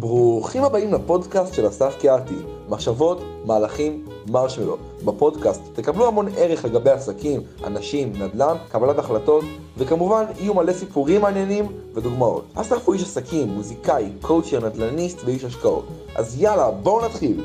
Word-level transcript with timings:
ברוכים 0.00 0.64
הבאים 0.64 0.94
לפודקאסט 0.94 1.54
של 1.54 1.68
אסף 1.68 1.96
קיארטי, 2.00 2.34
מחשבות, 2.68 3.22
מהלכים, 3.44 4.04
מרשמלו. 4.30 4.76
בפודקאסט 5.04 5.62
תקבלו 5.74 6.08
המון 6.08 6.28
ערך 6.36 6.64
לגבי 6.64 6.90
עסקים, 6.90 7.40
אנשים, 7.64 8.12
נדל"ן, 8.12 8.56
קבלת 8.68 8.98
החלטות, 8.98 9.44
וכמובן 9.76 10.24
יהיו 10.38 10.54
מלא 10.54 10.72
סיפורים 10.72 11.20
מעניינים 11.20 11.66
ודוגמאות. 11.94 12.44
אסף 12.54 12.86
הוא 12.86 12.94
איש 12.94 13.02
עסקים, 13.02 13.48
מוזיקאי, 13.48 14.12
קואוצ'ר, 14.20 14.66
נדל"ניסט 14.66 15.18
ואיש 15.24 15.44
השקעות. 15.44 15.86
אז 16.14 16.42
יאללה, 16.42 16.70
בואו 16.70 17.06
נתחיל. 17.06 17.44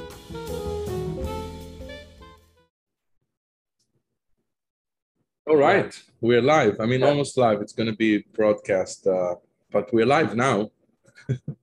All 5.49 5.57
right, 5.69 5.93
we're 6.21 6.41
live. 6.41 6.75
I 6.79 6.85
mean, 6.85 7.03
almost 7.03 7.37
live. 7.37 7.61
It's 7.61 7.75
going 7.79 7.91
to 7.93 7.97
be 8.05 8.11
broadcast, 8.37 9.07
uh, 9.07 9.35
but 9.73 9.85
we're 9.93 10.11
live 10.17 10.35
now. 10.35 10.57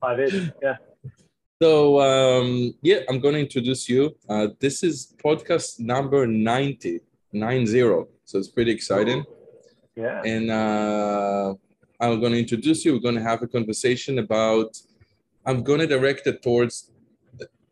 Five 0.01 0.21
eight, 0.21 0.53
yeah. 0.63 0.77
So, 1.63 2.01
um, 2.01 2.75
yeah, 2.81 3.01
I'm 3.09 3.21
going 3.21 3.35
to 3.35 3.41
introduce 3.41 3.89
you. 3.89 4.17
Uh, 4.29 4.49
this 4.61 4.83
is 4.83 5.15
podcast 5.23 5.79
number 5.79 6.27
90, 6.27 7.01
90. 7.33 7.81
So 8.25 8.39
it's 8.39 8.49
pretty 8.49 8.71
exciting. 8.71 9.25
Yeah. 9.95 10.23
And 10.25 10.51
uh, 10.51 11.55
I'm 12.01 12.21
going 12.21 12.33
to 12.33 12.39
introduce 12.39 12.85
you. 12.85 12.95
We're 12.95 13.01
going 13.01 13.17
to 13.17 13.23
have 13.23 13.43
a 13.43 13.47
conversation 13.47 14.21
about, 14.21 14.79
I'm 15.45 15.63
going 15.63 15.81
to 15.81 15.87
direct 15.87 16.27
it 16.27 16.43
towards 16.43 16.91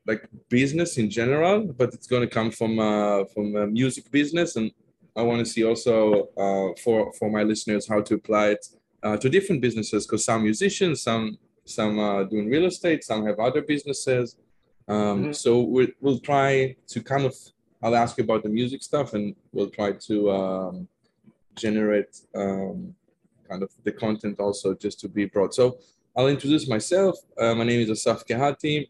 like 0.07 0.29
business 0.49 0.99
in 0.99 1.09
general, 1.09 1.67
but 1.67 1.95
it's 1.95 2.07
going 2.07 2.23
to 2.23 2.29
come 2.29 2.51
from 2.51 2.79
uh, 2.79 3.25
from 3.27 3.57
a 3.57 3.67
music 3.67 4.11
business 4.11 4.57
and 4.57 4.71
I 5.19 5.23
want 5.23 5.41
to 5.41 5.47
see 5.47 5.65
also 5.65 6.29
uh, 6.37 6.75
for 6.83 7.13
for 7.13 7.31
my 7.31 7.43
listeners 7.43 7.89
how 7.89 8.01
to 8.03 8.15
apply 8.15 8.47
it 8.51 8.67
uh, 9.03 9.17
to 9.17 9.29
different 9.29 9.61
businesses 9.61 10.07
because 10.07 10.25
some 10.25 10.45
musicians, 10.45 11.03
some 11.03 11.39
some 11.69 11.99
are 11.99 12.25
doing 12.25 12.49
real 12.49 12.67
estate, 12.67 13.05
some 13.05 13.27
have 13.27 13.39
other 13.39 13.63
businesses. 13.63 14.37
Um, 14.89 15.27
Mhm. 15.27 15.35
So 15.35 15.61
we, 15.61 15.93
we'll 16.01 16.19
try 16.21 16.77
to 16.93 17.03
kind 17.03 17.25
of 17.27 17.35
I'll 17.83 17.95
ask 17.95 18.19
you 18.19 18.25
about 18.25 18.43
the 18.43 18.49
music 18.49 18.83
stuff 18.83 19.15
and 19.15 19.37
we'll 19.53 19.71
try 19.71 19.93
to 20.09 20.15
um, 20.33 20.89
generate 21.55 22.13
um, 22.35 22.95
kind 23.49 23.63
of 23.63 23.71
the 23.85 23.93
content 23.93 24.41
also 24.41 24.75
just 24.75 24.99
to 25.01 25.09
be 25.09 25.27
broad. 25.27 25.55
So 25.55 25.79
I'll 26.17 26.27
introduce 26.27 26.67
myself. 26.69 27.15
Uh, 27.41 27.55
my 27.55 27.65
name 27.65 27.81
is 27.81 27.91
Asaf 27.91 28.25
Kehati. 28.27 28.89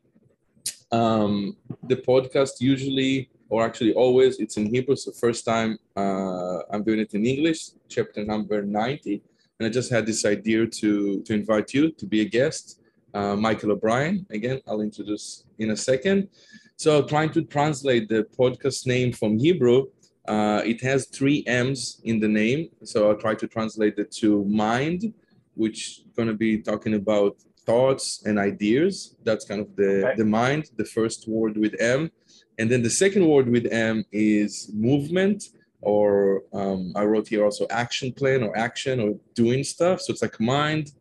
Um, 0.90 1.56
the 1.82 1.96
podcast 1.96 2.60
usually 2.60 3.28
or 3.50 3.62
actually 3.64 3.92
always 3.92 4.38
it's 4.38 4.56
in 4.56 4.66
Hebrew. 4.74 4.96
So 4.96 5.10
first 5.12 5.44
time 5.44 5.78
uh, 5.96 6.60
I'm 6.70 6.82
doing 6.82 7.00
it 7.00 7.12
in 7.12 7.26
English, 7.26 7.60
chapter 7.88 8.24
number 8.24 8.62
90. 8.62 9.22
And 9.58 9.66
I 9.66 9.70
just 9.70 9.90
had 9.90 10.06
this 10.06 10.24
idea 10.24 10.66
to, 10.66 11.20
to 11.22 11.34
invite 11.34 11.74
you 11.74 11.90
to 11.92 12.06
be 12.06 12.20
a 12.20 12.24
guest, 12.24 12.80
uh, 13.12 13.34
Michael 13.34 13.72
O'Brien. 13.72 14.24
Again, 14.30 14.60
I'll 14.68 14.80
introduce 14.82 15.44
in 15.58 15.70
a 15.70 15.76
second. 15.76 16.28
So 16.76 17.02
trying 17.02 17.30
to 17.32 17.42
translate 17.42 18.08
the 18.08 18.24
podcast 18.38 18.86
name 18.86 19.12
from 19.12 19.36
Hebrew, 19.38 19.86
uh, 20.28 20.62
it 20.64 20.80
has 20.82 21.06
three 21.06 21.42
M's 21.46 22.00
in 22.04 22.20
the 22.20 22.28
name. 22.28 22.68
So 22.84 23.08
I'll 23.08 23.16
try 23.16 23.34
to 23.34 23.48
translate 23.48 23.98
it 23.98 24.12
to 24.22 24.44
mind, 24.44 25.12
which 25.54 26.02
going 26.16 26.28
to 26.28 26.34
be 26.34 26.58
talking 26.58 26.94
about 26.94 27.36
thoughts 27.66 28.22
and 28.26 28.38
ideas. 28.38 29.16
That's 29.24 29.44
kind 29.44 29.60
of 29.60 29.74
the, 29.74 30.06
Okay. 30.06 30.16
the 30.18 30.24
mind, 30.24 30.70
the 30.76 30.84
first 30.84 31.26
word 31.26 31.56
with 31.56 31.74
M. 31.80 32.12
And 32.58 32.70
then 32.70 32.82
the 32.82 32.90
second 32.90 33.26
word 33.26 33.48
with 33.48 33.66
M 33.72 34.04
is 34.12 34.70
movement, 34.72 35.48
or 35.80 36.42
um, 36.52 36.92
I 36.96 37.04
wrote 37.04 37.28
here 37.28 37.44
also 37.44 37.66
action 37.70 38.12
plan 38.12 38.42
or 38.42 38.56
action 38.56 39.00
or 39.00 39.14
doing 39.34 39.62
stuff. 39.64 40.00
So 40.00 40.12
it's 40.12 40.22
like 40.22 40.38
mind, 40.40 40.92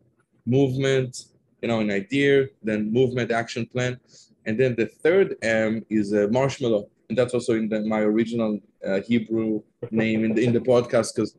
movement, 0.46 1.24
you 1.62 1.68
know, 1.68 1.80
an 1.80 1.90
idea, 1.90 2.46
then 2.62 2.92
movement, 2.92 3.30
action 3.30 3.66
plan. 3.66 3.98
And 4.46 4.58
then 4.58 4.74
the 4.76 4.86
third 4.86 5.36
M 5.42 5.84
is 5.90 6.12
a 6.12 6.28
marshmallow. 6.28 6.88
And 7.08 7.18
that's 7.18 7.34
also 7.34 7.54
in 7.54 7.68
the, 7.68 7.80
my 7.80 8.00
original 8.00 8.60
uh, 8.86 9.00
Hebrew 9.00 9.62
name 9.90 10.24
in 10.24 10.34
the, 10.34 10.44
in 10.44 10.52
the 10.52 10.60
podcast 10.60 11.14
because 11.14 11.36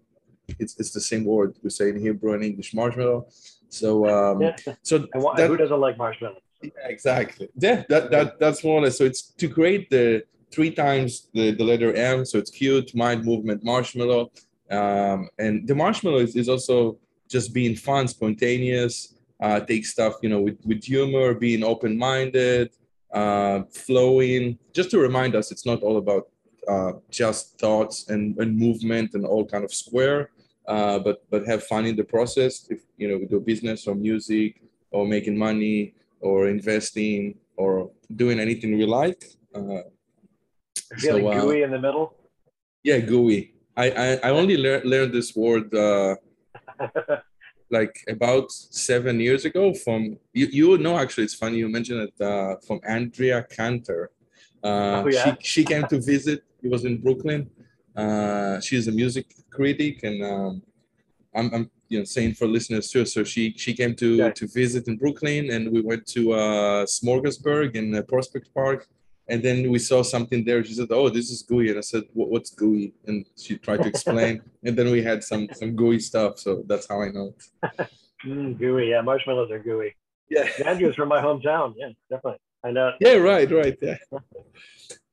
it's, 0.59 0.79
it's 0.79 0.91
the 0.91 1.01
same 1.01 1.25
word 1.25 1.55
we 1.63 1.69
say 1.69 1.89
in 1.89 1.99
Hebrew 1.99 2.33
and 2.33 2.43
English 2.43 2.73
marshmallow. 2.73 3.27
So, 3.69 4.07
um, 4.09 4.41
yeah. 4.41 4.55
so 4.81 4.99
that- 4.99 5.47
who 5.47 5.57
doesn't 5.57 5.79
like 5.79 5.97
marshmallows? 5.97 6.41
yeah, 6.61 6.69
exactly. 6.85 7.49
Yeah, 7.55 7.83
that, 7.89 8.11
that 8.11 8.39
that's 8.39 8.63
more 8.63 8.79
or 8.79 8.83
less. 8.83 8.97
So 8.97 9.05
it's 9.05 9.21
to 9.21 9.47
create 9.47 9.89
the 9.89 10.23
three 10.51 10.71
times 10.71 11.29
the, 11.33 11.51
the 11.51 11.63
letter 11.63 11.93
M. 11.93 12.25
So 12.25 12.37
it's 12.37 12.51
cute, 12.51 12.95
mind, 12.95 13.25
movement, 13.25 13.63
marshmallow. 13.63 14.31
Um, 14.71 15.29
and 15.37 15.67
the 15.67 15.75
marshmallow 15.75 16.19
is, 16.19 16.35
is 16.35 16.49
also 16.49 16.97
just 17.27 17.53
being 17.53 17.75
fun, 17.75 18.07
spontaneous, 18.07 19.15
uh, 19.41 19.59
take 19.61 19.85
stuff, 19.85 20.15
you 20.21 20.29
know, 20.29 20.41
with, 20.41 20.57
with 20.65 20.83
humor, 20.83 21.33
being 21.33 21.63
open-minded, 21.63 22.71
uh, 23.13 23.61
flowing, 23.71 24.57
just 24.73 24.91
to 24.91 24.99
remind 24.99 25.35
us 25.35 25.51
it's 25.51 25.65
not 25.65 25.81
all 25.81 25.97
about 25.97 26.27
uh, 26.67 26.93
just 27.09 27.59
thoughts 27.59 28.09
and, 28.09 28.37
and 28.37 28.55
movement 28.55 29.13
and 29.13 29.25
all 29.25 29.45
kind 29.45 29.63
of 29.63 29.73
square, 29.73 30.29
uh, 30.67 30.99
but 30.99 31.23
but 31.31 31.45
have 31.47 31.63
fun 31.63 31.85
in 31.85 31.95
the 31.95 32.03
process. 32.03 32.67
If 32.69 32.81
you 32.97 33.07
know, 33.07 33.17
we 33.17 33.25
do 33.25 33.39
business 33.39 33.87
or 33.87 33.95
music 33.95 34.61
or 34.91 35.07
making 35.07 35.37
money 35.37 35.95
or 36.21 36.47
investing 36.47 37.35
or 37.57 37.89
doing 38.15 38.39
anything 38.39 38.77
we 38.77 38.85
like. 38.85 39.23
Uh, 39.55 39.81
Feeling 40.97 41.27
uh, 41.27 41.41
gooey 41.41 41.61
in 41.63 41.71
the 41.71 41.79
middle. 41.79 42.15
yeah, 42.83 42.99
gooey. 42.99 43.53
I 43.77 43.85
I, 44.05 44.07
I 44.27 44.29
only 44.31 44.57
lear- 44.57 44.83
learned 44.83 45.13
this 45.13 45.35
word 45.35 45.73
uh, 45.75 46.15
like 47.71 47.95
about 48.07 48.51
seven 48.51 49.19
years 49.19 49.45
ago 49.45 49.73
from 49.73 50.17
you. 50.33 50.47
You 50.59 50.77
know 50.77 50.97
actually. 50.97 51.25
It's 51.25 51.35
funny 51.35 51.57
you 51.57 51.69
mentioned 51.69 52.01
it 52.09 52.15
uh, 52.23 52.55
from 52.65 52.79
Andrea 52.87 53.43
Cantor. 53.55 54.11
Uh, 54.63 55.03
Oh, 55.05 55.07
yeah? 55.09 55.23
She 55.23 55.31
she 55.53 55.63
came 55.63 55.85
to 55.87 55.97
visit. 56.13 56.39
It 56.63 56.69
was 56.71 56.83
in 56.85 56.95
Brooklyn. 57.05 57.49
Uh, 57.95 58.59
she's 58.61 58.87
a 58.87 58.91
music 58.91 59.25
critic, 59.49 60.03
and 60.03 60.17
um, 60.31 60.61
I'm, 61.35 61.47
I'm 61.55 61.71
you 61.91 61.99
know 61.99 62.05
saying 62.05 62.33
for 62.39 62.47
listeners 62.47 62.89
too. 62.91 63.05
So 63.05 63.23
she 63.23 63.53
she 63.63 63.73
came 63.73 63.93
to 64.03 64.07
Okay. 64.23 64.33
to 64.39 64.45
visit 64.61 64.87
in 64.89 64.95
Brooklyn, 64.97 65.49
and 65.53 65.71
we 65.71 65.81
went 65.81 66.03
to 66.15 66.21
uh, 66.33 66.85
Smorgasburg 66.85 67.75
in 67.75 67.85
uh, 67.95 68.01
Prospect 68.13 68.47
Park. 68.53 68.87
And 69.29 69.43
then 69.43 69.69
we 69.69 69.79
saw 69.79 70.01
something 70.01 70.43
there. 70.43 70.63
She 70.63 70.73
said, 70.73 70.87
"Oh, 70.91 71.09
this 71.09 71.29
is 71.29 71.43
gooey," 71.43 71.69
and 71.69 71.77
I 71.77 71.81
said, 71.81 72.03
"What's 72.13 72.49
gooey?" 72.49 72.93
And 73.05 73.25
she 73.37 73.57
tried 73.57 73.83
to 73.83 73.87
explain. 73.87 74.41
and 74.65 74.75
then 74.77 74.91
we 74.91 75.01
had 75.03 75.23
some 75.23 75.47
some 75.53 75.75
gooey 75.75 75.99
stuff. 75.99 76.39
So 76.39 76.63
that's 76.67 76.87
how 76.89 77.01
I 77.01 77.09
know 77.09 77.33
it. 77.33 77.89
Mm, 78.25 78.59
gooey. 78.59 78.89
Yeah, 78.89 78.99
marshmallows 78.99 79.49
are 79.49 79.59
gooey. 79.59 79.95
Yeah. 80.29 80.47
Andrew's 80.65 80.95
from 80.95 81.07
my 81.07 81.21
hometown. 81.21 81.73
Yeah, 81.77 81.89
definitely. 82.09 82.39
I 82.63 82.71
know. 82.71 82.91
Yeah, 82.99 83.13
right, 83.13 83.49
right. 83.49 83.77
Yeah. 83.81 83.95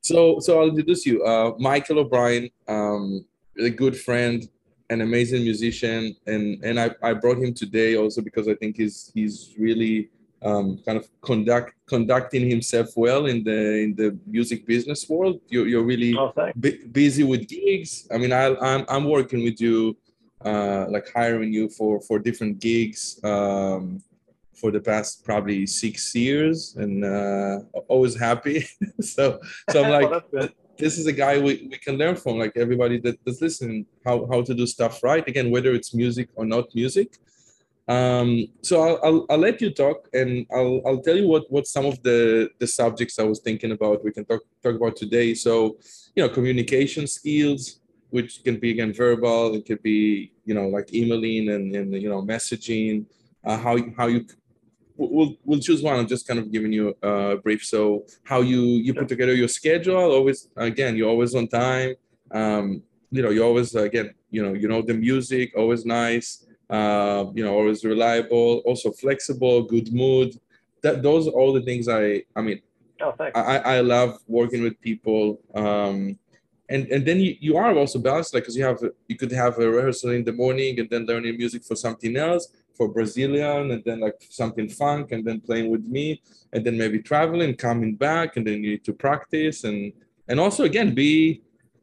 So, 0.00 0.40
so 0.40 0.60
I'll 0.60 0.68
introduce 0.68 1.06
you. 1.06 1.22
Uh, 1.24 1.54
Michael 1.58 2.00
O'Brien, 2.00 2.50
um, 2.68 3.24
a 3.58 3.70
good 3.70 3.96
friend, 3.96 4.48
an 4.90 5.00
amazing 5.00 5.42
musician, 5.42 6.16
and 6.26 6.62
and 6.64 6.78
I, 6.78 6.90
I 7.02 7.12
brought 7.12 7.38
him 7.38 7.54
today 7.54 7.96
also 7.96 8.22
because 8.22 8.48
I 8.48 8.54
think 8.54 8.76
he's 8.76 9.10
he's 9.14 9.54
really 9.58 10.10
um, 10.42 10.78
kind 10.84 10.98
of 10.98 11.08
conduct 11.22 11.74
conducting 11.86 12.48
himself 12.48 12.88
well 12.96 13.26
in 13.26 13.42
the 13.44 13.58
in 13.84 13.94
the 13.94 14.18
music 14.26 14.66
business 14.66 15.08
world. 15.08 15.40
You're 15.48 15.66
you're 15.66 15.84
really 15.84 16.14
Oh, 16.16 16.32
bu- 16.56 16.86
busy 16.88 17.24
with 17.24 17.48
gigs. 17.48 18.06
I 18.12 18.18
mean, 18.18 18.32
I, 18.32 18.54
I'm 18.56 18.84
I'm 18.88 19.04
working 19.04 19.42
with 19.44 19.60
you, 19.60 19.96
uh, 20.44 20.86
like 20.88 21.10
hiring 21.12 21.52
you 21.52 21.68
for 21.68 22.00
for 22.02 22.18
different 22.18 22.58
gigs 22.60 23.18
um, 23.24 24.02
for 24.54 24.70
the 24.70 24.80
past 24.80 25.24
probably 25.24 25.66
six 25.66 26.14
years, 26.14 26.76
and 26.76 27.04
uh, 27.04 27.60
always 27.88 28.18
happy. 28.18 28.64
so 29.00 29.40
so 29.70 29.84
I'm 29.84 29.90
like, 30.10 30.30
good. 30.30 30.52
this 30.78 30.98
is 30.98 31.06
a 31.06 31.12
guy 31.12 31.38
we, 31.38 31.68
we 31.70 31.78
can 31.78 31.96
learn 31.96 32.16
from. 32.16 32.38
Like 32.38 32.52
everybody 32.56 32.98
that, 33.00 33.18
that's 33.24 33.40
listening, 33.40 33.86
how 34.04 34.26
how 34.30 34.42
to 34.42 34.54
do 34.54 34.66
stuff 34.66 35.02
right. 35.02 35.26
Again, 35.26 35.50
whether 35.50 35.72
it's 35.72 35.94
music 35.94 36.28
or 36.34 36.44
not 36.44 36.66
music. 36.74 37.16
Um, 37.88 38.48
so 38.62 38.82
I'll, 38.82 39.00
I'll, 39.04 39.26
I'll 39.30 39.38
let 39.38 39.60
you 39.60 39.70
talk 39.70 40.08
and 40.12 40.44
I'll, 40.52 40.82
I'll 40.84 41.00
tell 41.00 41.16
you 41.16 41.28
what, 41.28 41.50
what 41.50 41.66
some 41.66 41.86
of 41.86 42.02
the, 42.02 42.50
the 42.58 42.66
subjects 42.66 43.18
I 43.18 43.22
was 43.22 43.40
thinking 43.40 43.70
about 43.72 44.04
we 44.04 44.10
can 44.10 44.24
talk, 44.24 44.42
talk 44.62 44.74
about 44.74 44.96
today. 44.96 45.34
So, 45.34 45.78
you 46.16 46.22
know, 46.22 46.28
communication 46.28 47.06
skills, 47.06 47.80
which 48.10 48.42
can 48.42 48.58
be 48.58 48.70
again 48.72 48.92
verbal, 48.92 49.54
it 49.54 49.66
could 49.66 49.82
be, 49.82 50.32
you 50.44 50.54
know, 50.54 50.68
like 50.68 50.92
emailing 50.92 51.48
and, 51.50 51.74
and 51.74 51.92
you 51.92 52.08
know, 52.08 52.22
messaging, 52.22 53.06
uh, 53.44 53.56
how, 53.56 53.78
how 53.96 54.08
you, 54.08 54.26
we'll, 54.96 55.36
we'll 55.44 55.60
choose 55.60 55.80
one. 55.80 55.96
I'm 55.96 56.08
just 56.08 56.26
kind 56.26 56.40
of 56.40 56.50
giving 56.50 56.72
you 56.72 56.96
a 57.02 57.36
brief. 57.36 57.64
So 57.64 58.04
how 58.24 58.40
you, 58.40 58.62
you 58.62 58.94
put 58.94 59.06
together 59.06 59.34
your 59.34 59.48
schedule, 59.48 59.96
always, 59.96 60.48
again, 60.56 60.96
you're 60.96 61.08
always 61.08 61.36
on 61.36 61.46
time. 61.46 61.94
Um, 62.32 62.82
you 63.12 63.22
know, 63.22 63.30
you 63.30 63.44
always, 63.44 63.76
again, 63.76 64.12
you 64.30 64.42
know, 64.42 64.54
you 64.54 64.66
know, 64.66 64.82
the 64.82 64.94
music, 64.94 65.52
always 65.56 65.86
nice 65.86 66.45
uh, 66.70 67.26
you 67.34 67.44
know, 67.44 67.54
always 67.54 67.84
reliable, 67.84 68.62
also 68.64 68.90
flexible, 68.90 69.62
good 69.62 69.92
mood. 69.92 70.38
That 70.82 71.02
those 71.02 71.26
are 71.28 71.32
all 71.32 71.52
the 71.52 71.62
things 71.62 71.88
I 71.88 72.24
I 72.34 72.42
mean 72.42 72.60
Oh, 73.00 73.12
thanks. 73.12 73.38
I, 73.38 73.58
I 73.58 73.80
love 73.80 74.18
working 74.26 74.62
with 74.62 74.80
people. 74.80 75.38
Um, 75.54 76.18
and 76.68 76.86
and 76.88 77.04
then 77.06 77.20
you, 77.20 77.36
you 77.40 77.56
are 77.56 77.76
also 77.76 77.98
balanced, 77.98 78.34
like 78.34 78.44
because 78.44 78.56
you 78.56 78.64
have 78.64 78.80
you 79.06 79.16
could 79.16 79.30
have 79.32 79.58
a 79.58 79.70
rehearsal 79.70 80.10
in 80.10 80.24
the 80.24 80.32
morning 80.32 80.80
and 80.80 80.88
then 80.90 81.04
learning 81.06 81.36
music 81.36 81.62
for 81.64 81.76
something 81.76 82.16
else. 82.16 82.48
for 82.76 82.88
Brazilian 82.88 83.70
and 83.72 83.82
then 83.84 84.00
like 84.00 84.18
something 84.28 84.68
funk 84.68 85.10
and 85.12 85.24
then 85.24 85.40
playing 85.40 85.70
with 85.70 85.84
me 85.96 86.20
and 86.52 86.64
then 86.64 86.76
maybe 86.76 86.98
traveling, 87.00 87.54
coming 87.54 87.94
back 87.94 88.36
and 88.36 88.46
then 88.46 88.62
you 88.62 88.70
need 88.72 88.84
to 88.84 88.92
practice 88.92 89.64
and 89.64 89.92
and 90.28 90.38
also 90.38 90.64
again 90.64 90.94
be 90.94 91.40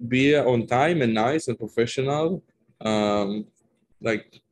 be 0.07 0.35
on 0.35 0.67
time 0.67 1.01
and 1.01 1.13
nice 1.13 1.47
and 1.47 1.57
professional. 1.57 2.43
Um, 2.81 3.45
like 4.01 4.42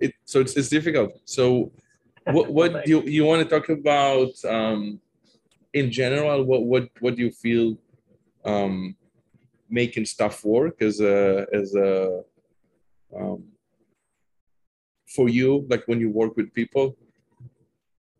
it 0.00 0.14
so 0.24 0.40
it's, 0.40 0.56
it's 0.56 0.68
difficult. 0.68 1.12
So 1.24 1.72
what 2.24 2.50
what 2.52 2.84
do 2.84 2.90
you, 2.90 3.02
you 3.02 3.24
want 3.24 3.42
to 3.42 3.48
talk 3.48 3.68
about 3.68 4.32
um, 4.44 5.00
in 5.72 5.90
general? 5.90 6.44
What 6.44 6.64
what 6.64 6.88
what 7.00 7.16
do 7.16 7.22
you 7.22 7.30
feel 7.30 7.76
um, 8.44 8.96
making 9.68 10.04
stuff 10.04 10.44
work 10.44 10.82
as 10.82 11.00
a 11.00 11.46
as 11.52 11.74
a 11.74 12.22
um, 13.16 13.44
for 15.06 15.28
you 15.28 15.66
like 15.68 15.82
when 15.86 16.00
you 16.00 16.10
work 16.10 16.36
with 16.36 16.52
people 16.54 16.96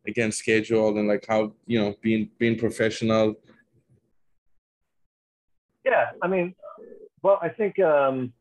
again 0.06 0.32
schedule 0.32 0.98
and 0.98 1.06
like 1.06 1.24
how 1.28 1.52
you 1.66 1.80
know 1.80 1.94
being 2.02 2.28
being 2.38 2.58
professional 2.58 3.34
yeah 5.84 6.10
i 6.22 6.26
mean 6.26 6.54
well 7.22 7.38
i 7.42 7.48
think 7.48 7.78
um 7.78 8.32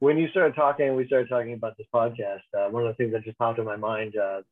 when 0.00 0.18
you 0.18 0.28
started 0.28 0.54
talking 0.54 0.94
we 0.96 1.06
started 1.06 1.28
talking 1.28 1.54
about 1.54 1.76
this 1.78 1.86
podcast 1.94 2.40
uh, 2.58 2.68
one 2.68 2.86
of 2.86 2.88
the 2.88 2.94
things 2.94 3.12
that 3.12 3.24
just 3.24 3.38
popped 3.38 3.58
in 3.58 3.64
my 3.64 3.76
mind 3.76 4.16
uh, 4.16 4.42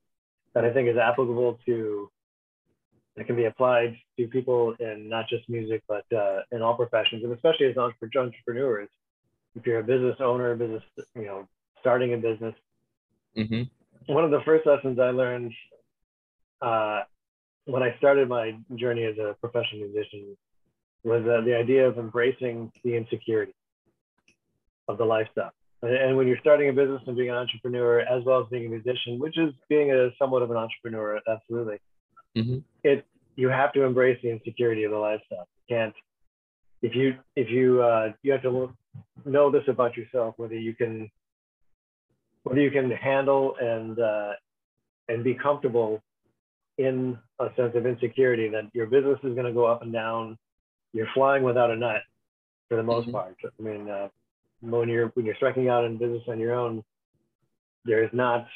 that 0.54 0.64
i 0.64 0.72
think 0.72 0.88
is 0.88 0.96
applicable 0.96 1.58
to 1.66 2.10
that 3.16 3.26
can 3.26 3.34
be 3.34 3.46
applied 3.46 3.96
to 4.16 4.28
people 4.28 4.74
in 4.78 5.08
not 5.08 5.28
just 5.28 5.48
music 5.48 5.82
but 5.88 6.04
uh, 6.16 6.40
in 6.52 6.62
all 6.62 6.74
professions 6.74 7.24
and 7.24 7.32
especially 7.32 7.66
as 7.66 7.76
entrepreneurs 7.76 8.88
if 9.56 9.66
you're 9.66 9.80
a 9.80 9.84
business 9.84 10.16
owner 10.20 10.54
business 10.54 10.82
you 11.16 11.26
know 11.26 11.46
starting 11.80 12.14
a 12.14 12.16
business. 12.16 12.54
Mm-hmm. 13.36 14.12
One 14.12 14.24
of 14.24 14.30
the 14.30 14.40
first 14.44 14.66
lessons 14.66 14.98
I 14.98 15.10
learned 15.10 15.52
uh, 16.62 17.02
when 17.66 17.82
I 17.82 17.96
started 17.98 18.28
my 18.28 18.56
journey 18.76 19.04
as 19.04 19.16
a 19.18 19.36
professional 19.40 19.88
musician 19.88 20.36
was 21.04 21.22
uh, 21.22 21.44
the 21.44 21.56
idea 21.56 21.86
of 21.86 21.98
embracing 21.98 22.72
the 22.84 22.96
insecurity 22.96 23.54
of 24.88 24.98
the 24.98 25.04
lifestyle. 25.04 25.52
And, 25.82 26.16
when 26.16 26.26
you're 26.26 26.38
starting 26.40 26.68
a 26.68 26.72
business 26.72 27.00
and 27.06 27.16
being 27.16 27.30
an 27.30 27.36
entrepreneur, 27.36 28.00
as 28.00 28.24
well 28.24 28.40
as 28.40 28.46
being 28.50 28.66
a 28.66 28.68
musician, 28.68 29.18
which 29.18 29.38
is 29.38 29.54
being 29.68 29.92
a 29.92 30.08
somewhat 30.18 30.42
of 30.42 30.50
an 30.50 30.56
entrepreneur, 30.56 31.20
absolutely, 31.28 31.78
mm-hmm. 32.36 32.58
it 32.82 33.06
you 33.36 33.48
have 33.48 33.72
to 33.74 33.84
embrace 33.84 34.18
the 34.22 34.30
insecurity 34.30 34.82
of 34.82 34.90
the 34.90 34.96
lifestyle. 34.96 35.46
You 35.68 35.76
can't 35.76 35.94
if 36.82 36.94
you 36.94 37.14
if 37.36 37.50
you 37.50 37.82
uh, 37.82 38.12
you 38.22 38.32
have 38.32 38.42
to 38.42 38.72
know 39.24 39.50
this 39.50 39.62
about 39.68 39.96
yourself, 39.96 40.34
whether 40.36 40.58
you 40.58 40.74
can 40.74 41.10
whether 42.42 42.60
you 42.60 42.70
can 42.70 42.90
handle 42.90 43.54
and 43.60 43.98
uh, 43.98 44.32
and 45.08 45.24
be 45.24 45.34
comfortable 45.34 46.02
in 46.78 47.18
a 47.40 47.48
sense 47.56 47.72
of 47.74 47.86
insecurity 47.86 48.48
that 48.48 48.64
your 48.72 48.86
business 48.86 49.18
is 49.24 49.34
going 49.34 49.46
to 49.46 49.52
go 49.52 49.66
up 49.66 49.82
and 49.82 49.92
down. 49.92 50.38
You're 50.92 51.08
flying 51.14 51.42
without 51.42 51.70
a 51.70 51.76
nut 51.76 52.02
for 52.68 52.76
the 52.76 52.82
most 52.82 53.04
mm-hmm. 53.08 53.12
part. 53.12 53.36
I 53.44 53.62
mean, 53.62 53.88
uh, 53.90 54.08
when 54.60 54.88
you're 54.88 55.08
when 55.08 55.26
you're 55.26 55.36
striking 55.36 55.68
out 55.68 55.84
in 55.84 55.98
business 55.98 56.22
on 56.28 56.38
your 56.38 56.54
own, 56.54 56.82
there 57.84 58.02
is 58.04 58.10
not 58.12 58.46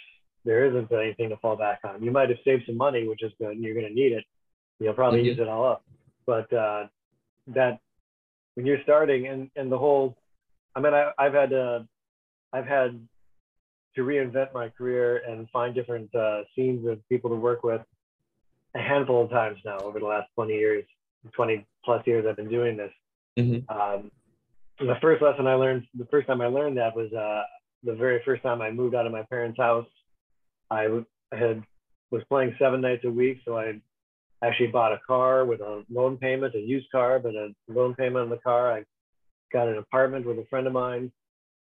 there 0.45 0.65
isn't 0.67 0.91
anything 0.93 1.29
to 1.29 1.37
fall 1.37 1.57
back 1.57 1.81
on. 1.85 2.03
You 2.03 2.11
might 2.11 2.29
have 2.29 2.39
saved 2.45 2.65
some 2.67 2.77
money, 2.77 3.07
which 3.07 3.23
is 3.23 3.33
good, 3.39 3.53
and 3.53 3.63
you're 3.63 3.75
going 3.75 3.87
to 3.87 3.95
need 3.95 4.13
it. 4.13 4.25
You'll 4.81 4.95
probably 4.95 5.21
mm-hmm. 5.21 5.29
use 5.29 5.39
it 5.39 5.49
all 5.49 5.65
up. 5.65 5.85
But 6.27 6.53
uh, 6.53 6.87
that 7.49 7.79
when 8.55 8.67
you're 8.67 8.83
starting 8.83 9.29
and 9.29 9.51
and 9.57 9.71
the 9.71 9.79
whole, 9.79 10.17
I 10.75 10.81
mean, 10.81 10.95
I, 10.95 11.11
I've 11.19 11.35
had 11.35 11.53
uh, 11.53 11.81
I've 12.53 12.67
had 12.67 13.07
to 13.95 14.03
reinvent 14.03 14.55
my 14.55 14.69
career 14.71 15.23
and 15.29 15.49
find 15.51 15.75
different 15.75 16.15
uh, 16.15 16.43
scenes 16.57 16.87
of 16.89 16.99
people 17.09 17.31
to 17.31 17.37
work 17.37 17.63
with 17.63 17.83
a 18.75 18.79
handful 18.79 19.25
of 19.25 19.31
times 19.31 19.59
now 19.65 19.79
over 19.79 19.99
the 19.99 20.07
last 20.07 20.29
20 20.35 20.55
years, 20.55 20.85
20 21.35 21.67
plus 21.85 22.07
years 22.07 22.25
I've 22.29 22.37
been 22.37 22.49
doing 22.49 22.77
this. 22.77 22.91
Mm-hmm. 23.39 23.71
Um, 23.71 24.11
the 24.87 24.99
first 25.01 25.23
lesson 25.23 25.47
I 25.47 25.55
learned, 25.55 25.87
the 25.95 26.07
first 26.07 26.27
time 26.27 26.41
I 26.41 26.47
learned 26.47 26.77
that 26.79 26.95
was 26.95 27.13
uh, 27.13 27.43
the 27.85 27.95
very 27.95 28.23
first 28.25 28.43
time 28.43 28.63
I 28.63 28.71
moved 28.71 28.95
out 28.95 29.07
of 29.07 29.13
my 29.13 29.23
parents' 29.25 29.59
house. 29.59 29.87
I 30.71 30.89
had 31.33 31.63
was 32.11 32.23
playing 32.29 32.55
seven 32.59 32.81
nights 32.81 33.05
a 33.05 33.11
week, 33.11 33.39
so 33.45 33.57
I 33.57 33.81
actually 34.45 34.69
bought 34.69 34.93
a 34.93 35.01
car 35.07 35.45
with 35.45 35.61
a 35.61 35.83
loan 35.91 36.19
payment, 36.19 36.55
a 36.55 36.61
used 36.61 36.91
car, 36.91 37.19
but 37.19 37.35
a 37.35 37.55
loan 37.69 37.95
payment 37.95 38.25
on 38.25 38.31
the 38.31 38.39
car. 38.39 38.73
I 38.73 38.85
got 39.53 39.69
an 39.69 39.79
apartment 39.79 40.27
with 40.27 40.39
a 40.39 40.45
friend 40.51 40.67
of 40.67 40.73
mine 40.73 41.13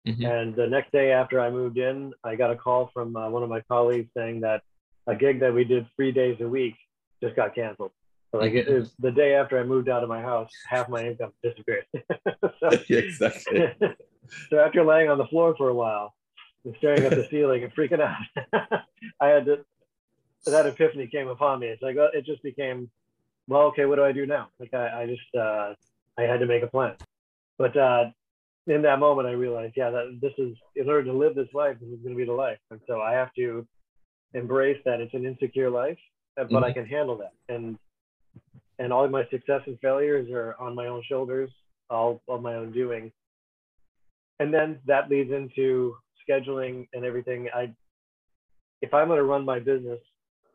Mm-hmm. 0.09 0.25
And 0.25 0.57
the 0.57 0.67
next 0.67 0.93
day 0.93 1.13
after 1.13 1.41
I 1.41 1.51
moved 1.51 1.77
in, 1.77 2.13
I 2.25 2.35
got 2.35 2.51
a 2.51 2.57
call 2.57 2.91
from 2.95 3.15
uh, 3.15 3.29
one 3.29 3.43
of 3.43 3.49
my 3.49 3.61
colleagues 3.63 4.09
saying 4.17 4.41
that 4.41 4.63
a 5.07 5.15
gig 5.15 5.41
that 5.41 5.53
we 5.53 5.65
did 5.65 5.87
three 5.97 6.13
days 6.13 6.37
a 6.41 6.49
week 6.49 6.75
just 7.23 7.37
got 7.37 7.55
canceled. 7.55 7.91
Like 8.33 8.53
it, 8.53 8.69
was 8.69 8.93
the 8.99 9.11
day 9.11 9.35
after 9.35 9.59
I 9.59 9.65
moved 9.65 9.89
out 9.89 10.03
of 10.03 10.09
my 10.09 10.21
house, 10.21 10.51
half 10.69 10.89
my 10.89 11.07
income 11.07 11.33
disappeared. 11.43 11.87
so, 12.61 12.71
yeah, 12.89 12.99
exactly. 12.99 13.73
so 14.51 14.59
after 14.59 14.85
laying 14.85 15.09
on 15.09 15.19
the 15.19 15.27
floor 15.27 15.55
for 15.57 15.69
a 15.69 15.75
while 15.75 16.15
and 16.65 16.75
staring 16.79 17.05
at 17.05 17.13
the 17.13 17.27
ceiling 17.31 17.65
and 17.65 17.75
freaking 17.75 18.01
out, 18.01 18.83
I 19.21 19.29
had 19.29 19.47
to, 19.47 19.65
that 20.45 20.67
epiphany 20.67 21.07
came 21.07 21.29
upon 21.29 21.61
me. 21.61 21.69
It's 21.69 21.83
like, 21.83 21.97
it 21.97 22.27
just 22.27 22.43
became, 22.43 22.91
well, 23.47 23.63
okay, 23.69 23.87
what 23.87 23.97
do 23.97 24.05
I 24.05 24.13
do 24.13 24.27
now? 24.27 24.49
Like 24.61 24.75
I, 24.75 25.03
I 25.03 25.07
just, 25.07 25.35
uh, 25.35 25.75
I 26.19 26.23
had 26.23 26.41
to 26.41 26.47
make 26.47 26.63
a 26.63 26.67
plan. 26.67 26.97
But 27.57 27.77
uh, 27.77 28.11
in 28.67 28.83
that 28.83 28.99
moment, 28.99 29.27
I 29.27 29.33
realized, 29.33 29.75
yeah, 29.77 29.91
that 29.91 30.19
this 30.21 30.33
is 30.37 30.55
in 30.77 30.89
order 30.89 31.05
to 31.05 31.13
live 31.13 31.35
this 31.35 31.49
life, 31.55 31.77
this 31.81 31.89
is 31.89 32.01
going 32.01 32.15
to 32.15 32.19
be 32.19 32.27
the 32.27 32.33
life, 32.33 32.59
and 32.71 32.81
so 32.87 33.01
I 33.01 33.13
have 33.13 33.33
to 33.35 33.67
embrace 34.35 34.79
that 34.85 35.01
it's 35.01 35.15
an 35.15 35.25
insecure 35.25 35.71
life, 35.71 35.99
but 36.37 36.51
mm-hmm. 36.51 36.65
I 36.65 36.73
can 36.73 36.85
handle 36.85 37.17
that, 37.19 37.33
and 37.49 37.79
and 38.79 38.93
all 38.93 39.05
of 39.05 39.11
my 39.11 39.27
success 39.31 39.63
and 39.67 39.79
failures 39.81 40.31
are 40.31 40.55
on 40.61 40.75
my 40.75 40.87
own 40.87 41.03
shoulders, 41.09 41.51
all 41.91 42.21
of 42.29 42.43
my 42.43 42.55
own 42.55 42.73
doing, 42.73 43.11
and 44.39 44.53
then 44.53 44.79
that 44.87 45.11
leads 45.11 45.33
into 45.33 45.97
scheduling 46.29 46.87
and 46.93 47.05
everything. 47.05 47.49
I, 47.55 47.73
if 48.83 48.95
I'm 48.95 49.09
going 49.09 49.19
to 49.19 49.25
run 49.25 49.45
my 49.45 49.59
business 49.59 49.99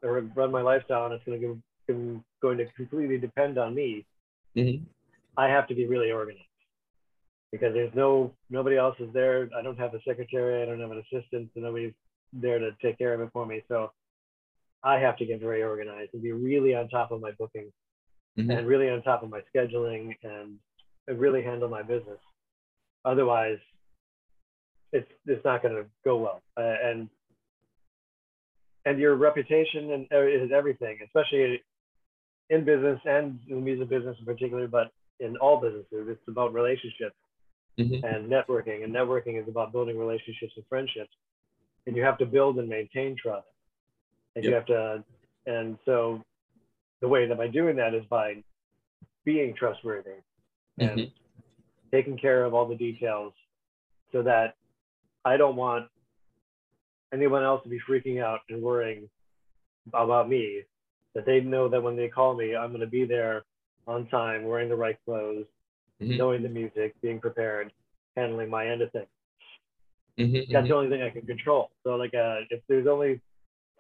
or 0.01 0.21
run 0.35 0.51
my 0.51 0.61
lifestyle, 0.61 1.05
and 1.05 1.13
it's 1.13 1.25
going 1.25 1.41
to 1.87 2.21
going 2.41 2.57
to 2.57 2.65
completely 2.77 3.17
depend 3.17 3.57
on 3.57 3.75
me, 3.75 4.05
mm-hmm. 4.55 4.83
I 5.37 5.47
have 5.49 5.67
to 5.67 5.75
be 5.75 5.85
really 5.85 6.11
organized 6.11 6.47
because 7.51 7.73
there's 7.73 7.93
no 7.93 8.33
nobody 8.49 8.77
else 8.77 8.95
is 8.99 9.11
there. 9.13 9.49
I 9.57 9.61
don't 9.61 9.79
have 9.79 9.93
a 9.93 10.01
secretary. 10.07 10.61
I 10.61 10.65
don't 10.65 10.79
have 10.79 10.91
an 10.91 11.03
assistant. 11.11 11.49
So 11.53 11.61
nobody's 11.61 11.93
there 12.31 12.59
to 12.59 12.71
take 12.81 12.97
care 12.97 13.13
of 13.13 13.21
it 13.21 13.29
for 13.33 13.45
me. 13.45 13.63
So 13.67 13.91
I 14.83 14.99
have 14.99 15.17
to 15.17 15.25
get 15.25 15.39
very 15.39 15.63
organized 15.63 16.11
and 16.13 16.23
be 16.23 16.31
really 16.31 16.73
on 16.75 16.89
top 16.89 17.11
of 17.11 17.21
my 17.21 17.31
booking 17.37 17.71
mm-hmm. 18.37 18.51
and 18.51 18.67
really 18.67 18.89
on 18.89 19.01
top 19.03 19.23
of 19.23 19.29
my 19.29 19.41
scheduling 19.53 20.15
and, 20.23 20.57
really 21.17 21.43
handle 21.43 21.67
my 21.67 21.81
business. 21.81 22.17
Otherwise, 23.03 23.57
it's 24.93 25.11
it's 25.25 25.43
not 25.43 25.61
going 25.61 25.75
to 25.75 25.83
go 26.05 26.15
well. 26.15 26.41
Uh, 26.55 26.75
and 26.81 27.09
and 28.85 28.97
your 28.99 29.15
reputation 29.15 29.91
and 29.91 30.07
uh, 30.13 30.25
is 30.25 30.49
everything, 30.55 30.99
especially 31.03 31.61
in 32.49 32.63
business 32.63 32.99
and 33.05 33.39
in 33.49 33.55
the 33.55 33.61
music 33.61 33.89
business 33.89 34.15
in 34.19 34.25
particular, 34.25 34.67
but 34.67 34.91
in 35.19 35.37
all 35.37 35.59
businesses, 35.59 36.07
it's 36.07 36.21
about 36.27 36.53
relationships 36.53 37.15
mm-hmm. 37.79 38.05
and 38.05 38.29
networking. 38.29 38.83
And 38.83 38.93
networking 38.93 39.41
is 39.41 39.47
about 39.47 39.71
building 39.71 39.97
relationships 39.97 40.53
and 40.55 40.65
friendships. 40.67 41.11
And 41.87 41.95
you 41.95 42.03
have 42.03 42.17
to 42.19 42.25
build 42.25 42.59
and 42.59 42.69
maintain 42.69 43.15
trust. 43.21 43.47
And 44.35 44.43
yep. 44.43 44.49
you 44.49 44.55
have 44.55 44.65
to, 44.67 45.03
and 45.45 45.77
so 45.85 46.21
the 47.03 47.09
way 47.09 47.27
that 47.27 47.37
by 47.37 47.49
doing 47.49 47.75
that 47.75 47.93
is 47.93 48.05
by 48.09 48.33
being 49.25 49.53
trustworthy 49.53 50.21
and 50.79 50.89
mm-hmm. 50.91 51.09
taking 51.91 52.17
care 52.17 52.45
of 52.45 52.53
all 52.53 52.65
the 52.65 52.75
details 52.75 53.33
so 54.13 54.23
that 54.23 54.55
I 55.25 55.35
don't 55.35 55.57
want 55.57 55.87
anyone 57.13 57.43
else 57.43 57.61
to 57.63 57.69
be 57.69 57.79
freaking 57.87 58.23
out 58.23 58.39
and 58.49 58.61
worrying 58.61 59.09
about 59.93 60.29
me. 60.29 60.61
That 61.13 61.25
they 61.25 61.41
know 61.41 61.67
that 61.67 61.83
when 61.83 61.97
they 61.97 62.07
call 62.07 62.35
me, 62.35 62.55
I'm 62.55 62.69
going 62.69 62.79
to 62.79 62.87
be 62.87 63.03
there 63.03 63.43
on 63.85 64.07
time, 64.07 64.45
wearing 64.45 64.69
the 64.69 64.75
right 64.77 64.97
clothes, 65.03 65.45
mm-hmm. 66.01 66.17
knowing 66.17 66.41
the 66.41 66.49
music, 66.49 66.95
being 67.01 67.19
prepared, 67.19 67.73
handling 68.15 68.49
my 68.49 68.65
end 68.65 68.81
of 68.81 68.91
things. 68.93 69.07
Mm-hmm, 70.17 70.33
that's 70.33 70.47
mm-hmm. 70.47 70.67
the 70.69 70.75
only 70.75 70.89
thing 70.89 71.01
I 71.01 71.09
can 71.09 71.27
control. 71.27 71.69
So 71.83 71.95
like, 71.95 72.13
uh, 72.13 72.47
if 72.49 72.61
there's 72.69 72.87
only, 72.87 73.19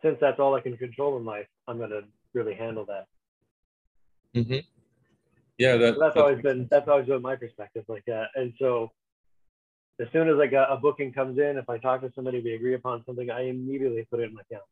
since 0.01 0.17
that's 0.19 0.41
all 0.41 0.55
I 0.55 0.61
can 0.61 0.75
control 0.75 1.15
in 1.15 1.23
life, 1.23 1.47
I'm 1.69 1.79
gonna 1.79 2.01
really 2.33 2.53
handle 2.53 2.85
that. 2.87 3.07
Mm-hmm. 4.35 4.59
Yeah, 5.57 5.77
that, 5.77 5.93
so 5.95 5.99
that's, 5.99 6.17
always 6.17 6.41
been 6.41 6.67
that's 6.71 6.87
always 6.87 7.07
been 7.07 7.21
my 7.21 7.35
perspective. 7.35 7.85
Like, 7.87 8.03
uh, 8.09 8.25
and 8.35 8.53
so 8.59 8.91
as 10.01 10.07
soon 10.11 10.27
as 10.27 10.35
like 10.35 10.53
a, 10.53 10.65
a, 10.69 10.77
booking 10.77 11.13
comes 11.13 11.37
in, 11.37 11.57
if 11.57 11.69
I 11.69 11.77
talk 11.77 12.01
to 12.01 12.11
somebody, 12.15 12.41
we 12.41 12.53
agree 12.53 12.73
upon 12.73 13.03
something, 13.05 13.29
I 13.29 13.43
immediately 13.43 14.07
put 14.09 14.19
it 14.19 14.29
in 14.29 14.33
my 14.33 14.41
calendar 14.49 14.67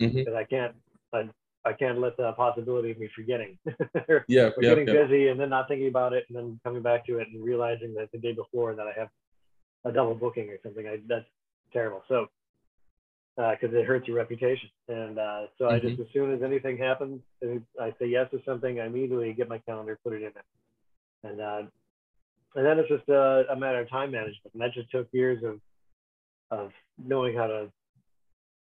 mm-hmm. 0.00 0.18
because 0.18 0.34
I 0.34 0.44
can't 0.44 0.74
I, 1.12 1.28
I 1.68 1.72
can't 1.74 1.98
let 2.00 2.16
the 2.16 2.32
possibility 2.32 2.90
of 2.90 2.98
me 2.98 3.08
forgetting. 3.14 3.58
yeah, 3.66 3.72
or 4.06 4.24
yeah, 4.28 4.52
getting 4.60 4.88
yeah. 4.88 5.04
busy 5.04 5.28
and 5.28 5.38
then 5.38 5.50
not 5.50 5.68
thinking 5.68 5.88
about 5.88 6.12
it 6.12 6.24
and 6.28 6.36
then 6.36 6.60
coming 6.64 6.82
back 6.82 7.06
to 7.06 7.18
it 7.18 7.28
and 7.32 7.44
realizing 7.44 7.94
that 7.94 8.10
the 8.12 8.18
day 8.18 8.32
before 8.32 8.74
that 8.74 8.86
I 8.86 8.98
have 8.98 9.08
a 9.84 9.92
double 9.92 10.14
booking 10.14 10.48
or 10.48 10.58
something. 10.62 10.86
I, 10.86 10.98
that's 11.06 11.26
terrible. 11.72 12.02
So 12.08 12.26
because 13.36 13.74
it 13.74 13.84
hurts 13.84 14.06
your 14.06 14.16
reputation. 14.16 14.68
And 14.88 15.18
uh, 15.18 15.46
so 15.58 15.68
I 15.68 15.78
Mm-hmm. 15.78 15.88
just, 15.88 16.00
as 16.00 16.06
soon 16.12 16.32
as 16.32 16.42
anything 16.42 16.78
happens, 16.78 17.20
I 17.80 17.92
say 17.98 18.06
yes 18.06 18.30
to 18.30 18.40
something, 18.46 18.80
I 18.80 18.86
immediately 18.86 19.32
get 19.32 19.48
my 19.48 19.58
calendar, 19.58 19.98
put 20.04 20.12
it 20.12 20.22
in 20.22 20.30
there. 20.34 21.30
And, 21.30 21.40
uh, 21.40 21.62
and 22.54 22.66
then 22.66 22.78
it's 22.78 22.88
just 22.88 23.08
a, 23.08 23.44
a 23.50 23.56
matter 23.56 23.80
of 23.80 23.90
time 23.90 24.12
management. 24.12 24.52
And 24.52 24.62
that 24.62 24.72
just 24.72 24.90
took 24.90 25.08
years 25.12 25.42
of, 25.42 25.60
of 26.50 26.70
knowing 26.96 27.36
how 27.36 27.48
to, 27.48 27.72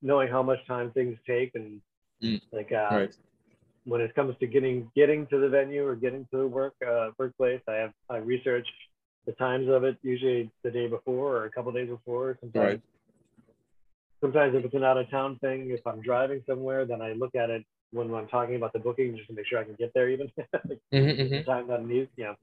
knowing 0.02 0.28
how 0.28 0.42
much 0.42 0.58
time 0.66 0.90
things 0.92 1.16
take. 1.26 1.54
And 1.54 1.80
Mm. 2.22 2.40
like, 2.52 2.72
uh, 2.72 2.96
Right. 2.96 3.14
when 3.84 4.00
it 4.00 4.14
comes 4.14 4.37
to 4.40 4.46
getting, 4.46 4.90
getting 4.94 5.26
to 5.28 5.38
the 5.38 5.48
venue 5.48 5.87
or 5.87 5.94
getting 5.94 6.26
to 6.32 6.38
the 6.38 6.46
work, 6.46 6.75
uh, 6.87 7.10
workplace, 7.16 7.62
I 7.68 7.75
have, 7.75 7.92
I 8.10 8.16
research 8.16 8.66
the 9.25 9.32
times 9.32 9.68
of 9.68 9.84
it, 9.84 9.96
usually 10.02 10.50
the 10.64 10.70
day 10.70 10.88
before 10.88 11.37
or 11.37 11.44
a 11.44 11.50
couple 11.50 11.72
days 11.72 11.88
before. 11.88 12.37
Sometimes 12.40 12.72
Right. 12.72 12.80
Sometimes 14.20 14.54
if 14.54 14.64
it's 14.64 14.75
an 14.75 14.84
out 14.84 14.96
of 14.98 15.10
town 15.10 15.38
thing, 15.40 15.70
if 15.70 15.87
I'm 15.87 16.00
driving 16.00 16.42
somewhere, 16.46 16.84
then 16.84 17.00
I 17.02 17.12
look 17.12 17.34
at 17.34 17.50
it 17.50 17.64
when 17.92 18.12
I'm 18.14 18.28
talking 18.28 18.56
about 18.56 18.72
the 18.72 18.78
booking 18.78 19.16
just 19.16 19.28
to 19.28 19.34
make 19.34 19.46
sure 19.46 19.58
I 19.58 19.64
can 19.64 19.75
get 19.78 19.92
there 19.94 20.08
even 20.10 20.30
Mhm, 20.92 21.18
mhm. 21.18 21.30
the 21.30 21.42
time 21.44 21.68
that 21.68 21.80
I 21.80 21.84
need. 21.84 22.08
Yeah. 22.16 22.34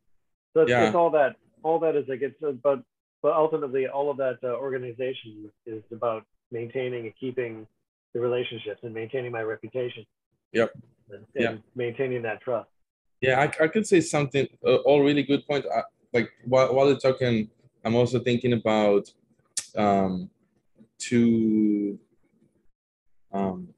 So 0.53 0.61
it's, 0.61 0.69
Yeah. 0.69 0.87
it's 0.87 0.95
all 0.95 1.09
that. 1.11 1.35
All 1.63 1.79
that 1.79 1.95
is 1.95 2.07
like 2.07 2.21
it's 2.21 2.35
but 2.63 2.81
but 3.21 3.33
ultimately 3.33 3.87
all 3.87 4.09
of 4.11 4.17
that 4.17 4.37
uh, 4.43 4.49
organization 4.49 5.49
is 5.65 5.81
about 5.91 6.23
maintaining 6.51 7.05
and 7.05 7.13
keeping 7.19 7.65
the 8.13 8.19
relationships 8.19 8.79
and 8.83 8.93
maintaining 8.93 9.31
my 9.31 9.41
reputation. 9.41 10.05
Yep. 10.53 10.71
And, 11.09 11.25
Yeah. 11.33 11.49
and 11.49 11.63
maintaining 11.75 12.21
that 12.23 12.41
trust. 12.41 12.69
Yeah, 13.21 13.39
I, 13.39 13.63
I 13.63 13.67
could 13.67 13.87
say 13.87 13.99
something. 14.01 14.47
Uh, 14.63 14.75
all 14.87 15.01
really 15.03 15.23
good 15.23 15.45
point. 15.47 15.65
I, 15.75 15.81
like 16.13 16.29
while 16.45 16.73
while 16.73 16.87
you're 16.87 16.99
talking, 16.99 17.49
I'm 17.83 17.95
also 17.95 18.19
thinking 18.19 18.53
about 18.53 19.11
um, 19.75 20.29
to 20.99 21.99
um, 23.31 23.69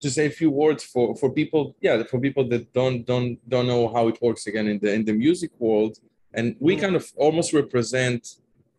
to 0.00 0.10
say 0.10 0.26
a 0.26 0.30
few 0.30 0.50
words 0.50 0.82
for 0.84 1.14
for 1.16 1.30
people. 1.32 1.76
Yeah, 1.80 2.02
for 2.04 2.18
people 2.20 2.48
that 2.48 2.72
don't 2.72 3.04
don't 3.06 3.38
don't 3.48 3.66
know 3.66 3.88
how 3.92 4.08
it 4.08 4.20
works 4.20 4.46
again 4.46 4.66
in 4.66 4.78
the 4.78 4.92
in 4.92 5.04
the 5.04 5.12
music 5.12 5.50
world, 5.58 5.98
and 6.34 6.56
we 6.58 6.76
Mhm. 6.76 6.80
kind 6.80 6.96
of 6.96 7.12
almost 7.16 7.52
represent 7.52 8.36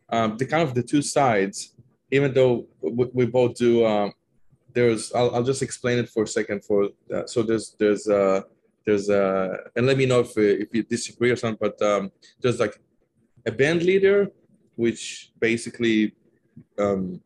um, 0.08 0.36
the 0.36 0.46
kind 0.46 0.62
of 0.62 0.74
the 0.74 0.82
two 0.82 1.02
sides, 1.02 1.74
even 2.10 2.34
though 2.34 2.66
we, 2.80 3.04
we 3.12 3.26
both 3.26 3.54
do. 3.56 3.84
Um, 3.86 4.12
there's 4.74 5.12
I'll, 5.12 5.34
I'll 5.34 5.42
just 5.52 5.62
explain 5.62 5.98
it 5.98 6.08
for 6.08 6.22
a 6.22 6.26
second. 6.38 6.64
For 6.64 6.88
uh, 7.14 7.26
so 7.26 7.42
there's 7.42 7.76
there's 7.78 8.08
uh 8.08 8.40
there's 8.86 9.08
uh 9.10 9.56
and 9.76 9.86
let 9.86 9.96
me 9.96 10.06
know 10.06 10.20
if 10.20 10.36
if 10.36 10.74
you 10.74 10.82
disagree 10.82 11.30
or 11.30 11.36
something 11.36 11.58
but 11.60 11.80
um 11.82 12.10
there's 12.40 12.58
like 12.58 12.80
a 13.46 13.52
band 13.52 13.82
leader 13.82 14.28
which 14.76 15.30
basically 15.38 16.14
um 16.78 17.20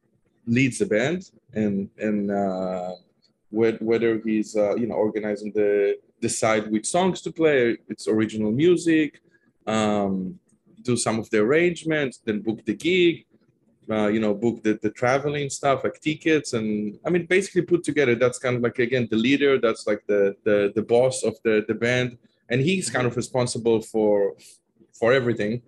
leads 0.46 0.78
the 0.78 0.86
band 0.86 1.30
and 1.54 1.88
and 1.98 2.30
uh 2.30 2.92
whe- 3.50 3.80
whether 3.80 4.18
he's 4.24 4.56
uh 4.56 4.74
you 4.76 4.86
know 4.86 4.94
organizing 4.94 5.52
the 5.52 5.96
decide 6.20 6.70
which 6.70 6.86
songs 6.86 7.20
to 7.20 7.30
play 7.32 7.76
its 7.88 8.08
original 8.08 8.50
music 8.50 9.20
um 9.66 10.38
do 10.82 10.96
some 10.96 11.18
of 11.18 11.28
the 11.30 11.38
arrangements 11.38 12.20
then 12.24 12.40
book 12.40 12.64
the 12.64 12.74
gig 12.74 13.26
uh, 13.90 14.08
you 14.08 14.20
know, 14.20 14.34
book 14.34 14.62
the, 14.62 14.78
the 14.82 14.90
traveling 14.90 15.48
stuff 15.48 15.84
like 15.84 16.00
tickets 16.00 16.52
and 16.54 16.98
I 17.04 17.10
mean 17.10 17.26
basically 17.26 17.62
put 17.62 17.84
together. 17.84 18.14
That's 18.14 18.38
kind 18.38 18.56
of 18.56 18.62
like 18.62 18.78
again 18.78 19.06
the 19.10 19.16
leader. 19.16 19.58
That's 19.60 19.86
like 19.86 20.04
the 20.06 20.36
the 20.44 20.72
the 20.74 20.82
boss 20.82 21.22
of 21.22 21.36
the 21.44 21.64
the 21.68 21.74
band, 21.74 22.18
and 22.48 22.60
he's 22.60 22.90
kind 22.90 23.06
of 23.06 23.16
responsible 23.16 23.80
for 23.80 24.34
for 24.92 25.12
everything. 25.12 25.62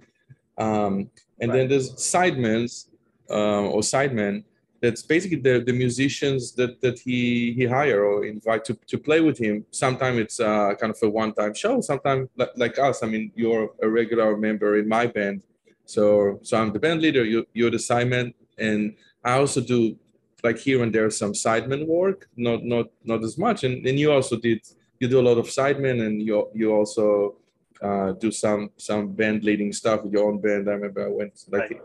Um, 0.56 1.10
and 1.40 1.52
then 1.54 1.68
there's 1.68 1.92
sidemans 1.94 2.86
um, 3.30 3.66
or 3.66 3.82
sidemen. 3.82 4.42
That's 4.80 5.02
basically 5.02 5.40
the, 5.40 5.64
the 5.66 5.72
musicians 5.72 6.52
that, 6.54 6.80
that 6.82 7.00
he 7.00 7.52
he 7.52 7.64
hire 7.66 8.04
or 8.04 8.24
invite 8.24 8.64
to, 8.66 8.74
to 8.86 8.96
play 8.96 9.20
with 9.20 9.36
him. 9.38 9.64
Sometimes 9.70 10.18
it's 10.18 10.38
uh, 10.38 10.74
kind 10.80 10.92
of 10.94 10.98
a 11.02 11.10
one 11.10 11.32
time 11.34 11.54
show. 11.54 11.80
Sometimes 11.80 12.28
like, 12.36 12.52
like 12.56 12.78
us. 12.78 13.02
I 13.02 13.06
mean, 13.06 13.32
you're 13.34 13.70
a 13.82 13.88
regular 13.88 14.36
member 14.36 14.78
in 14.78 14.88
my 14.88 15.06
band, 15.06 15.42
so 15.84 16.38
so 16.42 16.58
I'm 16.58 16.72
the 16.72 16.78
band 16.78 17.02
leader. 17.02 17.24
You 17.24 17.46
you're 17.54 17.72
the 17.72 17.78
sideman, 17.78 18.34
and 18.56 18.94
I 19.24 19.32
also 19.32 19.60
do 19.60 19.96
like 20.44 20.58
here 20.58 20.82
and 20.84 20.94
there 20.94 21.10
some 21.10 21.32
sideman 21.32 21.86
work. 21.86 22.28
Not 22.36 22.64
not 22.64 22.86
not 23.04 23.24
as 23.24 23.36
much. 23.36 23.64
And 23.64 23.84
then 23.84 23.98
you 23.98 24.12
also 24.12 24.36
did 24.36 24.60
you 25.00 25.08
do 25.08 25.18
a 25.20 25.26
lot 25.28 25.38
of 25.38 25.46
sidemen, 25.46 26.06
and 26.06 26.22
you 26.22 26.48
you 26.54 26.72
also 26.72 27.34
uh, 27.82 28.12
do 28.12 28.30
some 28.30 28.70
some 28.76 29.12
band 29.12 29.42
leading 29.42 29.72
stuff 29.72 30.04
with 30.04 30.12
your 30.12 30.28
own 30.28 30.40
band. 30.40 30.68
I 30.68 30.74
remember 30.74 31.04
I 31.04 31.10
went 31.10 31.34
like 31.50 31.70
Right. 31.70 31.80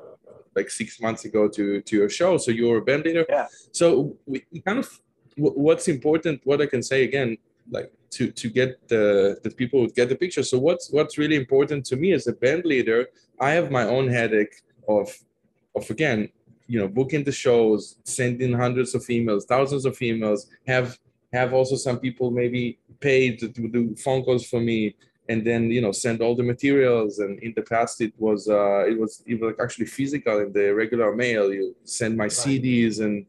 Like 0.56 0.70
six 0.70 1.00
months 1.02 1.26
ago 1.26 1.48
to 1.48 1.82
to 1.82 1.96
your 1.96 2.10
show. 2.10 2.38
So 2.38 2.52
you 2.52 2.68
were 2.68 2.78
a 2.78 2.82
band 2.82 3.06
leader. 3.06 3.26
Yeah. 3.30 3.48
So 3.72 4.18
we 4.26 4.46
we 4.52 4.62
kind 4.62 4.80
of 4.80 4.90
what's 5.38 5.88
important. 5.88 6.42
What 6.44 6.62
I 6.62 6.68
can 6.68 6.84
say 6.84 7.04
again, 7.04 7.38
like 7.70 7.92
to 8.12 8.32
to 8.32 8.50
get 8.50 8.88
the 8.88 9.38
that 9.44 9.58
people 9.58 9.82
would 9.82 9.96
get 9.96 10.10
the 10.10 10.16
picture. 10.16 10.44
So 10.44 10.60
what's 10.60 10.92
what's 10.92 11.18
really 11.18 11.36
important 11.36 11.86
to 11.88 11.96
me 11.96 12.14
as 12.14 12.28
a 12.28 12.34
band 12.34 12.66
leader, 12.66 13.08
I 13.40 13.52
have 13.52 13.72
my 13.72 13.84
own 13.84 14.08
headache 14.10 14.56
of 14.88 15.08
of 15.76 15.90
again, 15.90 16.30
you 16.68 16.80
know, 16.80 16.88
booking 16.88 17.24
the 17.24 17.32
shows, 17.32 17.98
sending 18.04 18.54
hundreds 18.54 18.94
of 18.96 19.02
emails, 19.04 19.44
thousands 19.46 19.86
of 19.86 19.98
emails, 20.00 20.42
have 20.68 20.98
have 21.34 21.54
also 21.54 21.76
some 21.76 22.00
people 22.00 22.30
maybe 22.30 22.78
paid 23.00 23.40
to 23.40 23.48
do 23.48 23.96
phone 23.96 24.24
calls 24.24 24.46
for 24.46 24.62
me 24.62 24.96
and 25.30 25.46
then 25.46 25.72
you 25.72 25.82
know 25.82 25.92
send 25.92 26.22
all 26.22 26.36
the 26.36 26.44
materials. 26.44 27.20
And 27.20 27.40
in 27.40 27.54
the 27.56 27.62
past 27.62 28.02
it 28.02 28.14
was 28.18 28.48
uh 28.50 28.86
it 28.86 29.00
was 29.00 29.24
it 29.26 29.40
was 29.40 29.52
like 29.52 29.64
actually 29.64 29.86
physical 29.86 30.40
in 30.40 30.52
the 30.54 30.74
regular 30.74 31.16
mail. 31.16 31.54
You 31.54 31.76
send 31.84 32.18
my 32.18 32.28
cds 32.28 33.00
and 33.02 33.26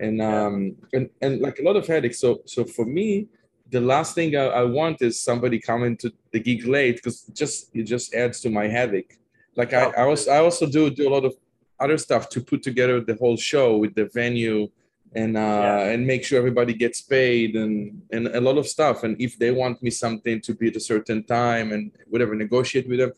and 0.00 0.22
um 0.22 0.76
and, 0.92 1.08
and 1.22 1.40
like 1.40 1.58
a 1.58 1.62
lot 1.62 1.76
of 1.76 1.86
headaches. 1.86 2.20
So 2.20 2.42
so 2.44 2.64
for 2.64 2.84
me 2.84 3.28
the 3.70 3.80
last 3.80 4.14
thing 4.14 4.34
I, 4.34 4.46
I 4.46 4.64
want 4.64 5.02
is 5.02 5.20
somebody 5.20 5.58
coming 5.58 5.96
to 5.98 6.12
the 6.32 6.40
gig 6.40 6.66
late 6.66 6.96
because 6.96 7.22
just 7.34 7.74
it 7.74 7.84
just 7.84 8.14
adds 8.14 8.40
to 8.40 8.50
my 8.50 8.66
headache. 8.66 9.18
Like 9.56 9.72
I, 9.72 9.84
I 9.90 10.02
also 10.04 10.30
I 10.30 10.38
also 10.38 10.66
do 10.66 10.90
do 10.90 11.08
a 11.08 11.12
lot 11.16 11.24
of 11.24 11.34
other 11.80 11.98
stuff 11.98 12.28
to 12.30 12.40
put 12.40 12.62
together 12.62 13.00
the 13.00 13.14
whole 13.14 13.36
show 13.36 13.76
with 13.76 13.94
the 13.94 14.06
venue 14.12 14.68
and 15.14 15.36
uh 15.36 15.40
Yeah. 15.40 15.90
and 15.92 16.06
make 16.06 16.24
sure 16.24 16.38
everybody 16.38 16.74
gets 16.74 17.00
paid 17.00 17.56
and 17.56 18.02
and 18.12 18.28
a 18.28 18.40
lot 18.40 18.58
of 18.58 18.66
stuff 18.66 19.04
and 19.04 19.16
if 19.20 19.38
they 19.38 19.50
want 19.50 19.82
me 19.82 19.90
something 19.90 20.40
to 20.42 20.54
be 20.54 20.68
at 20.68 20.76
a 20.76 20.80
certain 20.80 21.24
time 21.24 21.72
and 21.72 21.92
whatever 22.12 22.34
negotiate 22.34 22.86
with 22.88 22.98
them 22.98 23.12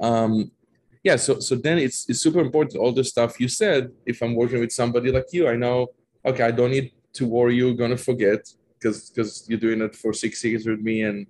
um 0.00 0.50
yeah 1.02 1.16
so 1.16 1.40
so 1.40 1.54
then 1.54 1.78
it's 1.78 2.08
it's 2.10 2.20
super 2.20 2.40
important 2.40 2.76
all 2.82 2.92
the 2.92 3.04
stuff 3.04 3.40
you 3.40 3.48
said 3.48 3.90
if 4.04 4.20
i'm 4.22 4.34
working 4.34 4.60
with 4.60 4.72
somebody 4.72 5.10
like 5.10 5.26
you 5.32 5.48
i 5.48 5.56
know 5.56 5.86
okay 6.26 6.44
i 6.44 6.50
don't 6.50 6.70
need 6.72 6.92
to 7.12 7.26
worry 7.26 7.56
you're 7.56 7.74
gonna 7.74 7.96
forget 7.96 8.40
because 8.78 9.10
because 9.10 9.46
you're 9.48 9.58
doing 9.66 9.80
it 9.80 9.94
for 9.94 10.12
six 10.12 10.44
years 10.44 10.66
with 10.66 10.80
me 10.80 11.02
and 11.02 11.26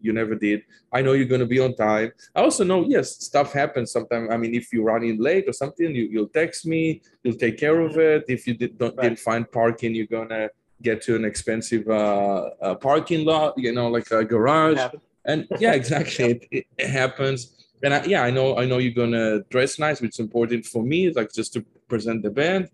you 0.00 0.12
never 0.12 0.34
did. 0.34 0.62
I 0.92 1.02
know 1.02 1.12
you're 1.12 1.26
going 1.34 1.40
to 1.40 1.46
be 1.56 1.60
on 1.60 1.74
time. 1.74 2.12
I 2.34 2.40
also 2.42 2.64
know 2.64 2.84
yes 2.86 3.06
stuff 3.30 3.52
happens 3.52 3.92
sometimes. 3.92 4.28
I 4.30 4.36
mean 4.36 4.54
if 4.54 4.72
you're 4.72 4.84
running 4.84 5.18
late 5.20 5.44
or 5.48 5.52
something 5.52 5.94
you, 5.94 6.04
you'll 6.12 6.28
text 6.28 6.66
me 6.66 7.02
you'll 7.22 7.36
take 7.46 7.58
care 7.58 7.80
of 7.80 7.96
it. 7.98 8.24
If 8.28 8.46
you 8.46 8.54
did, 8.54 8.78
don't, 8.78 8.96
Right. 8.96 9.04
didn't 9.04 9.18
find 9.18 9.50
parking 9.50 9.94
you're 9.94 10.06
going 10.18 10.30
to 10.30 10.50
get 10.82 11.02
to 11.02 11.14
an 11.16 11.24
expensive 11.24 11.86
uh, 11.88 12.50
uh, 12.62 12.74
parking 12.76 13.24
lot 13.24 13.54
you 13.56 13.72
know 13.72 13.88
like 13.88 14.10
a 14.10 14.24
garage. 14.24 14.78
And 15.26 15.46
yeah 15.58 15.72
exactly. 15.72 16.24
It, 16.32 16.46
it, 16.50 16.64
it 16.78 16.90
happens. 16.90 17.38
And 17.82 17.94
I, 17.94 18.04
yeah 18.04 18.22
i 18.28 18.30
know 18.30 18.58
i 18.58 18.64
know 18.66 18.76
you're 18.76 18.92
gonna 19.04 19.40
dress 19.54 19.78
nice 19.78 19.98
which 20.02 20.14
is 20.16 20.20
important 20.20 20.66
for 20.66 20.82
me 20.82 21.00
like 21.18 21.32
just 21.32 21.50
to 21.54 21.60
present 21.88 22.22
the 22.22 22.28
band 22.40 22.68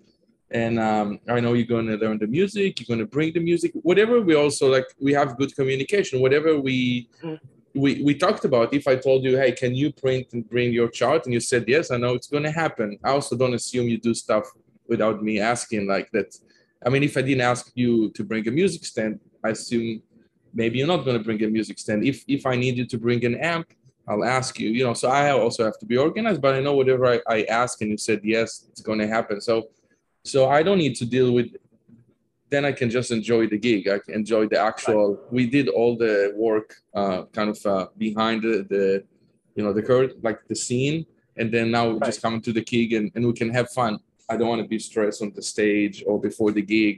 and 0.50 0.78
um, 0.78 1.18
i 1.28 1.40
know 1.40 1.54
you're 1.54 1.66
gonna 1.66 1.96
learn 1.96 2.18
the 2.18 2.26
music 2.26 2.78
you're 2.78 2.96
gonna 2.96 3.06
bring 3.06 3.32
the 3.32 3.40
music 3.40 3.72
whatever 3.82 4.20
we 4.20 4.34
also 4.34 4.70
like 4.70 4.86
we 5.00 5.12
have 5.12 5.36
good 5.36 5.54
communication 5.56 6.20
whatever 6.20 6.60
we 6.60 7.08
Mhm. 7.22 7.38
we 7.74 8.02
we 8.02 8.14
talked 8.14 8.44
about 8.44 8.72
if 8.72 8.86
i 8.86 8.94
told 8.96 9.24
you 9.24 9.36
hey 9.36 9.52
can 9.52 9.74
you 9.74 9.92
print 9.92 10.26
and 10.32 10.48
bring 10.48 10.72
your 10.72 10.88
chart? 10.88 11.24
and 11.24 11.34
you 11.34 11.40
said 11.40 11.64
yes 11.66 11.90
i 11.90 11.96
know 11.96 12.14
it's 12.14 12.28
gonna 12.28 12.50
happen. 12.50 12.88
I 13.04 13.10
also 13.10 13.36
don't 13.36 13.54
assume 13.54 13.88
you 13.88 13.98
do 13.98 14.14
stuff 14.14 14.44
without 14.88 15.22
me 15.22 15.34
asking 15.40 15.82
like 15.94 16.08
that 16.12 16.28
i 16.84 16.88
mean 16.92 17.02
if 17.02 17.16
i 17.16 17.22
didn't 17.22 17.40
ask 17.52 17.64
you 17.74 18.10
to 18.16 18.22
bring 18.30 18.46
a 18.46 18.52
music 18.60 18.82
stand 18.92 19.18
i 19.44 19.50
assume 19.50 20.00
maybe 20.54 20.78
you're 20.78 20.86
not 20.94 21.04
going 21.04 21.18
to 21.18 21.24
bring 21.28 21.42
a 21.42 21.48
music 21.58 21.76
stand. 21.84 22.00
If 22.12 22.16
if 22.36 22.42
i 22.46 22.54
need 22.56 22.74
you 22.80 22.86
to 22.92 22.98
bring 23.06 23.20
an 23.30 23.34
amp 23.54 23.66
i'll 24.08 24.24
ask 24.38 24.50
you 24.62 24.68
you 24.78 24.84
know 24.86 24.94
so 24.94 25.06
i 25.08 25.22
also 25.44 25.60
have 25.68 25.78
to 25.82 25.86
be 25.92 25.96
organized 26.06 26.40
but 26.40 26.54
i 26.54 26.60
know 26.60 26.74
whatever 26.80 27.04
i, 27.14 27.18
I 27.36 27.38
ask 27.62 27.72
and 27.82 27.90
you 27.90 27.98
said 28.08 28.20
yes 28.22 28.48
it's 28.70 28.80
going 28.88 29.00
to 29.04 29.08
happen. 29.16 29.40
So 29.40 29.54
so 30.26 30.48
i 30.48 30.60
don't 30.66 30.78
need 30.78 30.94
to 31.02 31.06
deal 31.16 31.30
with 31.32 31.48
then 32.52 32.64
i 32.64 32.72
can 32.80 32.88
just 32.98 33.10
enjoy 33.18 33.42
the 33.54 33.58
gig. 33.68 33.82
I 33.88 33.98
can 34.04 34.14
enjoy 34.22 34.46
the 34.54 34.60
actual 34.70 35.04
we 35.36 35.42
did 35.56 35.66
all 35.78 35.92
the 36.04 36.14
work 36.46 36.68
uh 37.00 37.20
kind 37.36 37.50
of 37.54 37.58
uh, 37.74 37.86
behind 38.06 38.38
the, 38.46 38.54
the 38.74 38.84
you 39.56 39.62
know 39.64 39.72
the 39.78 39.82
curtain 39.90 40.16
like 40.28 40.40
the 40.52 40.58
scene. 40.66 40.98
And 41.38 41.48
then 41.54 41.66
now 41.76 41.84
we're 41.90 42.04
just 42.10 42.18
Right. 42.18 42.22
coming 42.26 42.42
to 42.48 42.52
the 42.58 42.64
gig 42.72 42.90
and, 42.98 43.06
and 43.14 43.22
we 43.30 43.34
can 43.40 43.50
have 43.58 43.68
fun. 43.80 43.92
I 44.30 44.34
don't 44.36 44.50
want 44.52 44.62
to 44.66 44.68
be 44.76 44.78
stressed 44.90 45.20
on 45.24 45.30
the 45.38 45.42
stage 45.54 45.96
or 46.08 46.14
before 46.28 46.50
the 46.58 46.62
gig 46.76 46.94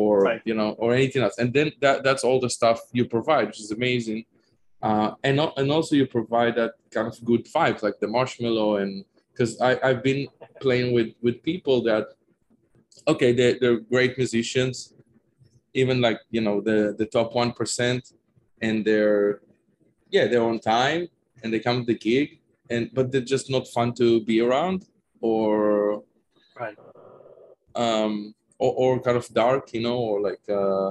or 0.00 0.12
Right. 0.28 0.42
you 0.50 0.54
know 0.58 0.70
or 0.82 0.88
anything 1.00 1.22
else. 1.26 1.36
And 1.42 1.48
then 1.56 1.68
that 1.84 1.96
that's 2.06 2.22
all 2.28 2.38
the 2.46 2.52
stuff 2.58 2.78
you 2.98 3.04
provide 3.16 3.44
which 3.48 3.60
is 3.64 3.70
amazing. 3.80 4.20
Uh, 4.88 5.08
and 5.28 5.36
and 5.60 5.68
also 5.76 5.92
you 6.00 6.06
provide 6.18 6.54
that 6.60 6.72
kind 6.94 7.06
of 7.10 7.16
good 7.30 7.44
vibes 7.56 7.80
like 7.86 7.98
the 8.04 8.10
marshmallow 8.18 8.70
and 8.82 8.92
because 9.32 9.52
I 9.68 9.70
I've 9.86 10.02
been 10.10 10.22
playing 10.64 10.88
with 10.96 11.10
with 11.26 11.36
people 11.52 11.76
that 11.90 12.04
okay, 13.06 13.32
they're, 13.32 13.56
they're 13.60 13.80
great 13.80 14.16
musicians, 14.18 14.94
even 15.74 16.00
like 16.00 16.20
you 16.30 16.40
know 16.40 16.60
the 16.60 16.94
the 16.98 17.06
top 17.06 17.34
one 17.34 17.52
percent, 17.52 18.12
and 18.60 18.84
they're 18.84 19.40
yeah 20.10 20.26
they're 20.26 20.42
on 20.42 20.58
time 20.60 21.08
and 21.42 21.52
they 21.52 21.58
come 21.58 21.80
to 21.80 21.86
the 21.92 21.98
gig, 21.98 22.40
and 22.70 22.90
but 22.92 23.10
they're 23.10 23.20
just 23.20 23.50
not 23.50 23.66
fun 23.68 23.92
to 23.94 24.24
be 24.24 24.40
around 24.40 24.86
or 25.20 26.02
Right. 26.58 26.76
um 27.74 28.34
or, 28.58 28.72
or 28.76 29.00
kind 29.00 29.16
of 29.16 29.26
dark, 29.28 29.72
you 29.72 29.80
know, 29.80 29.98
or 29.98 30.20
like 30.20 30.44
uh 30.48 30.90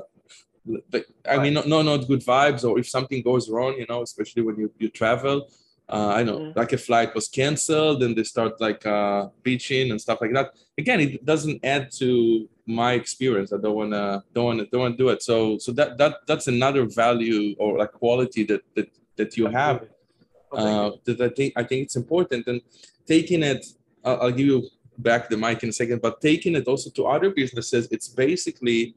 like 0.92 1.06
I 1.28 1.38
mean 1.38 1.54
not, 1.54 1.68
no 1.68 1.82
not 1.82 2.08
good 2.08 2.22
vibes 2.22 2.64
or 2.68 2.80
if 2.80 2.88
something 2.90 3.22
goes 3.22 3.50
wrong, 3.50 3.74
you 3.78 3.86
know, 3.88 4.02
especially 4.02 4.42
when 4.42 4.58
you, 4.58 4.72
you 4.80 4.90
travel. 4.90 5.48
Uh, 5.90 6.14
I 6.20 6.24
know, 6.24 6.38
Mhm. 6.40 6.56
like 6.56 6.72
a 6.74 6.78
flight 6.78 7.14
was 7.14 7.28
canceled, 7.28 8.02
and 8.04 8.16
they 8.16 8.24
start 8.24 8.62
like 8.62 8.86
uh, 8.86 9.28
bitching 9.44 9.92
and 9.92 10.00
stuff 10.00 10.20
like 10.22 10.34
that. 10.34 10.54
Again, 10.78 11.00
it 11.02 11.26
doesn't 11.26 11.60
add 11.64 11.92
to 12.00 12.48
my 12.66 12.94
experience. 12.94 13.52
I 13.52 13.58
don't 13.58 13.76
wanna, 13.76 14.24
don't 14.34 14.46
wanna, 14.46 14.66
don't 14.72 14.82
wanna 14.82 14.96
do 14.98 15.10
it. 15.10 15.22
So, 15.22 15.58
so 15.58 15.72
that 15.74 15.98
that 15.98 16.14
that's 16.28 16.48
another 16.48 16.86
value 16.86 17.56
or 17.60 17.78
like 17.78 17.92
quality 17.92 18.44
that 18.46 18.62
that 18.76 18.90
that 19.18 19.38
you 19.38 19.48
have 19.48 19.88
Oh, 20.54 20.58
uh, 20.58 20.92
that 21.06 21.20
I 21.22 21.30
think 21.30 21.54
I 21.56 21.64
think 21.64 21.84
it's 21.84 21.96
important 21.96 22.46
and 22.48 22.62
taking 23.06 23.42
it. 23.44 23.66
I'll, 24.04 24.22
I'll 24.24 24.32
give 24.32 24.48
you 24.48 24.64
back 24.98 25.30
the 25.30 25.38
mic 25.38 25.64
in 25.64 25.70
a 25.70 25.74
second, 25.74 26.02
but 26.02 26.20
taking 26.22 26.56
it 26.56 26.68
also 26.68 26.90
to 26.92 27.06
other 27.08 27.30
businesses, 27.32 27.88
it's 27.92 28.08
basically 28.10 28.94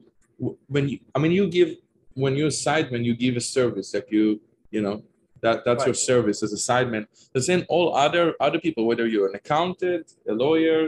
when 0.67 0.89
you. 0.89 0.99
I 1.15 1.19
mean, 1.19 1.31
you 1.31 1.47
give 1.47 1.77
when 2.13 2.35
you're 2.37 2.47
a 2.47 2.59
sideman, 2.65 3.03
you 3.05 3.15
give 3.15 3.35
a 3.37 3.41
service 3.41 3.93
like 3.93 4.09
you 4.11 4.39
you 4.71 4.81
know 4.81 5.03
that 5.45 5.63
that's 5.65 5.85
your 5.85 5.99
service 6.11 6.39
as 6.45 6.51
a 6.59 6.61
sideman. 6.69 7.05
But 7.33 7.45
then 7.47 7.65
all 7.73 7.87
other 8.05 8.25
other 8.47 8.59
people, 8.65 8.83
whether 8.89 9.05
you're 9.11 9.29
an 9.31 9.35
accountant, 9.41 10.05
a 10.33 10.33
lawyer, 10.45 10.81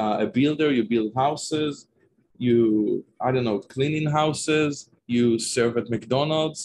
uh, 0.00 0.16
a 0.24 0.26
builder, 0.38 0.68
you 0.76 0.84
build 0.94 1.10
houses, 1.24 1.72
you 2.46 2.54
I 3.26 3.28
don't 3.32 3.46
know 3.48 3.60
cleaning 3.74 4.08
houses, 4.20 4.72
you 5.06 5.38
serve 5.38 5.72
at 5.80 5.86
McDonald's. 5.94 6.60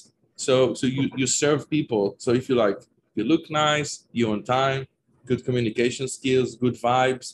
So 0.45 0.55
so 0.79 0.85
you 0.87 1.03
you 1.21 1.27
serve 1.43 1.69
people. 1.77 2.05
So 2.23 2.29
if 2.39 2.43
you 2.49 2.55
like 2.65 2.79
you 3.17 3.23
look 3.33 3.45
nice, 3.49 3.91
you're 4.11 4.33
on 4.37 4.43
time, 4.59 4.81
good 5.29 5.41
communication 5.47 6.05
skills, 6.17 6.49
good 6.63 6.77
vibes, 6.87 7.27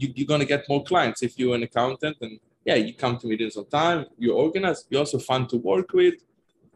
you, 0.00 0.06
you're 0.16 0.32
gonna 0.32 0.50
get 0.54 0.62
more 0.72 0.82
clients 0.90 1.22
if 1.22 1.32
you're 1.38 1.54
an 1.54 1.62
accountant 1.62 2.16
and 2.20 2.32
yeah, 2.68 2.78
you 2.86 2.92
come 3.04 3.16
to 3.20 3.26
meetings 3.28 3.56
on 3.56 3.66
time, 3.66 4.00
you're 4.18 4.38
organized, 4.46 4.86
you're 4.90 5.04
also 5.04 5.20
fun 5.30 5.46
to 5.52 5.56
work 5.56 5.92
with, 5.92 6.16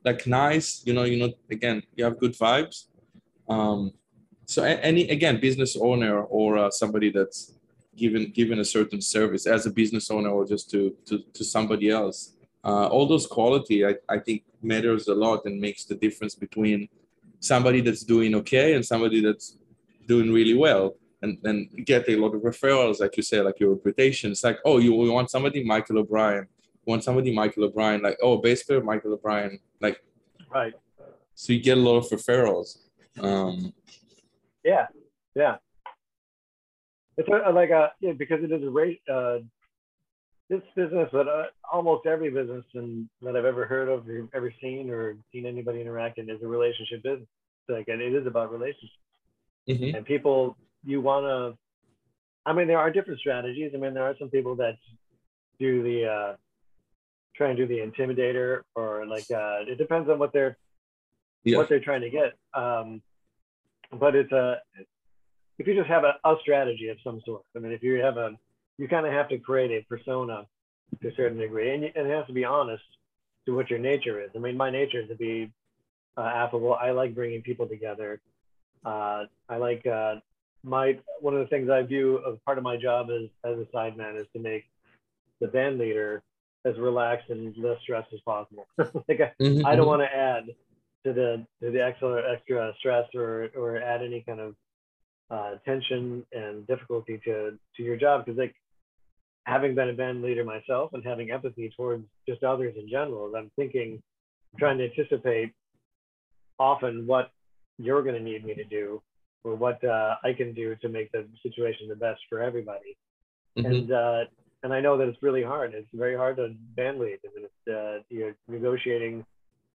like 0.04 0.26
nice, 0.26 0.82
you 0.84 0.92
know, 0.92 1.04
you 1.04 1.18
know, 1.18 1.32
again, 1.50 1.82
you 1.96 2.04
have 2.04 2.18
good 2.18 2.32
vibes. 2.32 2.86
Um, 3.48 3.92
so 4.46 4.62
any 4.64 5.08
again, 5.08 5.40
business 5.40 5.76
owner 5.76 6.22
or 6.22 6.58
uh, 6.58 6.70
somebody 6.70 7.10
that's 7.10 7.54
given 7.96 8.30
given 8.30 8.58
a 8.60 8.64
certain 8.64 9.00
service 9.00 9.46
as 9.46 9.66
a 9.66 9.70
business 9.70 10.10
owner 10.10 10.30
or 10.30 10.46
just 10.46 10.70
to 10.70 10.96
to, 11.06 11.22
to 11.34 11.44
somebody 11.44 11.90
else, 11.90 12.34
uh, 12.64 12.86
all 12.86 13.06
those 13.06 13.26
quality 13.26 13.86
I, 13.86 13.96
I 14.08 14.18
think 14.18 14.42
matters 14.62 15.08
a 15.08 15.14
lot 15.14 15.44
and 15.44 15.60
makes 15.60 15.84
the 15.84 15.94
difference 15.94 16.34
between 16.34 16.88
somebody 17.40 17.80
that's 17.80 18.02
doing 18.02 18.34
okay 18.36 18.74
and 18.74 18.84
somebody 18.84 19.20
that's 19.20 19.56
doing 20.06 20.32
really 20.32 20.56
well. 20.56 20.96
And 21.22 21.36
and 21.44 21.68
get 21.84 22.08
a 22.08 22.16
lot 22.16 22.34
of 22.34 22.40
referrals 22.40 23.00
like 23.00 23.16
you 23.18 23.22
say 23.22 23.40
like 23.42 23.60
your 23.60 23.74
reputation. 23.74 24.30
It's 24.30 24.42
like 24.42 24.58
oh 24.64 24.78
you, 24.78 24.92
you 25.04 25.12
want 25.12 25.30
somebody 25.30 25.62
michael 25.62 25.98
o'brien 25.98 26.48
want 26.86 27.04
somebody 27.04 27.34
michael 27.34 27.64
o'brien 27.64 28.02
like 28.02 28.18
oh 28.22 28.38
bass 28.38 28.62
player 28.62 28.82
michael 28.82 29.12
o'brien 29.12 29.58
like 29.80 30.02
Right. 30.52 30.72
so 31.34 31.52
you 31.52 31.60
get 31.60 31.78
a 31.78 31.80
lot 31.80 31.96
of 31.98 32.04
referrals 32.06 32.78
um 33.20 33.72
Yeah. 34.64 34.86
Yeah. 35.34 35.56
It's 37.16 37.28
a, 37.28 37.50
like 37.52 37.70
a 37.70 37.92
yeah, 38.00 38.12
because 38.12 38.42
it 38.42 38.50
is 38.52 38.62
a 38.62 38.70
rate. 38.70 39.00
Uh, 39.10 39.38
this 40.48 40.62
business, 40.74 41.08
but 41.12 41.28
uh, 41.28 41.44
almost 41.72 42.06
every 42.06 42.30
business 42.30 42.64
and 42.74 43.08
that 43.22 43.36
I've 43.36 43.44
ever 43.44 43.66
heard 43.66 43.88
of, 43.88 44.08
or 44.08 44.26
ever 44.34 44.52
seen, 44.60 44.90
or 44.90 45.16
seen 45.32 45.44
anybody 45.46 45.80
interact 45.80 46.18
in, 46.18 46.28
is 46.30 46.42
a 46.42 46.46
relationship 46.48 47.02
business. 47.02 47.28
Like, 47.68 47.86
and 47.88 48.00
it 48.00 48.12
is 48.14 48.26
about 48.26 48.50
relationships. 48.50 48.98
mhm, 49.68 49.94
and 49.94 50.04
people 50.06 50.56
you 50.84 51.00
want 51.02 51.24
to 51.26 51.58
i 52.46 52.52
mean 52.54 52.66
there 52.66 52.78
are 52.78 52.90
different 52.90 53.20
strategies 53.20 53.70
i 53.74 53.76
mean 53.76 53.92
there 53.92 54.02
are 54.10 54.16
some 54.18 54.30
people 54.30 54.56
that 54.56 54.76
do 55.58 55.82
the 55.82 55.98
uh 56.16 56.32
try 57.40 57.48
and 57.48 57.56
do 57.56 57.66
the 57.66 57.78
intimidator 57.78 58.60
or 58.74 59.06
like 59.06 59.24
uh 59.30 59.60
it 59.66 59.78
depends 59.78 60.10
on 60.10 60.18
what 60.18 60.30
they're 60.30 60.58
yeah. 61.42 61.56
what 61.56 61.70
they're 61.70 61.80
trying 61.80 62.02
to 62.02 62.10
get. 62.10 62.34
Um 62.52 63.00
but 63.98 64.14
it's 64.14 64.30
a 64.30 64.58
if 65.58 65.66
you 65.66 65.74
just 65.74 65.88
have 65.88 66.04
a, 66.04 66.16
a 66.22 66.34
strategy 66.42 66.88
of 66.88 66.98
some 67.02 67.20
sort 67.24 67.42
i 67.56 67.58
mean 67.58 67.72
if 67.72 67.82
you 67.82 67.94
have 67.94 68.18
a 68.18 68.30
you 68.78 68.88
kind 68.88 69.06
of 69.06 69.12
have 69.12 69.28
to 69.28 69.38
create 69.38 69.70
a 69.70 69.84
persona 69.88 70.46
to 71.00 71.08
a 71.08 71.14
certain 71.14 71.38
degree 71.38 71.74
and, 71.74 71.82
you, 71.82 71.90
and 71.96 72.06
it 72.06 72.14
has 72.14 72.26
to 72.26 72.32
be 72.32 72.44
honest 72.44 72.82
to 73.46 73.54
what 73.54 73.70
your 73.70 73.78
nature 73.78 74.22
is. 74.22 74.30
I 74.36 74.38
mean 74.38 74.56
my 74.56 74.70
nature 74.70 75.00
is 75.00 75.08
to 75.08 75.16
be 75.16 75.50
uh, 76.18 76.20
affable. 76.42 76.74
I 76.74 76.90
like 76.90 77.14
bringing 77.14 77.40
people 77.40 77.66
together. 77.66 78.20
Uh, 78.84 79.24
I 79.48 79.56
like 79.56 79.86
uh, 79.86 80.16
my 80.62 80.98
one 81.20 81.34
of 81.34 81.40
the 81.40 81.46
things 81.46 81.70
I 81.70 81.82
view 81.82 82.20
as 82.30 82.38
part 82.44 82.58
of 82.58 82.64
my 82.64 82.76
job 82.76 83.08
as 83.10 83.30
as 83.50 83.58
a 83.58 83.64
sideman 83.74 84.20
is 84.20 84.26
to 84.34 84.40
make 84.40 84.64
the 85.40 85.48
band 85.48 85.78
leader 85.78 86.22
as 86.64 86.78
relaxed 86.78 87.30
and 87.30 87.56
less 87.56 87.80
stressed 87.82 88.12
as 88.12 88.20
possible. 88.20 88.66
like 88.78 89.20
I, 89.20 89.32
mhm, 89.42 89.64
I 89.64 89.76
don't 89.76 89.86
mhm. 89.86 89.88
want 89.88 90.02
to 90.02 90.14
add 90.14 90.44
to 91.04 91.12
the 91.12 91.46
to 91.62 91.70
the 91.70 91.82
extra 91.82 92.22
extra 92.32 92.72
stress 92.78 93.08
or 93.14 93.48
or 93.56 93.78
add 93.78 94.02
any 94.02 94.22
kind 94.22 94.40
of 94.40 94.54
uh, 95.30 95.54
tension 95.64 96.24
and 96.32 96.66
difficulty 96.66 97.20
to 97.24 97.58
to 97.76 97.82
your 97.82 97.96
job 97.96 98.24
because 98.24 98.38
like 98.38 98.54
having 99.46 99.74
been 99.74 99.88
a 99.88 99.92
band 99.92 100.22
leader 100.22 100.44
myself 100.44 100.92
and 100.92 101.04
having 101.04 101.30
empathy 101.30 101.72
towards 101.76 102.04
just 102.28 102.42
others 102.44 102.74
in 102.76 102.88
general, 102.88 103.34
I'm 103.34 103.50
thinking, 103.56 104.02
trying 104.58 104.78
to 104.78 104.84
anticipate 104.84 105.52
often 106.58 107.06
what 107.06 107.30
you're 107.78 108.02
going 108.02 108.14
to 108.14 108.22
need 108.22 108.44
me 108.44 108.54
to 108.54 108.64
do 108.64 109.02
or 109.44 109.54
what 109.54 109.82
uh, 109.82 110.16
I 110.22 110.34
can 110.34 110.52
do 110.52 110.76
to 110.76 110.88
make 110.88 111.10
the 111.12 111.26
situation 111.42 111.88
the 111.88 111.96
best 111.96 112.20
for 112.28 112.40
everybody. 112.40 112.96
Mhm. 113.58 113.66
And 113.66 113.92
uh, 113.92 114.24
and 114.62 114.72
I 114.72 114.80
know 114.80 114.96
that 114.98 115.08
it's 115.08 115.22
really 115.22 115.42
hard. 115.42 115.74
It's 115.74 115.88
very 115.92 116.16
hard 116.16 116.36
to 116.36 116.54
band 116.76 116.98
lead. 116.98 117.18
I 117.24 117.28
mean, 117.34 117.46
it's, 117.46 117.74
uh, 117.74 118.02
you're 118.08 118.34
negotiating 118.48 119.24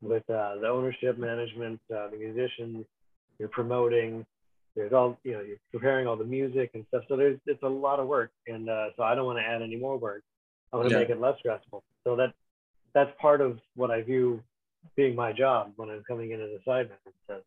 with 0.01 0.29
uh, 0.29 0.55
the 0.59 0.67
ownership, 0.67 1.17
management, 1.17 1.79
uh, 1.95 2.09
the 2.09 2.17
musicians. 2.17 2.85
You're 3.39 3.49
promoting. 3.49 4.25
There's 4.75 4.93
all 4.93 5.17
you 5.23 5.33
know. 5.33 5.41
You're 5.41 5.57
preparing 5.71 6.07
all 6.07 6.15
the 6.17 6.25
music 6.25 6.71
and 6.73 6.85
stuff. 6.89 7.03
So 7.07 7.15
there's 7.15 7.39
it's 7.45 7.63
a 7.63 7.67
lot 7.69 7.99
of 7.99 8.07
work, 8.07 8.31
and 8.47 8.69
uh, 8.69 8.87
so 8.97 9.03
I 9.03 9.15
don't 9.15 9.25
want 9.25 9.39
to 9.39 9.43
add 9.43 9.61
any 9.61 9.75
more 9.75 9.97
work. 9.97 10.23
I 10.71 10.77
want 10.77 10.89
to 10.89 10.95
Yeah. 10.95 11.01
make 11.01 11.09
it 11.09 11.19
less 11.19 11.37
stressful. 11.39 11.83
So 12.03 12.15
that 12.15 12.33
that's 12.93 13.11
part 13.19 13.41
of 13.41 13.59
what 13.75 13.91
I 13.91 14.01
view 14.01 14.41
being 14.95 15.15
my 15.15 15.31
job 15.31 15.73
when 15.77 15.89
I'm 15.89 16.03
coming 16.03 16.31
in 16.31 16.41
as 16.41 16.49
a 16.51 16.69
sideman. 16.69 16.97
To, 17.29 17.41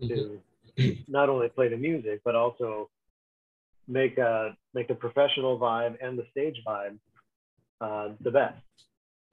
Mhm. 0.00 0.08
to 0.08 0.96
not 1.08 1.28
only 1.28 1.48
play 1.48 1.68
the 1.68 1.76
music 1.76 2.20
but 2.24 2.34
also 2.36 2.88
make 3.88 4.16
a 4.18 4.56
make 4.78 4.88
the 4.88 4.94
professional 5.06 5.58
vibe 5.58 5.94
and 6.04 6.12
the 6.20 6.26
stage 6.30 6.58
vibe 6.66 6.96
uh, 7.80 8.08
the 8.26 8.30
best. 8.40 8.62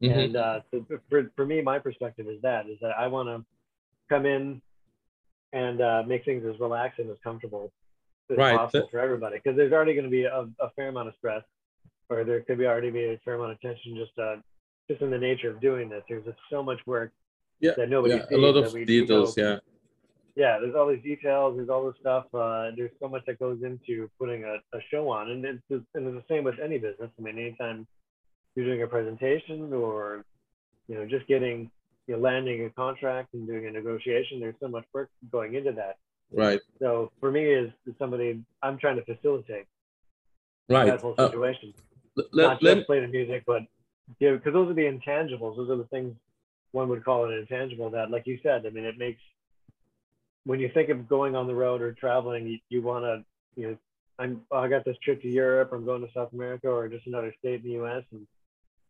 Mhm. 0.04 0.18
And 0.18 0.34
uh, 0.36 0.58
so 0.72 0.86
for, 1.10 1.20
for 1.38 1.46
me, 1.52 1.58
my 1.62 1.78
perspective 1.88 2.28
is 2.34 2.40
that 2.42 2.64
is 2.74 2.78
that 2.82 2.94
I 3.04 3.06
want 3.16 3.28
to 3.34 3.38
come 4.14 4.26
in 4.36 4.44
and 5.54 5.78
uh, 5.90 6.04
make 6.12 6.26
things 6.26 6.44
as 6.52 6.60
relaxed 6.60 7.00
and 7.00 7.10
as 7.16 7.20
comfortable 7.24 7.64
as 8.32 8.38
Right. 8.38 8.58
possible 8.58 8.88
for 8.92 9.00
everybody 9.08 9.36
because 9.38 9.56
there's 9.58 9.72
already 9.72 9.94
going 9.98 10.10
to 10.12 10.16
be 10.22 10.26
a, 10.40 10.42
a 10.68 10.70
fair 10.76 10.88
amount 10.90 11.08
of 11.10 11.16
stress 11.22 11.44
or 12.10 12.18
there 12.24 12.42
could 12.42 12.58
be 12.64 12.66
already 12.72 12.92
be 13.02 13.06
a 13.14 13.18
fair 13.24 13.36
amount 13.36 13.52
of 13.56 13.60
tension 13.62 13.96
just 14.04 14.16
uh, 14.28 14.38
just 14.90 15.02
in 15.06 15.10
the 15.16 15.18
nature 15.30 15.50
of 15.54 15.58
doing 15.70 15.86
this. 15.94 16.04
There's 16.10 16.26
just 16.26 16.42
so 16.54 16.60
much 16.70 16.82
work 16.94 17.12
yeah 17.66 17.72
that 17.78 17.88
nobody 17.96 18.16
yeah 18.16 18.38
a 18.38 18.40
lot 18.46 18.56
of 18.62 18.66
we- 18.74 18.80
we 18.82 18.86
details 18.86 19.38
yeah 19.38 19.58
yeah, 20.36 20.60
there's 20.60 20.76
all 20.76 20.88
these 20.88 21.04
details, 21.04 21.56
there's 21.56 21.70
all 21.70 21.86
this 21.86 21.96
stuff. 22.00 22.26
Uh, 22.34 22.72
there's 22.76 22.92
so 23.00 23.08
much 23.08 23.24
that 23.26 23.40
goes 23.40 23.60
into 23.64 24.10
putting 24.20 24.44
a, 24.44 24.56
a 24.76 24.80
show 24.92 25.10
on, 25.10 25.32
and 25.32 25.46
it's 25.46 25.62
just, 25.72 25.84
and 25.96 26.08
it's 26.08 26.28
the 26.28 26.34
same 26.34 26.44
with 26.44 26.56
any 26.64 26.78
business. 26.78 27.10
I 27.18 27.22
mean, 27.22 27.40
anytime 27.40 27.88
you're 28.56 28.66
doing 28.66 28.84
a 28.84 28.88
presentation 28.88 29.72
or 29.74 30.26
you 30.88 30.96
know 30.96 31.06
just 31.06 31.26
getting 31.28 31.72
you 32.08 32.16
know, 32.16 32.22
landing 32.22 32.66
a 32.66 32.70
contract 32.72 33.34
and 33.34 33.48
doing 33.48 33.66
a 33.66 33.72
negotiation, 33.72 34.40
there's 34.40 34.56
so 34.60 34.68
much 34.68 34.84
work 34.94 35.10
going 35.32 35.56
into 35.56 35.72
that. 35.72 35.98
right 36.34 36.60
So 36.80 37.12
for 37.20 37.32
me, 37.32 37.54
as 37.54 37.70
somebody, 37.98 38.44
I'm 38.62 38.78
trying 38.78 38.98
to 38.98 39.06
facilitate 39.06 39.66
right 40.70 40.88
that 40.88 41.02
whole 41.02 41.16
Uh, 41.18 41.28
situation, 41.28 41.74
let, 42.16 42.26
not 42.34 42.64
let, 42.64 42.76
just 42.76 42.88
play 42.88 43.00
the 43.00 43.08
music, 43.08 43.44
but 43.48 43.62
yeah, 44.20 44.34
because 44.34 44.54
those 44.54 44.70
are 44.70 44.74
the 44.74 44.84
intangibles. 44.84 45.56
Those 45.56 45.70
are 45.70 45.78
the 45.78 45.86
things 45.86 46.14
one 46.74 46.90
would 46.90 47.06
call 47.06 47.26
an 47.26 47.34
intangible. 47.34 47.90
That, 47.90 48.12
like 48.12 48.28
you 48.28 48.38
said, 48.44 48.66
I 48.66 48.70
mean, 48.70 48.84
it 48.84 48.98
makes 48.98 49.22
when 50.46 50.60
you 50.60 50.70
think 50.74 50.90
of 50.90 51.10
going 51.10 51.36
on 51.36 51.48
the 51.48 51.56
road 51.56 51.82
or 51.82 51.92
traveling, 51.94 52.48
you, 52.48 52.60
you 52.70 52.82
want 52.82 53.04
to, 53.04 53.24
you 53.60 53.68
know, 53.70 53.78
I'm 54.18 54.42
oh, 54.52 54.60
I 54.60 54.68
got 54.70 54.86
this 54.86 54.96
trip 55.04 55.22
to 55.24 55.28
Europe, 55.28 55.72
I'm 55.74 55.86
going 55.86 56.02
to 56.02 56.08
South 56.14 56.32
America 56.32 56.70
or 56.70 56.88
just 56.88 57.06
another 57.08 57.34
state 57.40 57.62
in 57.62 57.64
the 57.64 57.74
U.S. 57.82 58.04
and 58.12 58.26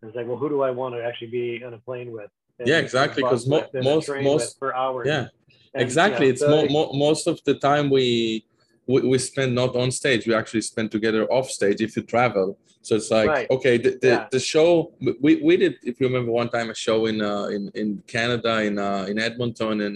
it's 0.03 0.15
like, 0.15 0.27
well, 0.27 0.37
who 0.37 0.49
do 0.49 0.61
I 0.61 0.69
want 0.69 0.93
to 0.93 1.03
actually 1.03 1.31
be 1.31 1.63
on 1.65 1.73
a 1.73 1.79
plane 1.79 2.11
with? 2.11 2.29
And 2.59 2.67
Yeah, 2.67 2.77
exactly, 2.77 3.23
Because 3.23 3.47
mo- 3.47 3.67
and 3.73 3.83
most- 3.83 4.09
most- 4.21 4.59
for 4.59 4.75
hours. 4.75 5.07
yeah 5.07 5.27
And, 5.73 5.81
you 5.81 5.85
exactly 5.87 6.27
know, 6.27 6.31
it's 6.33 6.41
so 6.41 6.49
mo- 6.49 6.67
mo- 6.67 6.93
most 6.93 7.25
of 7.27 7.39
the 7.45 7.55
time 7.55 7.89
we 7.89 8.45
we, 8.87 9.01
we 9.01 9.17
spend 9.17 9.55
not 9.55 9.75
on 9.75 9.89
stage 9.89 10.27
we 10.27 10.33
actually 10.35 10.61
spend 10.61 10.91
together 10.91 11.23
off 11.35 11.49
stage 11.49 11.81
if 11.81 11.91
you 11.97 12.03
travel 12.03 12.47
so 12.83 12.95
it's 12.95 13.09
like 13.09 13.29
Right. 13.35 13.47
okay 13.49 13.75
the, 13.85 13.91
the, 14.03 14.07
Yeah. 14.07 14.27
the 14.35 14.39
show 14.39 14.93
we, 15.25 15.31
we 15.47 15.57
did 15.57 15.73
if 15.89 15.99
you 15.99 16.05
remember 16.05 16.31
one 16.31 16.49
time 16.49 16.69
a 16.69 16.75
show 16.75 17.07
in 17.07 17.17
uh 17.19 17.45
in, 17.55 17.63
in 17.81 17.87
canada 18.15 18.53
in 18.61 18.77
uh 18.77 19.05
in 19.11 19.17
edmonton 19.17 19.81
and 19.87 19.95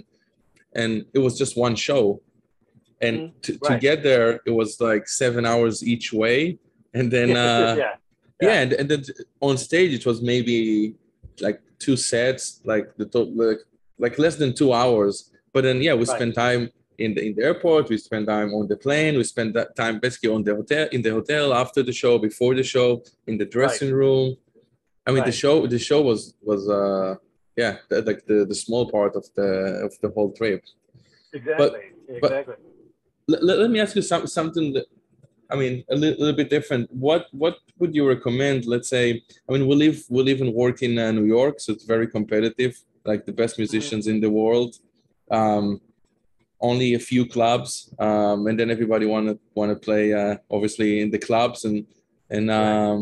and 0.73 1.05
it 1.13 1.19
was 1.19 1.38
just 1.38 1.58
one 1.58 1.75
show. 1.75 2.21
And 3.01 3.32
to, 3.43 3.53
to 3.53 3.60
Mm-hmm. 3.60 3.73
Right. 3.73 3.82
get 3.82 4.03
there 4.03 4.39
it 4.45 4.51
was 4.51 4.82
like 4.82 5.08
seven 5.08 5.45
hours 5.45 5.84
each 5.93 6.12
way. 6.13 6.58
And 6.93 7.10
then 7.12 7.29
uh 7.47 7.75
yeah. 7.77 7.95
yeah, 8.41 8.62
and, 8.62 8.73
and 8.73 8.89
then 8.89 9.03
on 9.41 9.58
stage 9.58 9.93
it 9.93 10.05
was 10.05 10.21
maybe 10.21 10.95
like 11.41 11.62
two 11.79 11.95
sets 11.95 12.62
like 12.65 12.86
the 12.97 13.05
to- 13.13 13.32
like, 13.43 13.60
like 13.97 14.15
less 14.19 14.36
than 14.36 14.53
two 14.53 14.73
hours. 14.73 15.32
But 15.53 15.62
then 15.63 15.82
yeah 15.82 15.93
we 15.93 16.05
Right. 16.05 16.15
spent 16.17 16.36
time 16.36 16.69
in 16.97 17.13
the 17.15 17.21
in 17.27 17.36
the 17.36 17.43
airport. 17.43 17.88
We 17.89 17.97
spent 17.97 18.27
time 18.27 18.53
on 18.53 18.67
the 18.67 18.75
plane. 18.86 19.15
We 19.17 19.23
spent 19.23 19.53
that 19.53 19.69
time 19.82 19.95
basically 19.99 20.32
on 20.38 20.43
the 20.43 20.53
hotel 20.60 20.88
in 20.91 21.01
the 21.01 21.12
hotel 21.12 21.53
after 21.53 21.82
the 21.82 21.93
show 21.93 22.17
before 22.19 22.53
the 22.60 22.63
show 22.63 23.01
in 23.27 23.38
the 23.38 23.45
dressing 23.45 23.91
room. 24.01 24.36
I 25.08 25.12
mean 25.13 25.23
the 25.23 25.32
show 25.43 25.65
the 25.75 25.79
show 25.79 26.01
was 26.10 26.21
was 26.49 26.62
uh 26.69 27.15
yeah 27.62 27.74
the, 27.89 27.98
like 28.10 28.22
the 28.30 28.38
the 28.52 28.60
small 28.65 28.84
part 28.95 29.13
of 29.19 29.26
the 29.38 29.50
of 29.88 29.93
the 30.02 30.10
whole 30.15 30.32
trip 30.39 30.62
Exactly. 31.34 31.69
but- 32.22 32.22
exactly. 32.32 32.56
let, 33.32 33.41
let, 33.48 33.56
let 33.63 33.72
me 33.74 33.80
ask 33.80 33.93
you 33.95 34.02
some, 34.12 34.26
something 34.39 34.67
that 34.76 34.86
I 35.54 35.56
mean 35.62 35.74
a 35.89 35.95
little, 36.02 36.19
little 36.22 36.38
bit 36.41 36.50
different. 36.50 36.84
What 37.08 37.22
what 37.43 37.56
would 37.80 37.93
you 37.98 38.04
recommend? 38.15 38.60
Let's 38.74 38.89
say 38.95 39.06
I 39.48 39.50
mean 39.54 39.63
we 39.69 39.76
live 39.86 39.98
we 40.10 40.22
live 40.30 40.41
and 40.45 40.54
work 40.63 40.78
in 40.88 40.93
uh, 40.98 41.12
New 41.12 41.28
York, 41.38 41.56
so 41.60 41.67
it's 41.74 41.88
very 41.95 42.08
competitive. 42.17 42.74
Like 43.12 43.22
the 43.26 43.38
best 43.41 43.54
musicians 43.63 44.06
in 44.12 44.17
the 44.26 44.32
world. 44.41 44.72
Um, 45.39 45.65
only 46.69 46.89
a 46.93 47.00
few 47.12 47.24
clubs, 47.36 47.72
um, 48.08 48.39
and 48.48 48.56
then 48.60 48.69
everybody 48.76 49.06
want 49.13 49.26
to 49.30 49.36
want 49.60 49.69
to 49.74 49.78
play 49.88 50.06
uh, 50.22 50.36
obviously 50.56 50.89
in 51.04 51.10
the 51.15 51.22
clubs 51.28 51.60
and 51.67 51.78
and 52.36 52.45
um, 52.62 53.02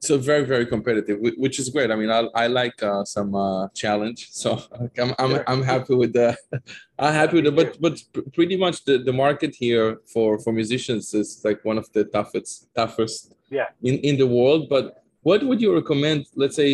so 0.00 0.16
very 0.18 0.44
very 0.44 0.66
competitive, 0.66 1.18
which 1.44 1.58
is 1.58 1.68
great. 1.68 1.90
I 1.90 1.96
mean 1.96 2.10
I, 2.10 2.20
I 2.34 2.46
like 2.46 2.82
uh, 2.82 3.04
some 3.04 3.34
uh, 3.34 3.68
challenge, 3.82 4.28
so 4.32 4.48
I'm 4.98 5.14
I'm, 5.18 5.30
Sure. 5.30 5.44
I'm 5.50 5.62
happy 5.62 5.94
with 5.94 6.12
the 6.14 6.36
I'm 6.98 7.14
happy 7.14 7.36
with 7.36 7.46
it, 7.50 7.56
but 7.60 7.68
but 7.80 7.94
pretty 8.32 8.56
much 8.56 8.84
the, 8.84 8.98
the 8.98 9.12
market 9.12 9.54
here 9.54 9.86
for 10.12 10.38
for 10.42 10.52
musicians 10.52 11.12
is 11.14 11.28
like 11.44 11.64
one 11.64 11.78
of 11.78 11.86
the 11.92 12.04
toughest 12.04 12.52
toughest 12.74 13.34
Yeah. 13.50 13.68
in 13.88 13.94
in 14.08 14.14
the 14.22 14.26
world. 14.36 14.62
But 14.74 14.84
what 15.22 15.40
would 15.46 15.60
you 15.60 15.70
recommend? 15.80 16.26
Let's 16.42 16.56
say 16.56 16.70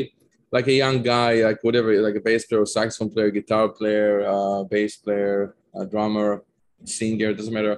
like 0.57 0.69
a 0.69 0.73
young 0.85 1.03
guy, 1.03 1.33
like 1.49 1.61
whatever, 1.67 1.89
like 2.07 2.15
a 2.15 2.21
bass 2.29 2.47
player, 2.47 2.65
saxophone 2.65 3.11
player, 3.15 3.31
guitar 3.39 3.69
player, 3.79 4.13
uh, 4.35 4.63
bass 4.75 4.93
player, 5.05 5.57
a 5.75 5.85
drummer, 5.85 6.45
singer, 6.85 7.31
doesn't 7.35 7.53
matter. 7.53 7.77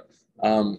Um, 0.49 0.77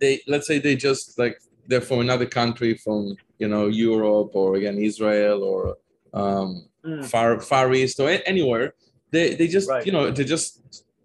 they 0.00 0.20
let's 0.32 0.46
say 0.46 0.58
they 0.58 0.76
just 0.88 1.18
like 1.18 1.36
they're 1.68 1.80
from 1.80 2.00
another 2.00 2.26
country, 2.26 2.74
from 2.74 3.16
you 3.38 3.48
know 3.48 3.66
Europe 3.66 4.30
or 4.34 4.56
again 4.56 4.78
Israel 4.78 5.42
or 5.42 5.76
um, 6.14 6.64
Mm. 6.86 7.04
far 7.04 7.40
far 7.40 7.72
east 7.74 7.98
or 7.98 8.08
anywhere. 8.32 8.74
They 9.10 9.34
they 9.34 9.48
just 9.48 9.68
Right. 9.68 9.84
you 9.86 9.92
know 9.96 10.04
they 10.16 10.22
just 10.36 10.48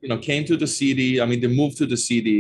you 0.03 0.09
know 0.09 0.19
came 0.29 0.43
to 0.45 0.55
the 0.63 0.67
city. 0.67 1.19
I 1.21 1.25
mean 1.25 1.39
they 1.41 1.47
moved 1.61 1.77
to 1.81 1.87
the 1.87 1.97
city 1.97 2.39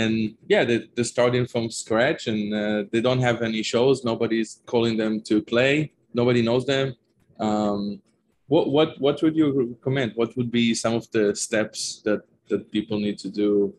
and 0.00 0.12
yeah 0.52 0.62
they, 0.68 0.78
they're 0.94 1.12
starting 1.16 1.44
from 1.52 1.64
scratch 1.70 2.28
and 2.28 2.40
uh, 2.54 2.84
they 2.92 3.00
don't 3.00 3.22
have 3.28 3.42
any 3.42 3.62
shows. 3.72 4.04
Nobody's 4.04 4.50
calling 4.72 4.96
them 4.96 5.12
to 5.22 5.42
play. 5.42 5.90
Nobody 6.14 6.40
knows 6.48 6.64
them. 6.66 6.94
Um, 7.40 8.00
what 8.46 8.64
what 8.76 8.88
what 9.04 9.16
would 9.22 9.36
you 9.36 9.48
recommend? 9.74 10.12
What 10.14 10.30
would 10.36 10.50
be 10.60 10.66
some 10.74 10.94
of 11.00 11.04
the 11.10 11.24
steps 11.34 12.00
that 12.06 12.20
that 12.50 12.70
people 12.70 12.98
need 13.06 13.18
to 13.24 13.28
do 13.42 13.74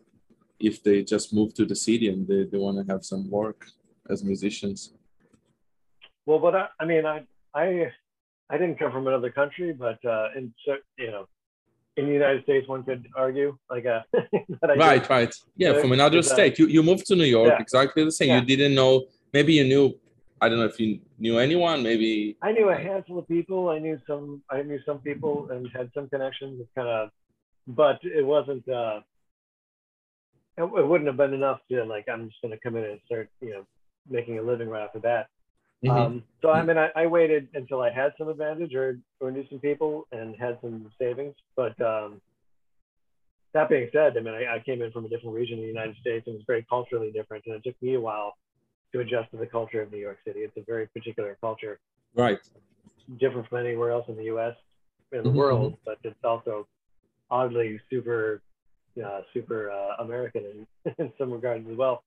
if 0.60 0.82
they 0.82 1.02
just 1.02 1.32
move 1.32 1.54
to 1.54 1.64
the 1.64 1.74
city 1.74 2.08
and 2.12 2.28
they, 2.28 2.44
they 2.44 2.58
want 2.58 2.76
to 2.78 2.92
have 2.92 3.02
some 3.04 3.28
work 3.30 3.66
as 4.12 4.22
musicians 4.32 4.92
Well, 6.26 6.38
but 6.38 6.54
I, 6.54 6.64
I 6.80 6.84
mean, 6.84 7.04
I, 7.06 7.16
I, 7.54 7.66
I 8.52 8.54
didn't 8.60 8.78
come 8.78 8.92
from 8.92 9.06
another 9.06 9.30
country, 9.40 9.72
but 9.72 9.98
uh, 10.04 10.26
in 10.36 10.44
you 10.98 11.10
know, 11.14 11.24
in 11.96 12.06
the 12.08 12.12
United 12.12 12.42
States, 12.44 12.68
one 12.68 12.82
could 12.88 13.02
argue 13.16 13.50
like 13.74 13.86
uh, 13.86 14.02
did. 14.14 14.78
right 14.88 15.04
right 15.16 15.32
yeah 15.56 15.72
from 15.80 15.92
another 15.98 16.18
uh, 16.18 16.34
state 16.34 16.54
you, 16.60 16.66
you 16.76 16.82
moved 16.90 17.04
to 17.10 17.14
new 17.22 17.30
york 17.38 17.52
Yeah. 17.52 17.66
exactly 17.66 18.02
the 18.10 18.16
same 18.20 18.28
Yeah. 18.28 18.40
you 18.40 18.46
didn't 18.52 18.74
know 18.80 18.92
maybe 19.36 19.52
you 19.58 19.64
knew 19.72 19.84
i 20.42 20.44
don't 20.48 20.60
know 20.62 20.70
if 20.74 20.78
you 20.82 20.90
knew 21.24 21.36
anyone 21.46 21.78
maybe 21.90 22.12
I 22.48 22.50
knew 22.56 22.68
a 22.70 22.78
handful 22.88 23.16
of 23.22 23.26
people. 23.36 23.60
I 23.76 23.78
knew 23.84 23.96
some. 24.08 24.26
I 24.56 24.58
knew 24.68 24.80
some 24.88 24.98
people 25.08 25.34
and 25.52 25.60
had 25.78 25.86
some 25.96 26.06
connections. 26.14 26.52
It's 26.62 26.72
kind 26.78 26.88
of, 26.98 27.02
but 27.82 27.98
it 28.18 28.24
wasn't. 28.34 28.64
uh 28.82 29.00
it, 30.56 30.62
it 30.62 30.86
wouldn't 30.86 31.08
have 31.08 31.16
been 31.16 31.34
enough 31.34 31.60
to 31.70 31.84
like. 31.84 32.06
I'm 32.08 32.28
just 32.28 32.40
going 32.42 32.52
to 32.52 32.60
come 32.60 32.76
in 32.76 32.84
and 32.84 33.00
start, 33.06 33.28
you 33.40 33.50
know, 33.50 33.66
making 34.08 34.38
a 34.38 34.42
living 34.42 34.68
right 34.68 34.82
off 34.82 34.92
the 34.92 35.00
bat. 35.00 35.28
Mhm. 35.84 35.90
Um, 35.90 36.24
so 36.42 36.50
I 36.50 36.62
mean, 36.62 36.76
I, 36.76 36.90
I 36.94 37.06
waited 37.06 37.48
until 37.54 37.80
I 37.80 37.90
had 37.90 38.12
some 38.18 38.28
advantage 38.28 38.74
or 38.74 38.98
or 39.20 39.30
knew 39.30 39.44
some 39.48 39.60
people 39.60 40.06
and 40.12 40.36
had 40.36 40.58
some 40.60 40.90
savings. 40.98 41.34
But 41.56 41.80
um, 41.80 42.20
that 43.54 43.68
being 43.68 43.88
said, 43.92 44.16
I 44.16 44.20
mean, 44.20 44.34
I, 44.34 44.56
I 44.56 44.58
came 44.60 44.82
in 44.82 44.92
from 44.92 45.06
a 45.06 45.08
different 45.08 45.34
region 45.34 45.58
in 45.58 45.62
the 45.62 45.68
United 45.68 45.96
States 46.00 46.26
and 46.26 46.34
it 46.34 46.38
was 46.38 46.44
very 46.46 46.66
culturally 46.68 47.10
different, 47.10 47.44
and 47.46 47.54
it 47.56 47.64
took 47.64 47.80
me 47.82 47.94
a 47.94 48.00
while 48.00 48.34
to 48.92 49.00
adjust 49.00 49.30
to 49.30 49.36
the 49.38 49.46
culture 49.46 49.80
of 49.82 49.90
New 49.90 49.98
York 49.98 50.18
City. 50.26 50.40
It's 50.40 50.56
a 50.56 50.62
very 50.66 50.86
particular 50.88 51.36
culture, 51.40 51.78
right 52.14 52.38
different 53.18 53.48
from 53.48 53.58
anywhere 53.58 53.90
else 53.90 54.04
in 54.08 54.16
the 54.16 54.24
U.S. 54.24 54.54
in 55.12 55.24
the 55.24 55.30
Mhm, 55.30 55.36
world, 55.36 55.78
but 55.84 55.98
it's 56.04 56.22
also 56.24 56.66
oddly 57.30 57.80
super, 57.90 58.42
uh, 59.04 59.20
super 59.32 59.70
uh, 59.70 60.02
American 60.02 60.44
in, 60.84 60.94
in 60.98 61.12
some 61.18 61.32
regards 61.32 61.66
as 61.70 61.76
well. 61.76 62.02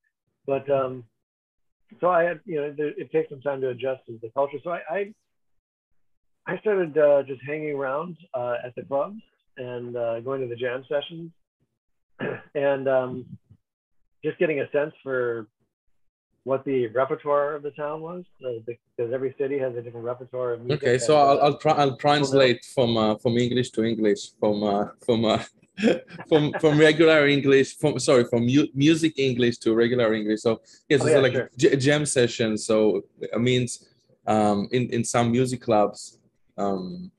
But 0.46 0.70
um, 0.70 1.04
so 2.00 2.10
I 2.10 2.24
had, 2.24 2.40
you 2.46 2.56
know, 2.56 2.76
it 2.78 3.12
takes 3.12 3.30
some 3.30 3.42
time 3.42 3.62
to 3.62 3.70
adjust 3.70 4.06
to 4.08 4.20
the 4.22 4.30
culture. 4.34 4.58
So 4.64 4.72
I, 4.72 4.80
I, 4.90 5.14
I 6.46 6.58
started 6.60 6.98
uh, 6.98 7.24
just 7.24 7.42
hanging 7.46 7.76
around 7.76 8.18
uh, 8.34 8.56
at 8.66 8.76
the 8.76 8.84
clubs 8.84 9.22
and 9.58 9.96
uh, 9.96 10.20
going 10.22 10.42
to 10.42 10.48
the 10.48 10.56
jam 10.56 10.84
sessions, 10.90 11.32
and 12.56 12.88
um, 12.88 13.26
just 14.24 14.38
getting 14.40 14.60
a 14.62 14.70
sense 14.72 14.94
for 15.04 15.48
what 16.44 16.66
the 16.66 16.88
repertoire 16.88 17.56
of 17.56 17.64
the 17.64 17.72
town 17.72 18.02
was, 18.02 18.24
uh, 18.46 18.60
because 18.66 19.14
every 19.14 19.34
city 19.40 19.58
has 19.58 19.76
a 19.76 19.82
different 19.82 20.06
repertoire 20.06 20.54
of 20.54 20.62
music. 20.62 20.84
okay 20.84 20.98
so 20.98 21.16
i'll, 21.16 21.40
uh, 21.40 21.42
I'll 21.44 21.58
try 21.58 21.72
i'll 21.74 21.96
translate 21.96 22.66
from 22.66 22.98
uh, 22.98 23.16
from 23.16 23.38
english 23.38 23.70
to 23.72 23.84
english 23.86 24.32
from 24.42 24.62
uh, 24.62 24.88
from 25.06 25.24
uh, 25.24 25.42
from 26.30 26.54
from 26.62 26.78
regular 26.78 27.28
english 27.28 27.76
from 27.78 27.98
sorry 28.00 28.24
from 28.26 28.46
mu- 28.46 28.68
music 28.76 29.14
english 29.18 29.58
to 29.58 29.74
regular 29.74 30.14
english. 30.14 30.42
So 30.42 30.62
yes 30.90 31.02
Oh, 31.02 31.06
it's 31.06 31.14
yeah, 31.16 31.18
like 31.26 31.34
sure. 31.34 31.50
j- 31.58 31.76
jam 31.76 32.06
session 32.06 32.58
so 32.58 33.02
it 33.22 33.42
means 33.42 33.70
um 34.28 34.68
in 34.72 34.84
in 34.92 35.04
some 35.04 35.32
music 35.32 35.62
clubs 35.62 36.20
um 36.58 37.12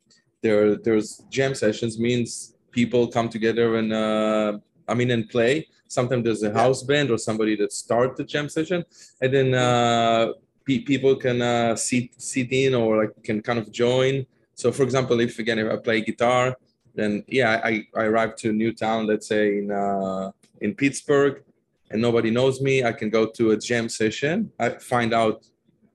there 0.43 0.77
there's 0.77 1.09
jam 1.31 1.53
sessions 1.55 1.99
means 1.99 2.55
people 2.71 3.03
come 3.09 3.29
together 3.29 3.77
and 3.81 3.93
uh 3.93 4.53
i 4.89 4.95
mean 4.95 5.11
and 5.11 5.29
play. 5.29 5.67
Sometimes 5.89 6.25
there's 6.25 6.43
a 6.43 6.53
house 6.53 6.83
band 6.83 7.11
or 7.11 7.19
somebody 7.19 7.55
that 7.57 7.73
start 7.73 8.17
the 8.17 8.25
jam 8.25 8.49
session. 8.49 8.85
And 9.23 9.31
then 9.37 9.49
uh 9.55 10.33
pe- 10.67 10.85
people 10.91 11.15
can 11.25 11.39
uh 11.43 11.77
sit 11.77 12.07
sit 12.33 12.51
in 12.53 12.75
or 12.75 12.89
like 13.03 13.13
can 13.23 13.39
kind 13.43 13.59
of 13.63 13.67
join. 13.71 14.27
So 14.61 14.73
for 14.73 14.83
example 14.83 15.17
if 15.21 15.39
again 15.39 15.59
if 15.63 15.69
i 15.73 15.77
play 15.77 16.01
guitar 16.01 16.57
then 16.95 17.25
yeah 17.27 17.61
i 17.65 17.85
i 17.97 18.05
arrive 18.05 18.37
to 18.37 18.51
a 18.51 18.53
new 18.53 18.73
town 18.73 19.07
let's 19.07 19.27
say 19.27 19.59
in 19.59 19.71
uh 19.71 20.31
in 20.61 20.75
pittsburgh 20.75 21.43
and 21.95 22.03
nobody 22.03 22.31
knows 22.31 22.61
me. 22.61 22.85
I 22.85 22.93
can 22.93 23.09
go 23.09 23.27
to 23.27 23.53
a 23.53 23.57
jam 23.57 23.89
session. 23.89 24.51
I 24.59 24.71
find 24.71 25.15
out 25.15 25.47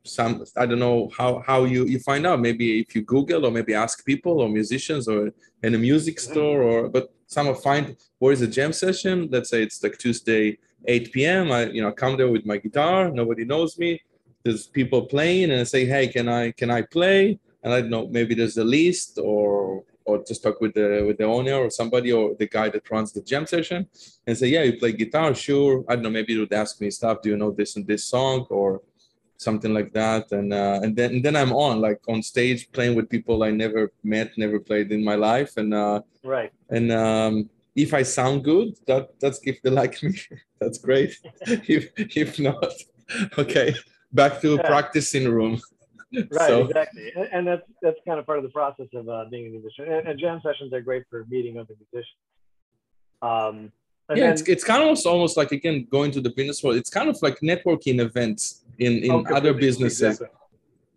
some 0.06 0.44
i 0.56 0.66
don't 0.66 0.80
know 0.80 1.12
how 1.16 1.44
how 1.46 1.66
you 1.66 1.86
you 1.86 2.00
find 2.00 2.26
out. 2.26 2.40
Maybe 2.40 2.80
if 2.80 2.96
you 2.96 3.02
google 3.02 3.46
or 3.46 3.52
maybe 3.52 3.74
ask 3.74 4.06
people 4.06 4.36
or 4.42 4.48
musicians 4.50 5.08
or 5.08 5.30
in 5.62 5.76
a 5.76 5.78
music 5.78 6.20
store 6.20 6.64
or 6.64 6.90
but 6.90 7.12
someone 7.28 7.56
find 7.56 7.86
where 8.20 8.32
is 8.32 8.42
a 8.42 8.48
jam 8.48 8.72
session. 8.72 9.28
Let's 9.30 9.50
say 9.50 9.62
it's 9.62 9.84
like 9.84 9.98
tuesday 9.98 10.58
8 10.88 11.12
p.m 11.12 11.52
i 11.52 11.62
you 11.76 11.82
know 11.84 11.92
come 11.92 12.16
there 12.18 12.32
with 12.36 12.46
my 12.46 12.58
guitar. 12.58 13.12
Nobody 13.12 13.44
knows 13.44 13.78
me. 13.78 14.02
There's 14.44 14.68
people 14.68 15.02
playing 15.14 15.52
and 15.52 15.60
I 15.60 15.66
say 15.76 15.86
hey 15.86 16.08
can 16.08 16.30
i 16.30 16.52
can 16.52 16.70
i 16.72 16.82
play? 16.82 17.38
And 17.64 17.74
i 17.74 17.82
don't 17.82 17.94
know 17.96 18.08
maybe 18.08 18.34
there's 18.36 18.58
a 18.58 18.64
list 18.80 19.20
or 19.22 19.84
or 20.10 20.16
just 20.30 20.42
talk 20.46 20.58
with 20.64 20.74
the 20.80 20.88
with 21.08 21.18
the 21.22 21.28
owner 21.38 21.56
or 21.64 21.70
somebody 21.82 22.10
or 22.20 22.26
the 22.42 22.50
guy 22.58 22.68
that 22.76 22.84
runs 22.96 23.10
the 23.16 23.22
jam 23.30 23.46
session 23.56 23.80
and 24.26 24.34
say 24.40 24.48
yeah 24.56 24.64
you 24.68 24.74
play 24.84 24.92
guitar 25.04 25.30
sure. 25.48 25.74
I 25.90 25.92
don't 25.96 26.04
know 26.06 26.16
maybe 26.20 26.32
they 26.34 26.44
would 26.46 26.60
ask 26.64 26.74
me 26.84 26.90
stuff 27.00 27.16
do 27.24 27.30
you 27.32 27.38
know 27.42 27.52
this 27.60 27.72
and 27.78 27.86
this 27.92 28.04
song? 28.16 28.40
or 28.60 28.70
something 29.50 29.74
like 29.80 29.92
that. 29.94 30.24
And 30.38 30.50
uh, 30.54 30.80
and 30.84 30.92
then 30.98 31.10
and 31.16 31.24
then 31.26 31.36
i'm 31.42 31.54
on 31.68 31.74
like 31.88 32.02
on 32.14 32.20
stage 32.34 32.62
playing 32.76 32.96
with 32.98 33.08
people 33.16 33.36
i 33.50 33.52
never 33.64 33.82
met 34.16 34.30
never 34.44 34.60
played 34.70 34.90
in 34.98 35.02
my 35.12 35.16
life. 35.30 35.52
And 35.62 35.70
uh 35.74 36.02
right. 36.36 36.52
and 36.78 36.88
um 36.92 37.34
if 37.86 37.90
i 38.00 38.04
sound 38.04 38.38
good 38.52 38.68
that 38.90 39.04
that's 39.22 39.40
if 39.52 39.58
they 39.64 39.72
like 39.82 39.96
me. 40.04 40.14
That's 40.62 40.80
great. 40.88 41.12
If 41.76 41.84
if 42.24 42.30
not 42.48 42.72
okay. 43.44 43.68
Back 44.22 44.34
to 44.44 44.50
Yeah. 44.56 44.68
practicing 44.74 45.26
room 45.38 45.54
Right, 46.32 46.48
so 46.48 46.66
exactly, 46.66 47.12
and, 47.16 47.28
and 47.32 47.48
that's 47.48 47.62
that's 47.84 47.98
kind 48.08 48.20
of 48.20 48.26
part 48.26 48.40
of 48.40 48.44
the 48.44 48.50
process 48.50 48.88
of 48.96 49.08
uh, 49.08 49.26
being 49.30 49.46
a 49.48 49.50
musician. 49.50 49.86
And, 49.94 50.08
and 50.08 50.20
jam 50.20 50.40
sessions 50.44 50.74
are 50.74 50.82
great 50.82 51.04
for 51.10 51.26
meeting 51.30 51.58
other 51.60 51.76
musicians. 51.80 52.18
Um, 53.22 53.72
yeah, 54.10 54.16
then- 54.16 54.34
it's, 54.34 54.42
it's 54.54 54.64
kind 54.64 54.82
of 54.82 54.88
also 54.90 55.12
almost 55.12 55.38
like 55.38 55.52
again 55.52 55.88
going 55.92 56.12
to 56.12 56.22
the 56.22 56.32
business 56.32 56.64
world. 56.64 56.78
It's 56.78 56.90
kind 56.90 57.10
of 57.10 57.18
like 57.22 57.38
networking 57.42 58.00
events 58.00 58.64
in 58.80 58.94
in 59.04 59.12
Oh, 59.12 59.24
other 59.36 59.54
businesses 59.54 60.02
Exactly. 60.22 60.28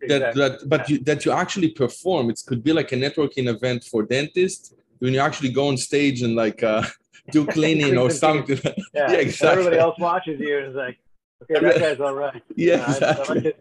that 0.09 0.22
Exactly. 0.29 0.42
that 0.48 0.68
but 0.68 0.88
you 0.88 0.98
that 1.01 1.25
you 1.25 1.33
actually 1.33 1.70
perform. 1.83 2.31
It 2.31 2.40
could 2.46 2.62
be 2.64 2.72
like 2.72 2.90
a 2.92 2.96
networking 2.96 3.46
event 3.55 3.85
for 3.85 4.03
dentists 4.03 4.75
when 5.01 5.12
you 5.14 5.20
actually 5.20 5.53
go 5.53 5.68
on 5.68 5.77
stage 5.77 6.22
and 6.22 6.35
like 6.44 6.62
uh, 6.62 6.83
do 7.31 7.44
cleaning 7.46 7.98
or 7.98 8.09
Clean 8.09 8.11
some 8.25 8.46
teeth. 8.46 8.62
something. 8.62 8.85
yeah, 8.94 9.11
yeah, 9.12 9.18
exactly. 9.18 9.51
everybody 9.51 9.79
else 9.79 9.98
watches 9.98 10.40
you 10.40 10.57
and 10.59 10.66
is 10.68 10.75
like, 10.75 10.96
okay, 11.42 11.61
that 11.61 11.79
guy's 11.81 12.01
all 12.01 12.14
right. 12.14 12.42
Yeah, 12.57 12.77
I- 12.77 12.79
I, 12.79 12.90
exactly. 12.92 13.40
like. 13.42 13.57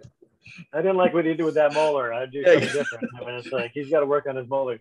I 0.74 0.78
didn't 0.82 0.98
like 0.98 1.14
what 1.14 1.26
he 1.26 1.34
did 1.34 1.44
with 1.44 1.56
that 1.56 1.74
molar. 1.74 2.14
I'd 2.14 2.32
do 2.32 2.44
something 2.46 2.70
different. 2.74 3.10
I 3.18 3.26
mean, 3.26 3.36
it's 3.36 3.52
like 3.52 3.72
he's 3.74 3.90
got 3.90 4.02
to 4.02 4.06
work 4.06 4.26
on 4.28 4.36
his 4.36 4.48
molar. 4.48 4.80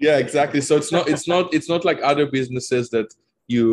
yeah 0.00 0.16
exactly 0.26 0.60
so 0.68 0.72
it's 0.80 0.92
not 0.96 1.04
it's 1.12 1.26
not 1.32 1.44
it's 1.56 1.68
not 1.68 1.82
like 1.84 1.98
other 2.10 2.26
businesses 2.38 2.84
that 2.94 3.08
you 3.54 3.64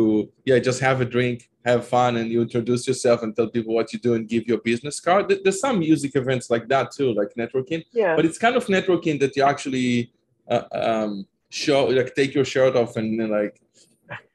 yeah 0.44 0.58
just 0.68 0.80
have 0.88 0.98
a 1.00 1.08
drink 1.16 1.38
have 1.64 1.86
fun 1.96 2.12
and 2.18 2.26
you 2.32 2.40
introduce 2.42 2.82
yourself 2.90 3.18
and 3.22 3.30
tell 3.36 3.48
people 3.56 3.72
what 3.78 3.88
you 3.92 3.98
do 4.08 4.12
and 4.16 4.28
give 4.34 4.44
your 4.50 4.60
business 4.70 4.96
card 5.06 5.22
there's 5.44 5.60
some 5.66 5.78
music 5.78 6.12
events 6.22 6.46
like 6.54 6.66
that 6.74 6.86
too 6.98 7.10
like 7.20 7.30
networking 7.42 7.80
Yeah, 7.92 8.14
but 8.16 8.24
it's 8.28 8.38
kind 8.46 8.56
of 8.56 8.64
networking 8.76 9.16
that 9.22 9.32
you 9.36 9.42
actually 9.52 10.12
uh, 10.54 10.64
um 10.72 11.12
show 11.50 11.80
like 11.98 12.14
take 12.20 12.32
your 12.38 12.44
shirt 12.54 12.74
off 12.80 12.92
and 13.00 13.08
like 13.38 13.54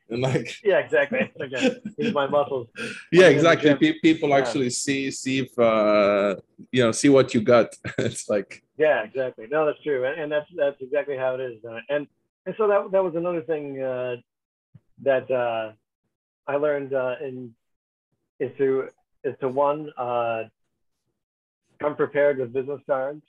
and 0.10 0.22
like 0.22 0.48
yeah, 0.64 0.80
exactly. 0.80 1.32
Okay, 1.42 1.82
here's 1.98 2.14
my 2.14 2.28
muscles. 2.28 2.68
yeah 3.12 3.28
exactly. 3.28 3.74
Pe- 3.76 4.00
people 4.00 4.30
Yeah. 4.30 4.38
actually 4.38 4.70
see 4.70 5.12
see 5.12 5.40
if 5.40 5.58
uh 5.60 6.36
you 6.72 6.84
know 6.84 6.92
see 6.92 7.10
what 7.10 7.34
you 7.34 7.42
got 7.42 7.68
it's 7.98 8.30
like 8.30 8.64
Yeah, 8.78 9.04
exactly. 9.04 9.46
No, 9.50 9.66
that's 9.66 9.82
true, 9.84 10.06
and, 10.06 10.16
and 10.22 10.32
that's 10.32 10.50
that's 10.56 10.80
exactly 10.82 11.18
how 11.18 11.36
it 11.36 11.42
is. 11.42 11.58
And 11.90 12.08
and 12.46 12.56
so 12.58 12.68
that 12.68 12.92
that 12.92 13.04
was 13.04 13.16
another 13.16 13.42
thing 13.52 13.82
uh, 13.82 14.16
that 15.04 15.30
uh, 15.32 15.72
I 16.48 16.56
learned 16.58 16.94
uh, 16.94 17.16
in 17.28 17.54
is 18.40 18.52
to 18.58 18.90
is 19.24 19.36
to 19.42 19.48
one 19.48 19.80
uh, 19.98 20.44
come 21.82 21.96
prepared 21.96 22.40
with 22.40 22.52
business 22.52 22.82
cards, 22.86 23.24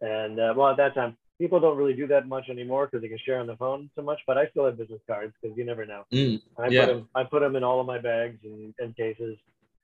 and 0.00 0.38
uh, 0.38 0.54
well, 0.56 0.68
at 0.68 0.76
that 0.76 0.94
time 0.94 1.16
people 1.42 1.58
don't 1.60 1.76
really 1.76 1.94
do 1.94 2.06
that 2.06 2.28
much 2.28 2.48
anymore 2.48 2.86
because 2.86 3.02
they 3.02 3.08
can 3.08 3.18
share 3.26 3.40
on 3.40 3.48
the 3.48 3.56
phone 3.56 3.90
so 3.96 4.02
much. 4.02 4.20
But 4.28 4.38
I 4.38 4.46
still 4.50 4.64
have 4.66 4.78
business 4.78 5.00
cards 5.08 5.34
because 5.42 5.56
you 5.58 5.64
never 5.64 5.84
know. 5.84 6.04
mm, 6.14 6.40
I 6.58 6.70
Yeah. 6.70 6.86
put 6.86 6.92
them 6.92 7.08
I 7.16 7.24
put 7.24 7.40
them 7.40 7.56
in 7.56 7.64
all 7.64 7.80
of 7.80 7.86
my 7.86 7.98
bags 7.98 8.38
and, 8.44 8.72
and 8.78 8.96
cases. 8.96 9.36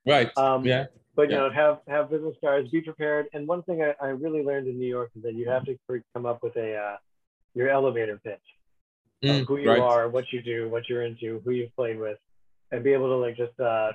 right 0.07 0.31
Um, 0.37 0.65
yeah 0.65 0.85
but 1.17 1.29
you 1.31 1.35
Yeah. 1.35 1.43
know 1.43 1.51
have 1.51 1.81
have 1.89 2.11
business 2.11 2.37
cards 2.41 2.69
be 2.71 2.81
prepared 2.81 3.27
and 3.33 3.47
one 3.49 3.63
thing 3.65 3.83
I, 3.83 3.93
I 4.07 4.11
really 4.11 4.43
learned 4.45 4.69
in 4.69 4.79
new 4.79 4.87
york 4.99 5.11
is 5.17 5.23
that 5.25 5.35
you 5.35 5.49
have 5.49 5.65
to 5.67 5.77
come 6.15 6.27
up 6.27 6.39
with 6.45 6.57
a 6.57 6.77
uh, 6.77 6.97
your 7.55 7.69
elevator 7.69 8.21
pitch 8.25 8.47
of 9.25 9.29
Mm, 9.31 9.47
who 9.49 9.57
you 9.57 9.69
right. 9.71 9.83
are 9.83 10.09
what 10.09 10.27
you 10.33 10.41
do 10.41 10.69
what 10.69 10.89
you're 10.89 11.05
into 11.11 11.41
who 11.45 11.51
you've 11.51 11.75
played 11.75 11.99
with 11.99 12.19
and 12.71 12.85
be 12.85 12.93
able 12.93 13.09
to 13.09 13.17
like 13.17 13.37
just 13.37 13.59
uh, 13.59 13.91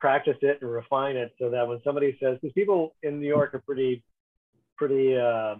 practice 0.00 0.36
it 0.42 0.58
and 0.60 0.70
refine 0.80 1.16
it 1.16 1.30
so 1.38 1.50
that 1.50 1.66
when 1.68 1.80
somebody 1.84 2.10
says 2.20 2.36
because 2.42 2.52
people 2.54 2.80
in 3.04 3.20
new 3.20 3.28
york 3.28 3.54
are 3.54 3.62
pretty 3.70 4.02
pretty 4.76 5.16
uh, 5.16 5.54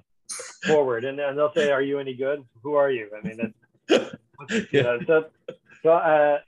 forward 0.67 1.05
and, 1.05 1.19
and 1.21 1.37
they'll 1.39 1.53
say 1.55 1.71
are 1.71 1.83
you 1.83 1.99
any 1.99 2.15
good 2.15 2.45
who 2.63 2.75
are 2.75 2.91
you 2.91 3.09
i 3.17 3.27
mean 3.27 3.37
that's 3.37 3.53
you 3.91 3.99
Yeah. 4.73 4.83
know, 4.83 5.01
so, 5.07 5.25
so 5.83 5.91
uh, 5.91 6.39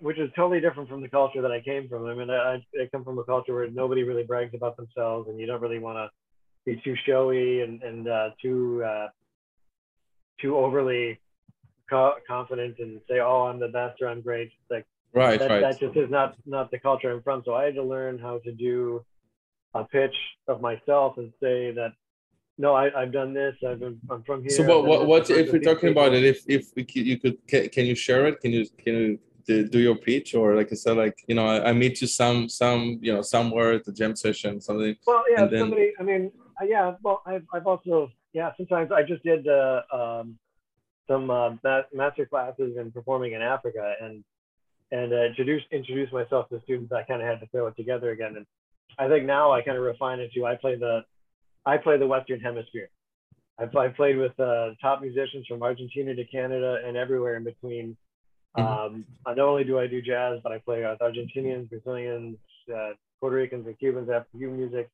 which 0.00 0.18
is 0.18 0.30
totally 0.34 0.60
different 0.60 0.88
from 0.88 1.02
the 1.02 1.08
culture 1.08 1.42
that 1.42 1.50
I 1.50 1.60
came 1.60 1.88
from. 1.88 2.06
I 2.06 2.14
mean, 2.14 2.30
I, 2.30 2.54
I 2.80 2.88
come 2.90 3.04
from 3.04 3.18
a 3.18 3.24
culture 3.24 3.54
where 3.54 3.68
nobody 3.70 4.02
really 4.02 4.22
brags 4.22 4.54
about 4.54 4.76
themselves, 4.76 5.28
and 5.28 5.38
you 5.38 5.46
don't 5.46 5.60
really 5.60 5.78
want 5.78 5.98
to 5.98 6.10
be 6.64 6.80
too 6.82 6.94
showy 7.06 7.62
and 7.62 7.82
and 7.82 8.08
uh, 8.08 8.30
too 8.40 8.82
uh, 8.84 9.08
too 10.40 10.56
overly 10.56 11.20
co- 11.88 12.16
confident 12.26 12.76
and 12.78 13.00
say, 13.08 13.20
"Oh, 13.20 13.46
I'm 13.46 13.60
the 13.60 13.68
best" 13.68 14.00
or 14.00 14.08
"I'm 14.08 14.20
great." 14.20 14.48
It's 14.48 14.70
like 14.70 14.86
right 15.12 15.38
that, 15.38 15.50
right 15.50 15.60
that 15.60 15.80
just 15.80 15.96
is 15.96 16.10
not 16.10 16.34
not 16.46 16.70
the 16.70 16.78
culture 16.78 17.10
I'm 17.10 17.22
from. 17.22 17.42
So 17.44 17.54
I 17.54 17.64
had 17.64 17.74
to 17.74 17.82
learn 17.82 18.18
how 18.18 18.38
to 18.38 18.52
do 18.52 19.04
a 19.74 19.84
pitch 19.84 20.14
of 20.48 20.60
myself 20.60 21.18
and 21.18 21.32
say 21.42 21.72
that. 21.72 21.92
No, 22.60 22.74
I, 22.74 22.84
I've 23.00 23.10
done 23.10 23.32
this. 23.32 23.56
I've 23.66 23.80
been, 23.80 23.98
I'm 24.10 24.22
from 24.22 24.42
here. 24.42 24.50
So 24.50 24.62
what 24.64 24.84
what 24.84 25.06
what 25.06 25.30
if 25.30 25.50
we're 25.50 25.68
talking 25.70 25.88
about 25.96 26.12
it? 26.12 26.22
If 26.32 26.38
if 26.46 26.64
we 26.76 26.84
could, 26.84 27.06
you 27.10 27.18
could 27.18 27.36
can, 27.48 27.70
can 27.70 27.86
you 27.86 27.94
share 27.94 28.26
it? 28.26 28.34
Can 28.42 28.50
you 28.52 28.66
can 28.84 28.94
you 28.94 29.18
do, 29.46 29.78
your 29.78 29.96
pitch 29.96 30.34
or 30.34 30.54
like 30.54 30.68
I 30.70 30.74
said 30.74 30.98
like 30.98 31.16
you 31.26 31.34
know 31.34 31.46
I, 31.46 31.70
I 31.70 31.72
meet 31.72 32.02
you 32.02 32.06
some 32.06 32.50
some 32.50 32.98
you 33.00 33.12
know 33.14 33.22
somewhere 33.22 33.72
at 33.72 33.84
the 33.86 33.92
jam 33.92 34.14
session 34.14 34.60
something. 34.60 34.94
Well, 35.06 35.24
yeah, 35.30 35.46
then- 35.46 35.60
somebody. 35.60 35.92
I 35.98 36.02
mean, 36.02 36.30
uh, 36.60 36.66
yeah. 36.66 36.96
Well, 37.02 37.22
I've 37.24 37.46
I've 37.54 37.66
also 37.66 38.12
yeah. 38.34 38.52
Sometimes 38.58 38.92
I 38.92 39.04
just 39.04 39.22
did 39.24 39.48
uh, 39.48 39.80
um, 39.98 40.38
some 41.08 41.30
uh, 41.30 41.52
master 41.94 42.26
classes 42.26 42.76
in 42.76 42.92
performing 42.92 43.32
in 43.32 43.40
Africa, 43.40 43.94
and 44.02 44.22
and 44.92 45.14
uh, 45.14 45.24
introduce 45.30 45.62
introduce 45.72 46.12
myself 46.12 46.50
to 46.50 46.60
students. 46.64 46.92
I 46.92 47.04
kind 47.04 47.22
of 47.22 47.28
had 47.28 47.40
to 47.40 47.46
throw 47.46 47.68
it 47.68 47.76
together 47.78 48.10
again, 48.10 48.36
and 48.36 48.46
I 48.98 49.08
think 49.08 49.24
now 49.24 49.50
I 49.50 49.62
kind 49.62 49.78
of 49.78 49.82
refine 49.82 50.20
it 50.20 50.30
to 50.34 50.44
I 50.44 50.56
play 50.56 50.76
the 50.76 51.04
I 51.70 51.76
play 51.76 51.96
the 51.98 52.06
Western 52.14 52.40
Hemisphere. 52.40 52.88
I've, 53.60 53.74
I've 53.76 53.94
played 53.94 54.16
with 54.24 54.38
uh, 54.40 54.70
top 54.80 55.00
musicians 55.06 55.46
from 55.46 55.62
Argentina 55.62 56.14
to 56.14 56.24
Canada 56.24 56.72
and 56.84 56.96
everywhere 56.96 57.36
in 57.36 57.44
between. 57.44 57.96
Mhm. 58.58 58.66
Um, 58.66 59.04
not 59.26 59.38
only 59.38 59.62
do 59.70 59.78
I 59.78 59.86
do 59.86 60.02
jazz, 60.02 60.40
but 60.42 60.50
I 60.50 60.58
play 60.58 60.80
with 60.84 60.98
Argentinians, 60.98 61.68
Brazilians, 61.70 62.36
uh, 62.74 62.92
Puerto 63.20 63.36
Ricans, 63.36 63.64
and 63.68 63.78
Cubans, 63.78 64.08
Afro-Cuban 64.10 64.56
music. 64.56 64.86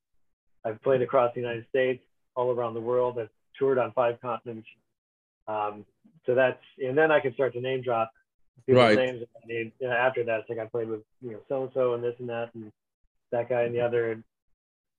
I've 0.66 0.82
played 0.82 1.00
across 1.00 1.32
the 1.34 1.40
United 1.40 1.64
States, 1.70 2.02
all 2.34 2.50
around 2.50 2.74
the 2.74 2.80
world. 2.90 3.18
I've 3.18 3.30
toured 3.58 3.78
on 3.78 3.92
five 3.92 4.20
continents. 4.20 4.68
Um, 5.48 5.86
so 6.26 6.34
that's, 6.34 6.62
and 6.78 6.98
then 6.98 7.10
I 7.10 7.20
can 7.20 7.32
start 7.32 7.54
to 7.54 7.60
name 7.60 7.80
drop 7.82 8.10
people's 8.66 8.84
Right. 8.84 8.98
names. 8.98 9.22
if 9.22 9.28
I 9.42 9.46
need. 9.46 9.72
After 9.82 10.22
that, 10.24 10.40
it's 10.40 10.50
like 10.50 10.58
I 10.58 10.66
played 10.66 10.88
with, 10.88 11.02
you 11.22 11.30
know, 11.32 11.40
so 11.48 11.62
and 11.64 11.72
so 11.72 11.94
and 11.94 12.04
this 12.04 12.16
and 12.18 12.28
that 12.28 12.54
and 12.54 12.70
that 13.30 13.48
guy 13.48 13.62
and 13.62 13.74
the 13.74 13.80
other. 13.80 14.22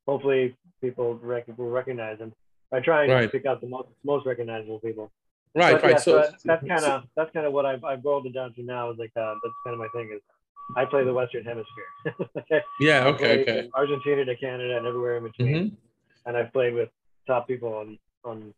Hopefully, 0.08 0.56
people 0.82 1.16
rec- 1.22 1.48
will 1.58 1.70
recognize 1.70 2.18
them. 2.20 2.34
I 2.72 2.80
try 2.80 3.04
and 3.04 3.12
Right. 3.14 3.32
pick 3.32 3.46
out 3.46 3.62
the 3.62 3.68
most 3.68 3.90
most 4.04 4.26
recognizable 4.26 4.80
people. 4.80 5.12
Right 5.56 5.74
But 5.74 5.84
right. 5.84 5.92
yeah, 5.92 5.98
so 5.98 6.12
that- 6.18 6.36
that's 6.46 6.66
kind 6.68 6.84
of 6.86 7.04
that's 7.16 7.32
kind 7.32 7.46
of 7.46 7.54
what 7.54 7.66
I've 7.66 7.84
I've 7.84 8.02
boiled 8.04 8.26
it 8.26 8.34
down 8.34 8.54
to 8.56 8.64
now. 8.64 8.92
Is 8.92 8.98
like 8.98 9.12
uh, 9.16 9.36
that's 9.44 9.56
kind 9.64 9.74
of 9.74 9.80
my 9.80 9.88
thing 9.96 10.12
is 10.16 10.22
I 10.76 10.86
play 10.86 11.04
the 11.04 11.14
Western 11.14 11.44
Hemisphere. 11.46 11.90
yeah 12.82 13.08
okay 13.08 13.42
okay. 13.42 13.70
Argentina 13.74 14.26
to 14.26 14.36
Canada 14.36 14.78
and 14.78 14.86
everywhere 14.86 15.18
in 15.18 15.24
between, 15.24 15.56
Mhm. 15.56 15.72
and 16.26 16.38
I've 16.38 16.52
played 16.54 16.74
with 16.74 16.90
top 17.26 17.48
people 17.48 17.74
on 17.74 17.98
on 18.24 18.54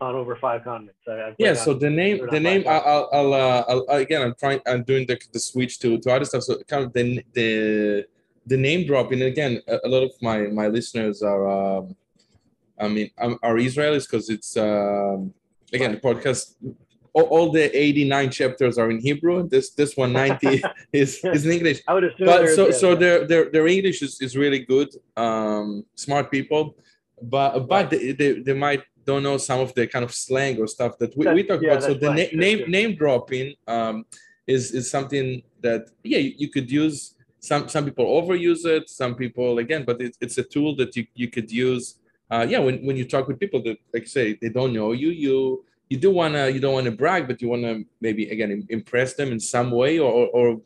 on 0.00 0.14
over 0.14 0.34
five 0.36 0.62
continents. 0.64 0.98
I, 1.08 1.12
I've 1.28 1.34
Yeah. 1.38 1.50
on- 1.50 1.56
So 1.56 1.74
the 1.74 1.90
name 1.90 2.26
the 2.30 2.40
name 2.40 2.64
I'll 2.66 2.82
I'll, 2.92 3.08
I'll, 3.12 3.34
uh, 3.34 3.64
I'll 3.68 3.84
again 4.06 4.22
I'm 4.22 4.34
trying 4.34 4.60
I'm 4.66 4.82
doing 4.82 5.06
the, 5.06 5.16
the 5.32 5.40
switch 5.40 5.78
to 5.80 5.98
to 5.98 6.12
other 6.12 6.24
stuff. 6.24 6.42
So 6.42 6.52
kind 6.72 6.84
of 6.86 6.92
the 6.92 7.22
the 7.32 8.06
the 8.46 8.56
name 8.56 8.86
dropping 8.86 9.22
again. 9.22 9.60
A, 9.68 9.78
a 9.84 9.88
lot 9.88 10.02
of 10.02 10.12
my 10.22 10.38
my 10.48 10.68
listeners 10.68 11.22
are. 11.22 11.48
Um, 11.48 11.96
I 12.78 12.88
mean, 12.88 13.10
um, 13.18 13.38
are 13.42 13.56
Israelis 13.56 14.06
because 14.10 14.30
it's 14.30 14.56
um, 14.56 15.32
again 15.72 15.92
the 15.92 15.98
podcast. 16.00 16.54
All, 17.12 17.24
all 17.24 17.50
the 17.50 17.76
89 17.76 18.30
chapters 18.30 18.78
are 18.78 18.88
in 18.88 19.00
Hebrew. 19.00 19.48
This 19.48 19.70
this 19.70 19.96
one 19.96 20.12
90 20.12 20.62
is 20.92 21.20
is 21.24 21.44
in 21.44 21.52
English. 21.52 21.82
I 21.88 21.94
would 21.94 22.04
assume. 22.04 22.26
But 22.26 22.48
so 22.50 22.70
so 22.70 22.94
their 22.94 23.26
their 23.26 23.50
their 23.50 23.66
English 23.66 24.00
is, 24.00 24.20
is 24.20 24.36
really 24.36 24.60
good. 24.60 24.88
Um, 25.16 25.84
smart 25.96 26.30
people, 26.30 26.76
but 27.20 27.58
but 27.66 27.70
Right. 27.70 27.90
they, 27.90 28.12
they, 28.12 28.32
they 28.40 28.54
might 28.54 28.82
don't 29.04 29.22
know 29.24 29.38
some 29.38 29.60
of 29.60 29.74
the 29.74 29.86
kind 29.88 30.04
of 30.04 30.12
slang 30.14 30.58
or 30.60 30.66
stuff 30.68 30.96
that 30.98 31.16
we, 31.16 31.24
That- 31.24 31.34
we 31.34 31.42
talk 31.42 31.60
yeah, 31.62 31.72
about. 31.72 31.82
So 31.82 31.94
the 31.94 32.08
right, 32.08 32.32
na- 32.32 32.38
name 32.40 32.70
name 32.70 32.94
dropping 32.94 33.54
um, 33.66 34.04
is 34.46 34.72
is 34.72 34.88
something 34.90 35.42
that 35.60 35.82
yeah 36.04 36.18
you, 36.18 36.32
you 36.38 36.48
could 36.48 36.70
use. 36.70 37.14
Some 37.40 37.68
some 37.68 37.84
people 37.84 38.06
overuse 38.06 38.64
it. 38.66 38.88
Some 38.88 39.14
people 39.14 39.58
again, 39.58 39.84
but 39.84 40.00
it's 40.00 40.18
it's 40.20 40.38
a 40.38 40.42
tool 40.42 40.76
that 40.76 40.94
you 40.96 41.06
you 41.14 41.28
could 41.28 41.50
use. 41.50 41.96
Uh, 42.30 42.46
yeah, 42.48 42.60
when, 42.60 42.86
when 42.86 42.96
you 42.96 43.04
talk 43.04 43.26
with 43.26 43.40
people 43.40 43.60
that 43.64 43.78
like 43.92 44.06
say 44.06 44.38
they 44.40 44.50
don't 44.50 44.72
know 44.72 44.92
you, 44.92 45.08
you 45.10 45.64
you 45.88 45.98
do 45.98 46.10
wanna 46.10 46.48
you 46.48 46.60
don't 46.60 46.74
wanna 46.74 46.92
brag, 46.92 47.26
but 47.26 47.42
you 47.42 47.48
wanna 47.48 47.80
maybe 48.00 48.28
again 48.28 48.66
impress 48.68 49.14
them 49.14 49.32
in 49.32 49.40
some 49.40 49.70
way 49.70 49.98
or 49.98 50.12
or, 50.12 50.26
or 50.28 50.60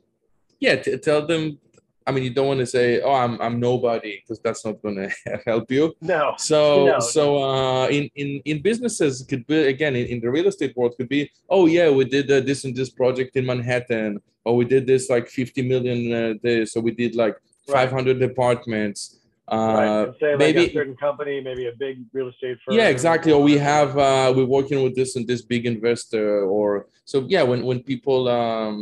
yeah, 0.61 0.77
t- 0.77 0.99
tell 0.99 1.27
them. 1.27 1.59
I 2.07 2.13
mean, 2.13 2.23
you 2.25 2.31
don't 2.31 2.47
want 2.49 2.61
to 2.61 2.67
say, 2.67 3.01
"Oh, 3.01 3.15
I'm 3.15 3.41
I'm 3.41 3.59
nobody," 3.59 4.21
because 4.21 4.39
that's 4.41 4.65
not 4.65 4.83
going 4.83 4.97
to 5.27 5.41
help 5.47 5.71
you. 5.71 5.95
no. 6.03 6.35
So 6.37 6.59
No, 6.87 7.01
so 7.01 7.43
uh, 7.43 7.87
in 7.89 8.11
in 8.15 8.41
in 8.45 8.63
businesses 8.63 9.23
could 9.29 9.47
be 9.47 9.57
again 9.75 9.97
in, 9.97 10.07
in 10.07 10.21
the 10.21 10.31
real 10.31 10.47
estate 10.47 10.77
world 10.77 10.95
could 10.99 11.09
be, 11.09 11.31
"Oh 11.49 11.65
yeah, 11.67 11.89
we 11.91 12.05
did 12.05 12.31
uh, 12.31 12.41
this 12.41 12.65
and 12.65 12.77
this 12.77 12.91
project 12.91 13.37
in 13.37 13.47
Manhattan, 13.47 14.21
or 14.45 14.55
we 14.57 14.65
did 14.67 14.87
this 14.87 15.09
like 15.09 15.29
50 15.29 15.63
million 15.73 15.99
uh, 16.13 16.35
this, 16.43 16.77
or 16.77 16.83
we 16.83 16.91
did 16.93 17.15
like 17.15 17.37
Right. 17.67 17.89
500 17.89 18.21
apartments." 18.23 19.21
right. 19.51 19.57
Uh, 19.57 20.05
And 20.09 20.15
say 20.21 20.31
like 20.33 20.39
maybe 20.39 20.65
a 20.67 20.73
certain 20.73 20.97
company, 20.97 21.41
maybe 21.41 21.67
a 21.69 21.77
big 21.79 21.97
real 22.13 22.29
estate 22.29 22.59
firm. 22.65 22.75
yeah 22.79 22.89
exactly 22.97 23.33
or 23.37 23.43
we 23.51 23.57
have 23.73 23.91
uh 24.09 24.29
we're 24.37 24.53
working 24.59 24.83
with 24.85 24.95
this 25.01 25.17
and 25.17 25.25
this 25.27 25.43
big 25.55 25.65
investor 25.75 26.27
or 26.57 26.87
so 27.05 27.17
yeah 27.35 27.43
when 27.51 27.61
when 27.69 27.79
people 27.93 28.21
um 28.29 28.75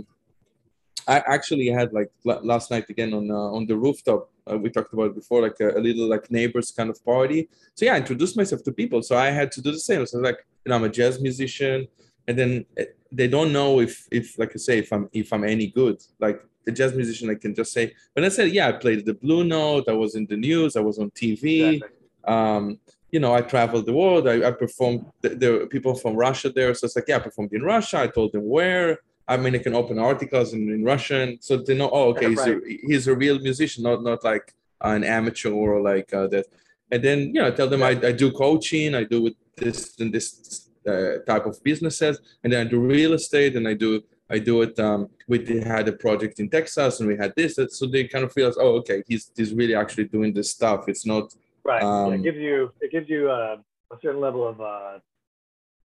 i 1.09 1.23
actually 1.27 1.69
had 1.69 1.93
like 1.93 2.11
la- 2.25 2.41
last 2.43 2.71
night 2.71 2.89
again 2.91 3.13
on 3.15 3.31
uh, 3.31 3.57
on 3.57 3.67
the 3.67 3.77
rooftop 3.77 4.31
uh, 4.51 4.57
we 4.59 4.69
talked 4.71 4.93
about 4.93 5.11
it 5.11 5.15
before 5.15 5.43
like 5.43 5.59
a, 5.61 5.71
a 5.79 5.81
little 5.81 6.09
like 6.09 6.31
neighbors 6.31 6.71
kind 6.71 6.91
of 6.91 7.05
party 7.05 7.49
so 7.75 7.85
yeah 7.85 7.95
i 7.95 7.97
introduced 7.97 8.37
myself 8.37 8.63
to 8.63 8.73
people 8.73 9.03
so 9.03 9.17
i 9.17 9.31
had 9.31 9.51
to 9.53 9.61
do 9.61 9.71
the 9.71 9.79
same 9.79 10.05
so 10.07 10.19
like 10.19 10.39
you 10.65 10.71
know 10.71 10.77
i'm 10.77 10.85
a 10.85 10.89
jazz 10.89 11.21
musician 11.21 11.87
and 12.29 12.39
then 12.39 12.65
eh, 12.77 12.85
they 13.11 13.29
don't 13.29 13.53
know 13.53 13.81
if 13.81 14.07
if 14.11 14.39
like 14.39 14.53
I 14.55 14.59
say 14.59 14.79
if 14.79 14.93
I'm 14.93 15.09
if 15.13 15.33
I'm 15.33 15.45
any 15.45 15.69
good. 15.69 16.03
Like 16.19 16.43
the 16.65 16.73
jazz 16.73 16.95
musician, 16.95 17.29
I 17.31 17.35
can 17.35 17.55
just 17.55 17.73
say, 17.73 17.93
when 18.13 18.25
I 18.25 18.29
said, 18.29 18.53
yeah, 18.53 18.69
I 18.69 18.73
played 18.73 19.05
the 19.05 19.15
Blue 19.15 19.43
Note, 19.45 19.89
I 19.89 19.93
was 19.93 20.15
in 20.15 20.27
the 20.27 20.37
news, 20.37 20.77
I 20.77 20.81
was 20.81 20.99
on 20.99 21.11
TV. 21.11 21.75
Exactly. 21.75 21.99
Um, 22.25 22.79
you 23.11 23.19
know, 23.21 23.35
I 23.35 23.43
traveled 23.43 23.87
the 23.87 23.93
world. 23.93 24.29
I, 24.29 24.49
I 24.49 24.53
performed. 24.53 25.05
There 25.21 25.53
were 25.53 25.67
people 25.67 25.95
from 25.95 26.17
Russia 26.17 26.51
there, 26.51 26.73
so 26.73 26.87
it's 26.87 26.97
like, 26.97 27.07
yeah, 27.09 27.17
I 27.17 27.19
performed 27.19 27.53
in 27.53 27.63
Russia. 27.63 27.99
I 27.99 28.07
told 28.07 28.33
them 28.33 28.49
where. 28.49 29.01
I 29.29 29.37
mean, 29.37 29.55
I 29.55 29.59
can 29.59 29.75
open 29.75 29.99
articles 29.99 30.53
in, 30.53 30.69
in 30.69 30.85
Russian, 30.85 31.39
so 31.41 31.57
they 31.57 31.77
know. 31.77 31.91
Oh, 31.93 32.11
okay, 32.11 32.31
he's, 32.31 32.47
a, 32.47 32.61
he's 32.89 33.07
a 33.09 33.15
real 33.15 33.39
musician, 33.39 33.85
not 33.85 34.03
not 34.03 34.25
like 34.25 34.53
an 34.81 35.05
amateur 35.05 35.51
or 35.51 35.81
like 35.81 36.13
uh, 36.13 36.27
that. 36.29 36.47
And 36.91 37.03
then 37.03 37.19
you 37.35 37.41
know, 37.41 37.47
I 37.47 37.51
tell 37.53 37.69
them 37.69 37.83
I, 37.83 37.91
I 37.91 38.13
do 38.13 38.31
coaching. 38.33 38.95
I 38.95 39.05
do 39.05 39.23
with 39.23 39.35
this 39.57 39.99
and 40.01 40.13
this 40.13 40.71
uh, 40.87 41.19
type 41.27 41.47
of 41.47 41.63
businesses, 41.63 42.21
and 42.43 42.53
then 42.53 42.67
I 42.67 42.71
do 42.71 42.81
real 42.81 43.13
estate, 43.15 43.57
and 43.57 43.67
I 43.69 43.75
do 43.75 44.03
I 44.29 44.39
do 44.39 44.63
it. 44.63 44.79
Um, 44.81 45.11
we 45.29 45.39
had 45.61 45.89
a 45.89 45.93
project 45.93 46.41
in 46.41 46.49
Texas, 46.49 47.01
and 47.01 47.09
we 47.09 47.17
had 47.17 47.35
this. 47.37 47.59
So 47.71 47.87
they 47.87 48.05
kind 48.05 48.25
of 48.25 48.33
feel, 48.33 48.53
oh, 48.59 48.77
okay, 48.79 49.03
he's 49.07 49.31
he's 49.37 49.53
really 49.53 49.75
actually 49.75 50.05
doing 50.05 50.33
this 50.33 50.51
stuff. 50.51 50.89
It's 50.89 51.07
not 51.07 51.35
right. 51.65 51.83
Um, 51.83 52.13
yeah, 52.13 52.19
it 52.19 52.23
gives 52.23 52.39
you 52.39 52.73
it 52.81 52.91
gives 52.91 53.09
you 53.09 53.31
uh, 53.31 53.57
a 53.93 53.97
certain 54.03 54.21
level 54.21 54.49
of 54.49 54.61
uh, 54.61 54.99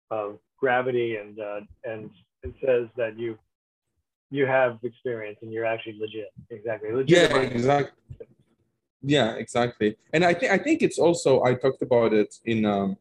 of 0.09 0.39
gravity, 0.57 1.17
and 1.17 1.39
uh, 1.39 1.61
and 1.83 2.09
it 2.43 2.53
says 2.63 2.87
that 2.97 3.17
you 3.17 3.37
you 4.29 4.45
have 4.45 4.79
experience 4.83 5.37
and 5.41 5.51
you're 5.53 5.65
actually 5.65 5.97
legit. 5.99 6.31
Exactly. 6.49 6.91
Legit 6.91 7.31
yeah, 7.31 7.37
exactly. 7.37 8.27
Yeah, 9.03 9.33
exactly. 9.35 9.95
And 10.13 10.23
I 10.23 10.33
think 10.33 10.51
I 10.51 10.57
think 10.57 10.81
it's 10.81 10.97
also 10.97 11.43
I 11.43 11.53
talked 11.53 11.81
about 11.81 12.13
it 12.13 12.35
in 12.45 12.65
um, 12.65 12.97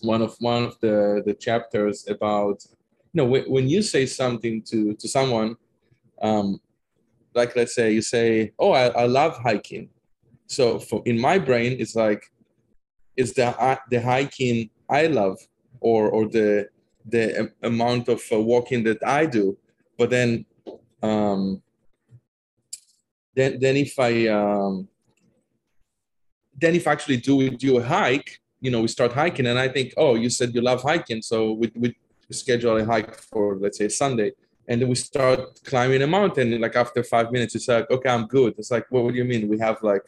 one 0.00 0.22
of 0.22 0.36
one 0.38 0.64
of 0.64 0.78
the 0.80 1.22
the 1.24 1.34
chapters 1.34 2.06
about 2.08 2.64
you 3.12 3.22
know 3.22 3.24
when, 3.24 3.44
when 3.44 3.68
you 3.68 3.82
say 3.82 4.06
something 4.06 4.62
to 4.62 4.94
to 4.94 5.08
someone 5.08 5.56
um 6.22 6.60
like 7.34 7.54
let's 7.56 7.74
say 7.74 7.92
you 7.92 8.02
say 8.02 8.52
oh 8.58 8.72
i, 8.72 8.86
I 8.88 9.06
love 9.06 9.36
hiking 9.38 9.90
so 10.46 10.78
for 10.78 11.02
in 11.04 11.20
my 11.20 11.38
brain 11.38 11.76
it's 11.78 11.94
like 11.94 12.22
it's 13.16 13.32
the 13.34 13.48
uh, 13.60 13.76
the 13.90 14.00
hiking 14.00 14.70
i 14.88 15.06
love 15.06 15.38
or 15.80 16.10
or 16.10 16.28
the 16.28 16.68
the 17.08 17.52
amount 17.62 18.08
of 18.08 18.20
uh, 18.32 18.40
walking 18.40 18.82
that 18.82 18.98
i 19.06 19.24
do 19.24 19.56
but 19.98 20.10
then 20.10 20.44
um 21.02 21.62
then 23.34 23.58
then 23.60 23.76
if 23.76 23.98
i 23.98 24.26
um 24.28 24.88
then 26.58 26.74
if 26.74 26.86
I 26.86 26.92
actually 26.92 27.18
do 27.18 27.50
do 27.50 27.78
a 27.78 27.82
hike 27.82 28.40
you 28.60 28.70
know 28.70 28.80
we 28.80 28.88
start 28.88 29.12
hiking 29.12 29.46
and 29.46 29.58
i 29.58 29.68
think 29.68 29.92
oh 29.96 30.14
you 30.14 30.30
said 30.30 30.54
you 30.54 30.60
love 30.60 30.82
hiking 30.82 31.20
so 31.22 31.52
we, 31.52 31.70
we 31.76 31.94
schedule 32.30 32.76
a 32.76 32.84
hike 32.84 33.14
for 33.14 33.56
let's 33.56 33.78
say 33.78 33.88
sunday. 33.88 34.32
And 34.68 34.82
then 34.82 34.88
we 34.88 34.96
start 34.96 35.62
climbing 35.64 36.02
a 36.02 36.08
mountain 36.08 36.52
and 36.52 36.60
like 36.60 36.74
after 36.74 37.04
five 37.04 37.30
minutes 37.30 37.54
it's 37.54 37.68
like 37.68 37.88
okay 37.90 38.08
i'm 38.08 38.26
good. 38.26 38.54
It's 38.58 38.70
like 38.70 38.86
what, 38.90 39.04
what 39.04 39.12
do 39.12 39.18
you 39.18 39.24
mean? 39.24 39.48
We 39.48 39.58
have 39.60 39.80
like 39.82 40.02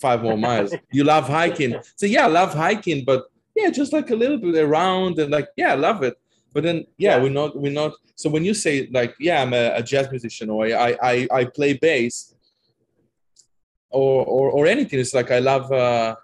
five 0.00 0.22
more 0.22 0.36
miles. 0.36 0.74
You 0.92 1.04
love 1.04 1.28
hiking. 1.28 1.76
So 1.96 2.06
yeah 2.06 2.24
i 2.24 2.28
love 2.28 2.52
hiking 2.52 3.04
but 3.04 3.24
yeah 3.54 3.70
just 3.70 3.92
like 3.92 4.10
a 4.10 4.14
little 4.14 4.38
bit 4.38 4.54
around 4.56 5.18
and 5.18 5.30
like 5.30 5.48
yeah 5.56 5.72
i 5.72 5.74
love 5.74 6.02
it 6.02 6.14
but 6.52 6.62
then 6.62 6.84
yeah, 6.98 7.16
yeah. 7.16 7.22
we're 7.22 7.30
not 7.30 7.56
we're 7.56 7.72
not 7.72 7.92
so 8.14 8.28
when 8.28 8.44
you 8.44 8.54
say 8.54 8.88
like 8.92 9.14
yeah 9.18 9.42
i'm 9.42 9.52
a, 9.52 9.74
a 9.76 9.82
jazz 9.82 10.10
musician 10.10 10.50
or 10.50 10.66
I, 10.66 10.96
I 11.02 11.28
i 11.30 11.44
play 11.44 11.74
bass 11.74 12.34
or 13.90 14.24
or, 14.24 14.50
or 14.50 14.66
anything 14.66 15.00
it's 15.00 15.14
like 15.14 15.30
i 15.30 15.38
love 15.38 15.70
uh 15.72 16.16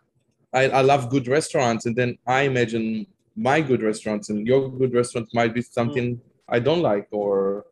I, 0.53 0.69
I 0.69 0.81
love 0.81 1.11
good 1.11 1.29
restaurants, 1.29 1.87
and 1.87 1.95
then 1.95 2.19
I 2.27 2.43
imagine 2.43 3.07
my 3.37 3.61
good 3.61 3.83
restaurants 3.83 4.31
and 4.31 4.47
your 4.47 4.71
good 4.71 4.95
restaurant 4.95 5.29
might 5.35 5.55
be 5.55 5.63
something 5.63 6.17
mm. 6.17 6.21
I 6.49 6.59
don't 6.59 6.81
like, 6.81 7.09
or 7.11 7.67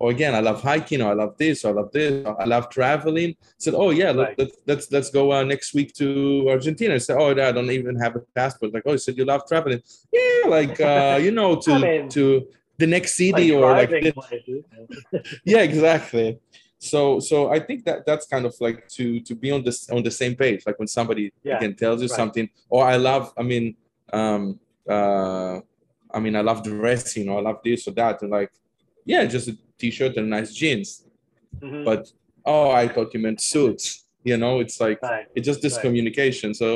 or 0.00 0.10
again, 0.10 0.34
I 0.34 0.40
love 0.40 0.62
hiking, 0.62 1.02
or 1.02 1.10
I 1.10 1.14
love 1.14 1.36
this, 1.36 1.62
or 1.64 1.68
I 1.68 1.72
love 1.72 1.92
this, 1.92 2.26
I 2.26 2.44
love 2.46 2.70
traveling. 2.70 3.36
Said, 3.58 3.74
oh 3.74 3.90
yeah, 3.90 4.10
let, 4.10 4.40
us 4.40 4.50
let's 4.66 4.90
let's 4.90 5.10
go 5.10 5.30
uh, 5.32 5.44
next 5.44 5.74
week 5.74 5.92
to 5.94 6.46
Argentina. 6.48 6.94
I 6.94 6.98
said, 6.98 7.18
oh, 7.18 7.30
I 7.30 7.52
don't 7.52 7.70
even 7.70 7.96
have 7.96 8.16
a 8.16 8.20
passport. 8.34 8.72
Like, 8.72 8.84
oh, 8.86 8.92
you 8.92 8.98
said 8.98 9.18
you 9.18 9.26
love 9.26 9.46
traveling. 9.46 9.82
Yeah, 10.10 10.48
like 10.48 10.80
uh, 10.80 11.18
you 11.24 11.30
know, 11.30 11.54
to 11.56 11.72
I 11.72 11.78
mean, 11.78 12.08
to 12.08 12.48
the 12.78 12.86
next 12.86 13.14
city 13.14 13.52
like 13.52 13.62
or 13.62 13.72
like. 13.72 14.14
yeah, 15.44 15.60
exactly 15.60 16.40
so 16.82 17.20
so 17.20 17.50
i 17.50 17.60
think 17.60 17.84
that 17.84 18.06
that's 18.06 18.26
kind 18.26 18.46
of 18.46 18.54
like 18.58 18.88
to 18.88 19.20
to 19.20 19.34
be 19.34 19.50
on 19.50 19.62
this 19.62 19.90
on 19.90 20.02
the 20.02 20.10
same 20.10 20.34
page 20.34 20.62
like 20.66 20.78
when 20.78 20.88
somebody 20.88 21.30
yeah, 21.42 21.58
again 21.58 21.76
tells 21.76 22.00
you 22.00 22.08
right. 22.08 22.16
something 22.16 22.48
or 22.70 22.86
i 22.86 22.96
love 22.96 23.34
i 23.36 23.42
mean 23.42 23.76
um 24.14 24.58
uh 24.88 25.60
i 26.10 26.18
mean 26.18 26.34
i 26.34 26.40
love 26.40 26.64
dressing 26.64 27.28
or 27.28 27.38
i 27.38 27.42
love 27.42 27.58
this 27.62 27.86
or 27.86 27.90
that 27.90 28.22
and 28.22 28.30
like 28.30 28.50
yeah 29.04 29.26
just 29.26 29.50
t-shirt 29.80 30.16
and 30.16 30.28
nice 30.30 30.52
jeans. 30.54 31.04
Mm-hmm. 31.60 31.84
but 31.84 32.02
oh 32.46 32.70
i 32.70 32.86
thought 32.88 33.12
you 33.14 33.20
meant 33.20 33.40
suits. 33.40 34.06
You 34.22 34.36
know 34.36 34.60
it's 34.60 34.78
like 34.80 35.00
right. 35.02 35.26
it's 35.34 35.46
just 35.50 35.62
this 35.62 35.74
right. 35.74 35.84
communication 35.84 36.54
so 36.54 36.68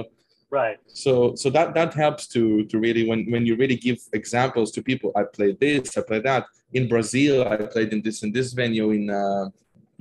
right. 0.50 0.78
so 1.04 1.12
so 1.34 1.48
that 1.56 1.74
that 1.74 1.90
helps 1.94 2.26
to 2.34 2.64
to 2.70 2.78
really 2.78 3.06
when 3.08 3.20
when 3.32 3.44
you 3.48 3.54
really 3.62 3.76
give 3.76 3.98
examples 4.12 4.68
to 4.72 4.82
people 4.82 5.12
i 5.14 5.22
played 5.36 5.56
this 5.60 5.96
i 5.98 6.02
played 6.10 6.24
that. 6.30 6.46
In 6.72 6.88
brazil 6.88 7.46
i 7.46 7.56
played 7.74 7.90
in 7.94 8.00
this 8.06 8.22
in 8.24 8.32
this 8.32 8.52
venue. 8.52 8.90
In 8.90 9.10
uh 9.10 9.46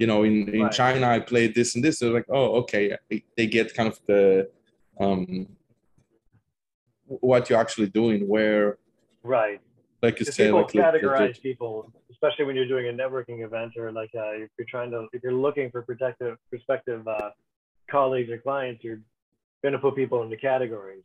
you 0.02 0.08
know 0.08 0.24
in, 0.24 0.36
in 0.56 0.64
right. 0.64 0.72
china 0.72 1.06
i 1.18 1.20
played 1.20 1.54
this 1.54 1.76
and 1.76 1.84
this. 1.84 2.00
They're 2.00 2.18
like 2.20 2.30
oh 2.30 2.48
okay. 2.62 2.84
They 3.38 3.48
get 3.58 3.76
kind 3.78 3.90
of 3.92 4.00
the 4.08 4.50
um 5.00 5.48
what 7.06 7.50
you're 7.50 7.60
actually 7.60 7.90
doing 8.02 8.28
where 8.34 8.78
right. 9.24 9.60
Like 10.02 10.20
you 10.20 10.26
say 10.26 10.52
like 10.52 10.68
categorize 10.68 11.42
people 11.42 11.92
especially 12.24 12.46
when 12.46 12.56
you're 12.56 12.68
doing 12.68 12.88
a 12.88 12.92
networking 12.92 13.44
event 13.44 13.74
or 13.78 13.92
like 13.92 14.12
uh, 14.16 14.32
if 14.32 14.50
you're 14.58 14.68
trying 14.70 14.92
to 14.92 15.08
if 15.14 15.22
you're 15.24 15.34
looking 15.34 15.70
for 15.72 15.82
protective 15.82 16.38
prospective 16.50 17.08
uh, 17.08 17.30
colleagues 17.90 18.30
or 18.32 18.38
clients 18.38 18.84
you're 18.84 19.00
going 19.62 19.74
to 19.74 19.80
put 19.80 19.96
people 19.96 20.24
into 20.24 20.38
categories 20.38 21.04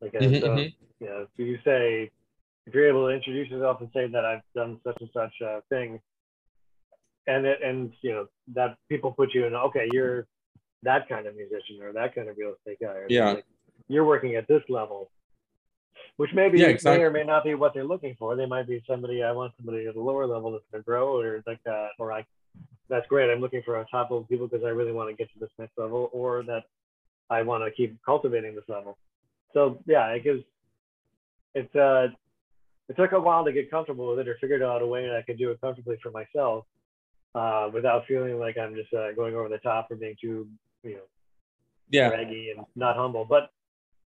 like 0.00 0.14
uh, 0.14 0.18
mm-hmm, 0.18 0.40
so, 0.40 0.48
mm-hmm. 0.48 1.04
you 1.04 1.08
know 1.08 1.22
if 1.22 1.28
you 1.38 1.58
say 1.64 2.10
if 2.66 2.74
you're 2.74 2.88
able 2.88 3.06
to 3.08 3.14
introduce 3.14 3.48
yourself 3.48 3.80
and 3.80 3.88
say 3.94 4.06
that 4.06 4.24
i've 4.24 4.42
done 4.54 4.78
such 4.84 4.96
and 5.00 5.10
such 5.14 5.32
uh, 5.46 5.60
thing 5.70 5.98
and 7.26 7.46
it, 7.46 7.58
and 7.64 7.92
you 8.02 8.12
know 8.12 8.26
that 8.54 8.76
people 8.88 9.12
put 9.12 9.32
you 9.34 9.46
in 9.46 9.54
okay 9.54 9.88
you're 9.92 10.26
that 10.82 11.08
kind 11.08 11.26
of 11.26 11.34
musician 11.36 11.82
or 11.82 11.92
that 11.92 12.14
kind 12.14 12.28
of 12.28 12.36
real 12.36 12.54
estate 12.58 12.78
guy 12.80 12.92
or 12.92 13.06
yeah 13.08 13.32
like, 13.32 13.44
you're 13.88 14.04
working 14.04 14.36
at 14.36 14.46
this 14.46 14.62
level 14.68 15.10
which 16.16 16.30
maybe 16.34 16.58
yeah, 16.58 16.66
exactly. 16.66 16.98
may 16.98 17.04
or 17.04 17.10
may 17.10 17.24
not 17.24 17.44
be 17.44 17.54
what 17.54 17.74
they're 17.74 17.84
looking 17.84 18.14
for 18.18 18.36
they 18.36 18.46
might 18.46 18.66
be 18.66 18.82
somebody 18.86 19.22
i 19.22 19.32
want 19.32 19.52
somebody 19.56 19.86
at 19.86 19.96
a 19.96 20.00
lower 20.00 20.26
level 20.26 20.52
that's 20.52 20.64
going 20.70 20.82
to 20.82 20.86
grow 20.86 21.18
or 21.18 21.42
like 21.46 21.62
that 21.64 21.88
or 21.98 22.12
i 22.12 22.24
that's 22.88 23.06
great 23.08 23.30
i'm 23.30 23.40
looking 23.40 23.62
for 23.64 23.80
a 23.80 23.86
top 23.90 24.10
level 24.10 24.24
people 24.24 24.48
because 24.48 24.64
i 24.64 24.68
really 24.68 24.92
want 24.92 25.08
to 25.08 25.16
get 25.16 25.32
to 25.32 25.38
this 25.38 25.50
next 25.58 25.76
level 25.78 26.10
or 26.12 26.42
that 26.42 26.64
i 27.30 27.42
want 27.42 27.62
to 27.64 27.70
keep 27.70 27.96
cultivating 28.04 28.54
this 28.54 28.64
level 28.68 28.96
so 29.54 29.78
yeah 29.86 30.06
it 30.08 30.24
gives 30.24 30.42
it's 31.54 31.74
uh 31.74 32.08
it 32.88 32.96
took 32.96 33.12
a 33.12 33.20
while 33.20 33.44
to 33.44 33.52
get 33.52 33.70
comfortable 33.70 34.10
with 34.10 34.18
it 34.18 34.28
or 34.28 34.36
figured 34.40 34.62
out 34.62 34.82
a 34.82 34.86
way 34.86 35.06
that 35.06 35.16
i 35.16 35.22
could 35.22 35.38
do 35.38 35.50
it 35.50 35.60
comfortably 35.60 35.96
for 36.02 36.10
myself 36.10 36.64
uh, 37.34 37.68
without 37.72 38.06
feeling 38.06 38.38
like 38.38 38.58
I'm 38.58 38.74
just 38.74 38.92
uh, 38.92 39.12
going 39.12 39.34
over 39.34 39.48
the 39.48 39.58
top 39.58 39.90
or 39.90 39.96
being 39.96 40.16
too, 40.20 40.48
you 40.82 40.94
know, 40.94 41.00
yeah, 41.90 42.10
braggy 42.10 42.50
and 42.56 42.64
not 42.76 42.96
humble. 42.96 43.24
But 43.24 43.50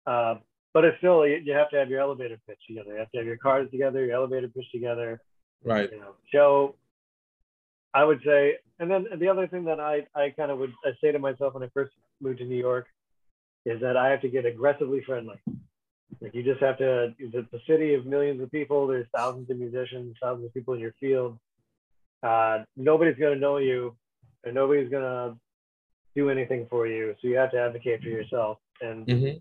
uh, 0.10 0.36
but 0.78 0.86
it's 0.86 0.98
still 1.00 1.26
you 1.26 1.54
have 1.54 1.72
to 1.72 1.78
have 1.78 1.90
your 1.90 2.02
elevator 2.02 2.38
pitch 2.48 2.60
together. 2.68 2.94
You 2.94 3.00
have 3.00 3.12
to 3.12 3.18
have 3.18 3.26
your 3.26 3.38
cards 3.38 3.72
together, 3.72 4.06
your 4.06 4.16
elevator 4.16 4.48
pitch 4.48 4.72
together. 4.72 5.20
Right. 5.64 5.90
You 5.92 6.00
know, 6.00 6.14
so 6.32 6.76
I 7.96 8.04
would 8.04 8.22
say, 8.24 8.58
and 8.80 8.92
then 8.92 9.08
the 9.18 9.28
other 9.28 9.48
thing 9.48 9.64
that 9.66 9.80
I 9.80 10.06
I 10.14 10.30
kind 10.30 10.52
of 10.52 10.60
would 10.60 10.74
I 10.86 10.92
say 11.02 11.12
to 11.12 11.18
myself 11.18 11.56
when 11.56 11.64
I 11.64 11.70
first 11.74 11.94
moved 12.22 12.38
to 12.40 12.46
New 12.46 12.60
York 12.60 12.86
is 13.66 13.82
that 13.82 13.98
I 13.98 14.12
have 14.12 14.22
to 14.22 14.30
get 14.30 14.46
aggressively 14.46 15.02
friendly. 15.04 15.40
Like 16.22 16.36
you 16.36 16.44
just 16.44 16.62
have 16.62 16.78
to. 16.78 17.16
It's 17.18 17.54
a 17.54 17.60
city 17.68 17.96
of 17.96 18.06
millions 18.06 18.40
of 18.42 18.52
people. 18.52 18.86
There's 18.86 19.08
thousands 19.16 19.50
of 19.50 19.58
musicians, 19.58 20.16
thousands 20.22 20.46
of 20.46 20.54
people 20.54 20.76
in 20.76 20.80
your 20.80 20.94
field 21.00 21.40
uh, 22.24 22.60
nobody's 22.76 23.18
going 23.18 23.34
to 23.34 23.40
know 23.40 23.58
you 23.58 23.96
and 24.44 24.56
nobody's 24.56 24.90
going 24.90 25.04
to 25.04 25.38
do 26.16 26.30
anything 26.30 26.68
for 26.70 26.88
you. 26.88 27.16
So 27.22 27.28
you 27.28 27.38
have 27.38 27.52
to 27.52 27.60
advocate 27.60 28.02
for 28.02 28.10
yourself. 28.10 28.58
And 28.82 29.06
mm-hmm. 29.06 29.38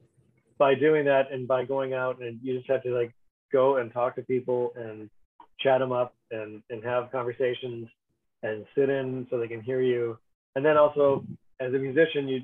By 0.59 0.75
doing 0.75 1.05
that 1.05 1.33
and 1.33 1.47
by 1.47 1.65
going 1.65 1.93
out 1.93 2.21
and 2.21 2.39
you 2.43 2.57
just 2.57 2.71
have 2.71 2.83
to 2.83 2.91
like 2.91 3.13
go 3.53 3.77
and 3.77 3.93
talk 3.93 4.17
to 4.17 4.23
people 4.23 4.73
and 4.77 5.09
chat 5.61 5.81
them 5.81 5.93
up 5.93 6.15
and, 6.31 6.63
and 6.71 6.85
have 6.85 7.11
conversations 7.13 7.89
and 8.43 8.65
sit 8.77 8.89
in 8.89 9.27
so 9.31 9.39
they 9.39 9.49
can 9.49 9.61
hear 9.61 9.81
you. 9.81 10.19
And 10.55 10.65
then 10.65 10.77
also 10.77 11.25
as 11.61 11.73
a 11.73 11.79
musician, 11.79 12.29
you, 12.29 12.41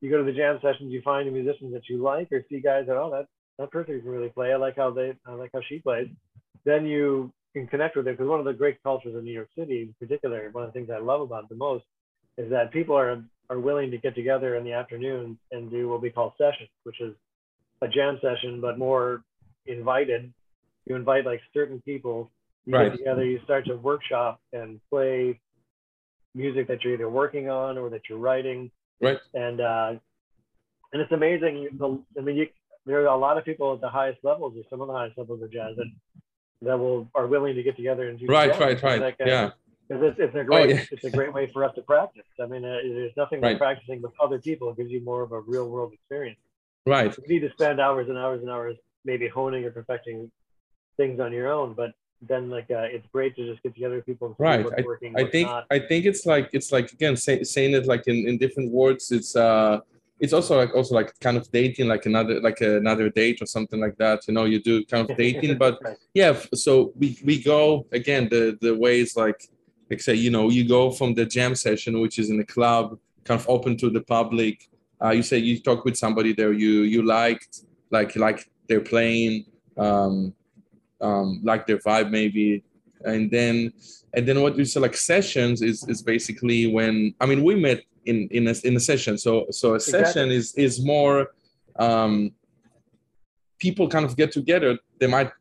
you 0.00 0.10
go 0.10 0.18
to 0.18 0.24
the 0.24 0.32
jam 0.32 0.58
sessions, 0.62 0.92
you 0.92 1.02
find 1.02 1.26
the 1.26 1.32
musicians 1.32 1.72
that 1.72 1.88
you 1.88 2.02
like 2.02 2.30
or 2.32 2.44
see 2.48 2.60
guys 2.60 2.86
that, 2.86 2.96
oh, 2.96 3.10
that, 3.10 3.26
that 3.58 3.70
person 3.70 4.00
can 4.00 4.08
really 4.08 4.28
play. 4.28 4.52
I 4.52 4.56
like 4.56 4.76
how 4.76 4.90
they, 4.90 5.14
I 5.26 5.32
like 5.32 5.50
how 5.52 5.60
she 5.68 5.78
plays. 5.78 6.08
Then 6.64 6.86
you 6.86 7.32
can 7.52 7.66
connect 7.66 7.96
with 7.96 8.06
it 8.08 8.16
because 8.16 8.28
one 8.28 8.38
of 8.38 8.46
the 8.46 8.52
great 8.52 8.82
cultures 8.82 9.14
of 9.14 9.24
New 9.24 9.32
York 9.32 9.48
City, 9.56 9.82
in 9.82 9.94
particular, 10.06 10.48
one 10.52 10.64
of 10.64 10.72
the 10.72 10.78
things 10.78 10.90
I 10.90 11.00
love 11.00 11.20
about 11.20 11.44
it 11.44 11.48
the 11.50 11.56
most 11.56 11.84
is 12.38 12.50
that 12.50 12.72
people 12.72 12.96
are 12.96 13.22
are 13.50 13.60
willing 13.60 13.90
to 13.90 13.98
get 13.98 14.14
together 14.14 14.56
in 14.56 14.64
the 14.64 14.72
afternoon 14.72 15.38
and 15.50 15.70
do 15.70 15.88
what 15.88 16.00
we 16.00 16.08
call 16.08 16.34
sessions, 16.38 16.70
which 16.84 17.00
is 17.00 17.14
a 17.82 17.88
jam 17.88 18.18
session, 18.22 18.60
but 18.60 18.78
more 18.78 19.22
invited. 19.66 20.32
You 20.86 20.96
invite 20.96 21.26
like 21.26 21.40
certain 21.52 21.80
people 21.82 22.30
you 22.64 22.74
Right. 22.76 22.90
get 22.90 22.98
together, 22.98 23.24
you 23.24 23.40
start 23.44 23.66
to 23.66 23.76
workshop 23.76 24.40
and 24.52 24.80
play 24.88 25.40
music 26.34 26.68
that 26.68 26.82
you're 26.82 26.94
either 26.94 27.10
working 27.10 27.50
on 27.50 27.76
or 27.76 27.90
that 27.90 28.02
you're 28.08 28.18
writing. 28.18 28.70
Right. 29.00 29.18
And 29.34 29.60
uh, 29.60 29.94
and 30.92 31.02
it's 31.02 31.12
amazing. 31.12 31.68
The, 31.78 32.02
I 32.18 32.20
mean, 32.22 32.36
you, 32.36 32.46
there 32.86 33.00
are 33.02 33.06
a 33.06 33.16
lot 33.16 33.36
of 33.38 33.44
people 33.44 33.74
at 33.74 33.80
the 33.80 33.88
highest 33.88 34.20
levels, 34.22 34.54
or 34.56 34.62
some 34.70 34.80
of 34.80 34.86
the 34.88 34.94
highest 34.94 35.18
levels 35.18 35.42
of 35.42 35.52
jazz, 35.52 35.76
that 35.76 35.86
that 36.62 36.78
will 36.78 37.10
are 37.14 37.26
willing 37.26 37.54
to 37.56 37.62
get 37.62 37.76
together 37.76 38.08
and 38.08 38.18
do 38.18 38.26
Right, 38.26 38.50
jazz. 38.52 38.60
right, 38.60 38.82
right. 38.82 39.00
Like, 39.00 39.20
uh, 39.20 39.24
Yeah, 39.26 39.50
because 39.88 40.02
it's, 40.04 40.18
it's 40.20 40.36
a 40.36 40.44
great 40.44 40.70
yeah. 40.70 40.84
it's 40.90 41.04
a 41.04 41.10
great 41.10 41.32
way 41.34 41.50
for 41.52 41.64
us 41.64 41.74
to 41.74 41.82
practice. 41.82 42.22
I 42.40 42.46
mean, 42.46 42.64
uh, 42.64 42.78
there's 42.84 43.16
nothing 43.16 43.40
like 43.40 43.52
Right. 43.54 43.58
practicing 43.58 44.02
with 44.02 44.12
other 44.22 44.38
people. 44.38 44.70
It 44.70 44.76
gives 44.76 44.90
you 44.90 45.00
more 45.00 45.22
of 45.22 45.32
a 45.32 45.40
real 45.40 45.68
world 45.68 45.92
experience. 45.92 46.38
Right. 46.86 47.16
You 47.18 47.28
need 47.28 47.40
to 47.40 47.52
spend 47.52 47.80
hours 47.80 48.08
and 48.08 48.18
hours 48.18 48.40
and 48.42 48.50
hours 48.50 48.76
maybe 49.04 49.28
honing 49.28 49.64
or 49.64 49.70
perfecting 49.70 50.30
things 50.96 51.20
on 51.20 51.32
your 51.32 51.50
own, 51.50 51.74
but 51.74 51.90
then 52.20 52.48
like 52.50 52.70
uh, 52.70 52.86
it's 52.96 53.06
great 53.12 53.34
to 53.36 53.44
just 53.50 53.62
get 53.62 53.74
together 53.74 53.96
with 53.96 54.06
people 54.06 54.36
Right. 54.38 54.64
what's 54.64 54.84
working. 54.84 55.14
I 55.16 55.24
think 55.24 55.48
not. 55.48 55.66
I 55.70 55.80
think 55.80 56.04
it's 56.06 56.24
like 56.26 56.50
it's 56.52 56.70
like 56.70 56.92
again 56.92 57.16
say, 57.16 57.42
saying 57.42 57.74
it 57.74 57.86
like 57.86 58.06
in, 58.06 58.28
in 58.28 58.38
different 58.38 58.70
words. 58.70 59.10
It's 59.10 59.34
uh 59.34 59.80
it's 60.20 60.32
also 60.32 60.56
like 60.56 60.72
also 60.74 60.94
like 60.94 61.18
kind 61.18 61.36
of 61.36 61.50
dating 61.50 61.88
like 61.88 62.06
another 62.06 62.40
like 62.40 62.60
another 62.60 63.08
date 63.10 63.42
or 63.42 63.46
something 63.46 63.80
like 63.80 63.96
that. 63.96 64.20
You 64.28 64.34
know, 64.34 64.44
you 64.44 64.62
do 64.62 64.84
kind 64.86 65.10
of 65.10 65.16
dating, 65.24 65.58
but 65.58 65.78
Right. 65.82 65.96
yeah. 66.14 66.38
So 66.54 66.92
we 66.96 67.18
we 67.24 67.42
go 67.42 67.86
again 67.92 68.28
the 68.28 68.56
the 68.60 68.72
ways 68.76 69.16
like 69.16 69.48
like 69.90 70.00
say 70.00 70.14
you 70.14 70.30
know 70.30 70.48
you 70.48 70.68
go 70.68 70.90
from 70.92 71.14
the 71.14 71.26
jam 71.26 71.54
session 71.56 72.00
which 72.00 72.18
is 72.20 72.30
in 72.30 72.38
a 72.40 72.46
club 72.46 72.98
kind 73.24 73.40
of 73.40 73.48
open 73.48 73.76
to 73.78 73.90
the 73.90 74.00
public. 74.02 74.68
Uh, 75.02 75.10
you 75.10 75.22
say 75.22 75.38
you 75.38 75.58
talk 75.58 75.84
with 75.84 75.96
somebody 75.96 76.32
there 76.32 76.52
you 76.52 76.82
you 76.82 77.02
liked 77.02 77.62
like 77.90 78.14
like 78.16 78.50
they're 78.68 78.80
playing 78.80 79.44
um 79.76 80.32
um 81.00 81.40
like 81.42 81.66
their 81.66 81.78
vibe 81.78 82.10
maybe. 82.10 82.62
And 83.04 83.30
then 83.30 83.72
and 84.14 84.26
then 84.28 84.40
what 84.42 84.54
we 84.56 84.64
say 84.64 84.80
like 84.80 84.96
sessions 84.96 85.60
is 85.62 85.86
is 85.88 86.02
basically 86.02 86.72
when 86.72 87.14
i 87.20 87.26
mean 87.26 87.42
we 87.42 87.54
met 87.56 87.82
in 88.04 88.28
in 88.30 88.46
a, 88.48 88.54
in 88.64 88.76
a 88.76 88.80
session. 88.80 89.18
So 89.18 89.46
so 89.50 89.74
a 89.74 89.80
session 89.80 90.30
is 90.30 90.54
is 90.54 90.84
more 90.84 91.32
um 91.78 92.32
people 93.58 93.88
kind 93.88 94.04
of 94.04 94.16
get 94.16 94.30
together. 94.32 94.78
They 95.00 95.06
might 95.06 95.32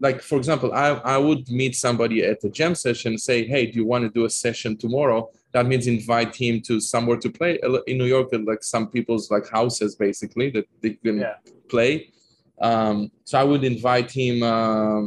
like 0.00 0.20
for 0.20 0.36
example 0.36 0.72
i 0.72 0.88
i 1.14 1.16
would 1.16 1.48
meet 1.48 1.74
somebody 1.74 2.24
at 2.24 2.40
the 2.40 2.50
jam 2.50 2.74
session 2.74 3.12
and 3.12 3.20
say 3.20 3.46
hey 3.46 3.66
do 3.66 3.78
you 3.78 3.86
want 3.86 4.02
to 4.04 4.10
do 4.10 4.24
a 4.24 4.30
session 4.30 4.76
tomorrow 4.76 5.28
that 5.56 5.66
means 5.70 5.86
invite 5.86 6.32
him 6.44 6.54
to 6.68 6.74
somewhere 6.92 7.18
to 7.24 7.30
play 7.38 7.52
in 7.90 7.94
new 8.02 8.10
york 8.16 8.28
like 8.50 8.62
some 8.74 8.86
people's 8.94 9.26
like 9.34 9.46
houses 9.58 9.90
basically 10.06 10.48
that 10.56 10.66
they 10.82 10.92
can 11.04 11.16
Yeah. 11.24 11.36
play 11.74 11.92
um 12.68 12.96
so 13.28 13.34
i 13.42 13.44
would 13.50 13.64
invite 13.74 14.10
him 14.20 14.34
um 14.54 15.02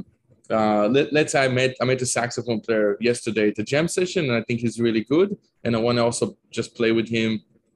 uh, 0.59 0.87
let, 0.95 1.13
let's 1.13 1.31
say 1.33 1.41
I 1.45 1.47
met 1.59 1.71
I 1.81 1.85
met 1.91 2.01
a 2.01 2.05
saxophone 2.19 2.59
player 2.65 2.97
yesterday 3.09 3.49
at 3.49 3.55
the 3.59 3.65
jam 3.71 3.87
session, 3.87 4.21
and 4.27 4.33
I 4.39 4.43
think 4.47 4.57
he's 4.65 4.77
really 4.87 5.03
good. 5.15 5.29
And 5.63 5.75
I 5.75 5.79
want 5.85 5.97
to 5.99 6.03
also 6.09 6.25
just 6.57 6.69
play 6.79 6.91
with 6.99 7.07
him, 7.17 7.29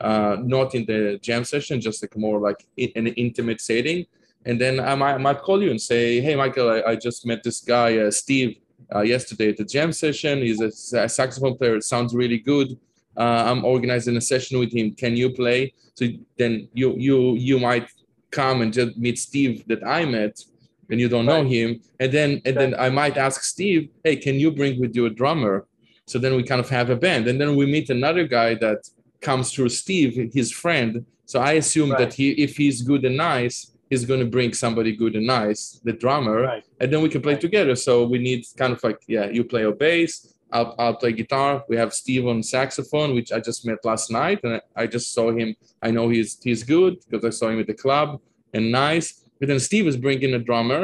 uh, 0.10 0.38
not 0.56 0.74
in 0.78 0.84
the 0.92 1.20
jam 1.28 1.44
session, 1.54 1.76
just 1.88 2.02
like 2.04 2.16
more 2.18 2.40
like 2.48 2.60
in 2.78 2.90
an 2.96 3.14
intimate 3.26 3.62
setting. 3.62 4.00
And 4.48 4.60
then 4.64 4.80
I 4.80 4.96
might, 5.02 5.14
I 5.14 5.22
might 5.28 5.42
call 5.48 5.60
you 5.66 5.70
and 5.70 5.82
say, 5.92 6.20
"Hey, 6.26 6.36
Michael, 6.44 6.70
I, 6.76 6.80
I 6.92 6.94
just 7.08 7.20
met 7.32 7.44
this 7.44 7.60
guy, 7.74 7.90
uh, 8.04 8.10
Steve, 8.22 8.52
uh, 8.94 9.02
yesterday 9.02 9.50
at 9.50 9.58
the 9.58 9.66
jam 9.66 9.92
session. 9.92 10.40
He's 10.40 10.62
a, 10.62 10.72
sa- 10.72 11.08
saxophone 11.08 11.58
player. 11.58 11.76
It 11.76 11.84
sounds 11.84 12.14
really 12.16 12.40
good. 12.40 12.78
Uh, 13.16 13.22
I'm 13.50 13.64
organizing 13.64 14.18
a 14.18 14.22
session 14.22 14.60
with 14.60 14.74
him. 14.74 14.94
Can 14.96 15.16
you 15.16 15.30
play?" 15.32 15.74
So 15.96 16.08
then 16.38 16.68
you 16.74 16.96
you 16.98 17.36
you 17.36 17.60
might 17.60 17.88
come 18.32 18.62
and 18.62 18.74
just 18.74 18.98
meet 18.98 19.20
Steve 19.20 19.64
that 19.68 19.86
I 19.86 20.06
met 20.06 20.44
and 20.90 21.00
you 21.00 21.08
don't 21.08 21.26
know 21.26 21.44
him 21.44 21.80
and 22.00 22.12
then 22.12 22.42
and 22.46 22.56
then 22.58 22.76
i 22.76 22.90
might 22.90 23.16
ask 23.18 23.42
steve 23.44 23.90
hey 24.04 24.16
can 24.18 24.36
you 24.36 24.52
bring 24.52 24.80
with 24.82 24.94
you 24.98 25.06
a 25.06 25.10
drummer 25.10 25.66
so 26.06 26.20
then 26.20 26.36
we 26.36 26.44
kind 26.44 26.60
of 26.60 26.70
have 26.70 26.90
a 26.90 26.96
band 26.96 27.26
and 27.28 27.40
then 27.40 27.56
we 27.56 27.66
meet 27.66 27.90
another 27.90 28.26
guy 28.28 28.54
that 28.54 28.80
comes 29.22 29.52
through 29.54 29.70
steve 29.70 30.12
his 30.34 30.52
friend 30.52 31.06
so 31.26 31.40
i 31.40 31.54
assume 31.54 31.90
Right. 31.92 32.00
that 32.00 32.14
he 32.14 32.32
if 32.32 32.58
he's 32.58 32.82
good 32.82 33.06
and 33.06 33.16
nice 33.16 33.72
he's 33.94 34.06
going 34.12 34.24
to 34.26 34.32
bring 34.38 34.52
somebody 34.66 34.92
good 35.04 35.14
and 35.20 35.26
nice 35.40 35.62
the 35.90 35.96
drummer 36.04 36.38
Right. 36.52 36.66
and 36.82 36.88
then 36.92 37.00
we 37.06 37.10
can 37.14 37.22
play 37.28 37.36
Right. 37.38 37.46
together. 37.48 37.76
So 37.88 37.94
we 38.14 38.18
need 38.30 38.42
kind 38.62 38.74
of 38.76 38.80
like 38.88 39.00
yeah 39.16 39.26
you 39.36 39.42
play 39.54 39.64
a 39.72 39.76
bass 39.86 40.12
I'll, 40.58 40.72
I'll 40.84 40.98
play 41.04 41.12
guitar. 41.22 41.52
We 41.72 41.76
have 41.82 41.92
steve 42.02 42.24
on 42.32 42.38
saxophone 42.58 43.10
which 43.18 43.30
i 43.36 43.40
just 43.50 43.60
met 43.70 43.80
last 43.92 44.06
night 44.22 44.40
and 44.46 44.52
i, 44.58 44.62
I 44.82 44.86
just 44.96 45.08
saw 45.16 45.26
him. 45.40 45.50
I 45.88 45.90
know 45.96 46.06
he's 46.16 46.30
he's 46.48 46.62
good 46.76 46.94
because 47.04 47.24
i 47.30 47.34
saw 47.40 47.48
him 47.52 47.60
at 47.64 47.68
the 47.74 47.80
club 47.86 48.08
and 48.56 48.64
nice. 48.88 49.08
But 49.40 49.46
then 49.50 49.60
steve 49.70 49.86
is 49.92 49.98
bringing 50.08 50.32
a 50.40 50.42
drummer. 50.50 50.82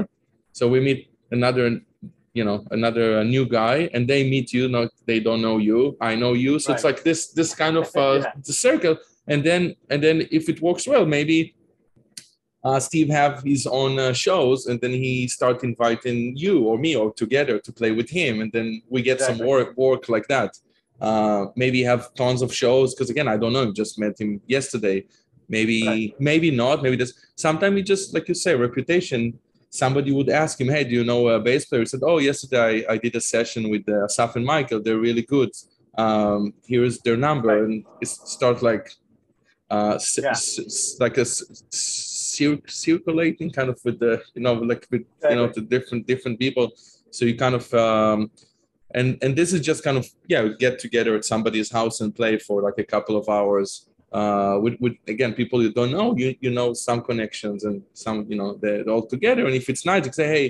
So 0.57 0.63
we 0.73 0.79
meet 0.89 0.99
another 1.37 1.65
you 2.39 2.43
know 2.47 2.57
another 2.77 3.05
new 3.35 3.45
guy 3.59 3.77
and 3.93 4.01
they 4.11 4.21
meet 4.33 4.47
you 4.57 4.63
not 4.77 4.87
they 5.09 5.19
don't 5.27 5.41
know 5.47 5.57
you 5.69 5.79
i 6.09 6.11
know 6.21 6.33
you. 6.45 6.53
So 6.63 6.67
it's 6.75 6.85
like 6.89 6.99
this 7.09 7.19
this 7.39 7.51
kind 7.63 7.75
of 7.81 7.87
uh, 8.05 8.15
Yeah. 8.23 8.31
the 8.49 8.55
circle. 8.67 8.95
And 9.31 9.39
then 9.47 9.61
and 9.91 9.99
then 10.05 10.17
if 10.39 10.43
it 10.51 10.57
works 10.67 10.83
well 10.91 11.05
maybe 11.17 11.37
uh, 12.63 12.79
Steve 12.79 13.09
have 13.09 13.41
his 13.43 13.65
own 13.67 13.97
uh, 13.99 14.11
shows, 14.13 14.65
and 14.67 14.79
then 14.81 14.91
he 14.91 15.27
start 15.27 15.63
inviting 15.63 16.35
you 16.35 16.63
or 16.67 16.77
me 16.77 16.95
or 16.95 17.13
together 17.13 17.57
to 17.59 17.71
play 17.71 17.91
with 17.91 18.09
him, 18.09 18.41
and 18.41 18.51
then 18.51 18.81
we 18.89 19.01
get 19.01 19.19
some 19.19 19.31
Exactly. 19.35 19.47
work 19.47 19.77
work 19.77 20.09
like 20.09 20.27
that. 20.27 20.51
Uh, 21.01 21.45
maybe 21.55 21.81
have 21.83 22.13
tons 22.15 22.41
of 22.41 22.53
shows 22.53 22.93
because 22.93 23.09
again, 23.09 23.27
I 23.29 23.37
don't 23.37 23.53
know. 23.53 23.71
Just 23.71 23.97
met 23.97 24.19
him 24.19 24.41
yesterday. 24.47 25.05
Maybe 25.47 25.77
Right. 25.87 26.13
maybe 26.19 26.51
not. 26.51 26.83
Maybe 26.83 26.97
this. 26.97 27.13
Sometimes 27.35 27.75
he 27.77 27.83
just 27.83 28.13
like 28.13 28.27
you 28.27 28.35
say, 28.35 28.53
reputation. 28.55 29.39
Somebody 29.71 30.11
would 30.11 30.29
ask 30.29 30.59
him, 30.59 30.67
"Hey, 30.67 30.83
do 30.83 30.93
you 30.99 31.03
know 31.11 31.21
a 31.29 31.39
bass 31.39 31.63
player?" 31.65 31.81
He 31.83 31.85
said, 31.93 32.01
"Oh, 32.03 32.17
yesterday 32.29 32.85
I, 32.87 32.93
I 32.93 32.97
did 32.97 33.15
a 33.15 33.21
session 33.21 33.69
with 33.69 33.87
uh, 33.87 34.05
Asaf 34.07 34.35
and 34.35 34.45
Michael. 34.45 34.81
They're 34.81 35.03
really 35.09 35.21
good. 35.35 35.51
Um, 35.97 36.53
here's 36.67 36.95
their 37.05 37.17
number," 37.17 37.47
Right. 37.49 37.63
and 37.63 37.85
it 38.01 38.07
start 38.09 38.61
like 38.61 38.85
uh, 39.71 39.97
Yeah. 40.17 40.33
c- 40.33 40.67
c- 40.69 40.97
like 40.99 41.17
a 41.19 41.25
cir- 42.39 42.67
circulating 42.67 43.49
kind 43.57 43.69
of 43.73 43.77
with 43.85 43.97
the 43.99 44.13
you 44.35 44.41
know 44.45 44.53
like 44.71 44.83
with 44.91 45.05
you 45.29 45.35
know 45.37 45.47
the 45.47 45.61
different 45.61 46.07
different 46.11 46.37
people. 46.39 46.65
So 47.15 47.25
you 47.25 47.35
kind 47.45 47.55
of 47.59 47.65
um 47.73 48.31
and 48.99 49.07
and 49.23 49.31
this 49.39 49.49
is 49.53 49.61
just 49.69 49.83
kind 49.87 49.97
of 50.01 50.05
yeah 50.33 50.43
get 50.65 50.79
together 50.85 51.15
at 51.15 51.25
somebody's 51.33 51.71
house 51.79 52.01
and 52.01 52.15
play 52.21 52.33
for 52.47 52.61
like 52.67 52.77
a 52.85 52.87
couple 52.93 53.15
of 53.21 53.25
hours 53.37 53.69
uh 54.19 54.55
with, 54.63 54.75
with 54.83 54.95
again 55.13 55.33
people 55.33 55.57
you 55.65 55.71
don't 55.79 55.93
know. 55.97 56.07
You 56.21 56.29
you 56.45 56.51
know 56.57 56.69
some 56.73 57.01
connections 57.09 57.59
and 57.67 57.77
some 57.93 58.17
you 58.31 58.37
know 58.39 58.49
they're 58.61 58.89
all 58.93 59.05
together. 59.15 59.43
And 59.47 59.55
if 59.61 59.65
it's 59.71 59.85
nice 59.85 60.05
you 60.05 60.13
say 60.21 60.27
hey 60.35 60.47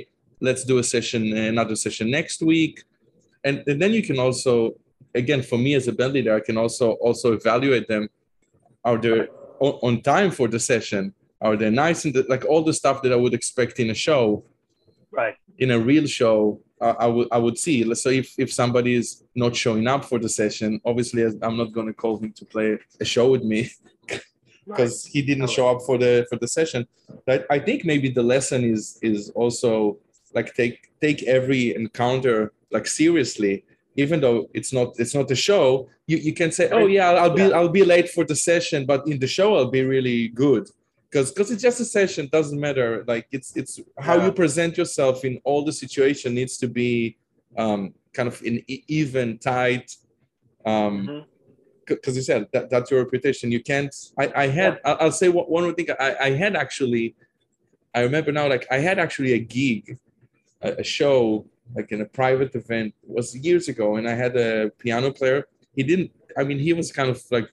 let's 0.47 0.63
do 0.63 0.77
a 0.83 0.85
session 0.95 1.21
another 1.53 1.75
session 1.75 2.05
next 2.19 2.41
week. 2.41 2.75
And, 3.47 3.63
and 3.67 3.81
then 3.81 3.91
you 3.97 4.03
can 4.09 4.19
also 4.19 4.53
again 5.15 5.41
for 5.41 5.57
me 5.57 5.73
as 5.79 5.87
a 5.87 5.93
band 5.99 6.13
leader 6.13 6.35
i 6.35 6.39
can 6.39 6.57
also 6.63 6.91
also 7.07 7.27
evaluate 7.33 7.87
them 7.87 8.03
are 8.83 8.97
they 8.97 9.27
on, 9.59 9.73
on 9.87 10.01
time 10.01 10.31
for 10.31 10.47
the 10.47 10.59
session 10.59 11.13
are 11.41 11.55
they 11.55 11.69
nice 11.69 12.05
and 12.05 12.13
the, 12.13 12.25
like 12.29 12.43
all 12.45 12.63
the 12.63 12.73
stuff 12.73 13.01
that 13.01 13.11
i 13.11 13.15
would 13.15 13.33
expect 13.33 13.79
in 13.79 13.89
a 13.89 13.93
show 14.07 14.43
Right. 15.11 15.35
in 15.57 15.71
a 15.71 15.79
real 15.79 16.05
show 16.05 16.61
uh, 16.81 16.93
i 16.99 17.07
would 17.07 17.27
i 17.31 17.37
would 17.37 17.57
see. 17.57 17.83
Let's 17.83 18.03
say 18.03 18.19
if, 18.19 18.29
if 18.37 18.53
somebody 18.53 18.93
is 18.93 19.23
not 19.35 19.55
showing 19.55 19.87
up 19.87 20.05
for 20.05 20.19
the 20.19 20.29
session 20.29 20.79
obviously 20.85 21.23
i'm 21.45 21.57
not 21.57 21.71
going 21.71 21.87
to 21.87 21.93
call 21.93 22.17
him 22.17 22.31
to 22.33 22.45
play 22.45 22.77
a 22.99 23.05
show 23.05 23.31
with 23.31 23.43
me 23.43 23.69
because 24.67 25.05
he 25.05 25.21
didn't 25.21 25.49
show 25.49 25.67
up 25.69 25.81
for 25.87 25.97
the 25.97 26.25
for 26.29 26.37
the 26.37 26.47
session. 26.47 26.85
But 27.25 27.45
i 27.49 27.57
think 27.59 27.85
maybe 27.85 28.09
the 28.09 28.23
lesson 28.23 28.63
is 28.63 28.99
is 29.01 29.29
also 29.41 29.97
like 30.35 30.53
take 30.53 30.75
take 31.01 31.23
every 31.23 31.75
encounter 31.75 32.53
like 32.71 32.87
seriously. 32.87 33.53
Even 33.95 34.21
though 34.21 34.47
it's 34.53 34.71
not 34.71 34.87
it's 35.01 35.15
not 35.15 35.29
a 35.31 35.35
show 35.35 35.89
you, 36.07 36.17
you 36.17 36.33
can 36.33 36.51
say 36.51 36.69
oh 36.71 36.85
yeah 36.85 37.09
i'll 37.21 37.35
be 37.41 37.41
Yeah. 37.41 37.57
i'll 37.57 37.75
be 37.81 37.83
late 37.83 38.09
for 38.15 38.23
the 38.31 38.35
session 38.49 38.85
but 38.85 38.99
in 39.11 39.17
the 39.19 39.27
show 39.37 39.47
i'll 39.57 39.71
be 39.79 39.83
really 39.83 40.19
good 40.29 40.65
because 41.09 41.31
because 41.31 41.51
it's 41.51 41.61
just 41.61 41.79
a 41.79 41.85
session 41.85 42.29
doesn't 42.31 42.59
matter. 42.59 43.03
Like 43.07 43.27
it's 43.31 43.55
it's 43.55 43.79
how 43.97 44.15
Yeah. 44.17 44.25
you 44.25 44.31
present 44.31 44.77
yourself 44.77 45.25
in 45.25 45.39
all 45.43 45.63
the 45.65 45.73
situation 45.73 46.33
needs 46.35 46.57
to 46.57 46.67
be 46.67 47.17
um 47.57 47.93
kind 48.13 48.27
of 48.27 48.41
in 48.43 48.63
even 48.87 49.37
tight 49.39 49.95
um 50.65 51.25
because 51.85 52.15
you 52.15 52.21
said 52.21 52.47
that, 52.53 52.69
that's 52.69 52.91
your 52.91 53.03
reputation. 53.03 53.51
You 53.51 53.63
can't 53.63 53.93
i 54.17 54.25
i 54.43 54.47
had 54.47 54.79
I'll, 54.85 54.97
I'll 55.01 55.11
say 55.11 55.29
one, 55.29 55.45
one 55.45 55.63
more 55.63 55.73
thing. 55.73 55.87
I, 55.99 56.15
I 56.27 56.29
had 56.31 56.55
actually 56.55 57.15
i 57.95 58.01
remember 58.01 58.31
now 58.31 58.47
like 58.47 58.65
i 58.69 58.77
had 58.77 58.99
actually 58.99 59.33
a 59.33 59.39
gig 59.39 59.97
a, 60.61 60.69
a 60.73 60.83
show 60.83 61.45
like 61.75 61.91
in 61.91 62.01
a 62.01 62.05
private 62.05 62.53
event. 62.55 62.93
It 63.03 63.09
was 63.17 63.35
years 63.47 63.67
ago 63.67 63.95
and 63.97 64.07
i 64.07 64.13
had 64.13 64.35
a 64.37 64.69
piano 64.83 65.09
player. 65.11 65.39
He 65.75 65.83
didn't 65.83 66.11
i 66.37 66.43
mean 66.43 66.59
he 66.59 66.73
was 66.73 66.91
kind 66.91 67.09
of 67.09 67.19
like 67.31 67.49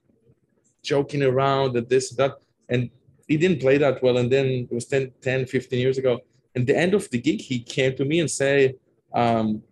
joking 0.83 1.23
around 1.23 1.77
and 1.79 1.89
this 1.89 2.11
and 2.11 2.19
that. 2.21 2.33
And 2.69 2.91
he 3.29 3.37
didn't 3.37 3.61
play 3.61 3.77
that 3.79 4.03
well 4.03 4.17
and 4.19 4.31
then 4.31 4.47
it 4.71 4.73
was 4.73 4.87
10 4.87 5.13
10 5.23 5.47
15 5.47 5.79
years 5.79 5.99
ago. 5.99 6.21
And 6.55 6.67
the 6.67 6.77
end 6.77 6.95
of 6.95 7.09
the 7.11 7.21
gig 7.21 7.41
he 7.41 7.59
came 7.61 7.95
to 7.97 8.05
me 8.05 8.21
and 8.21 8.31
say 8.31 8.75
um 9.15 9.63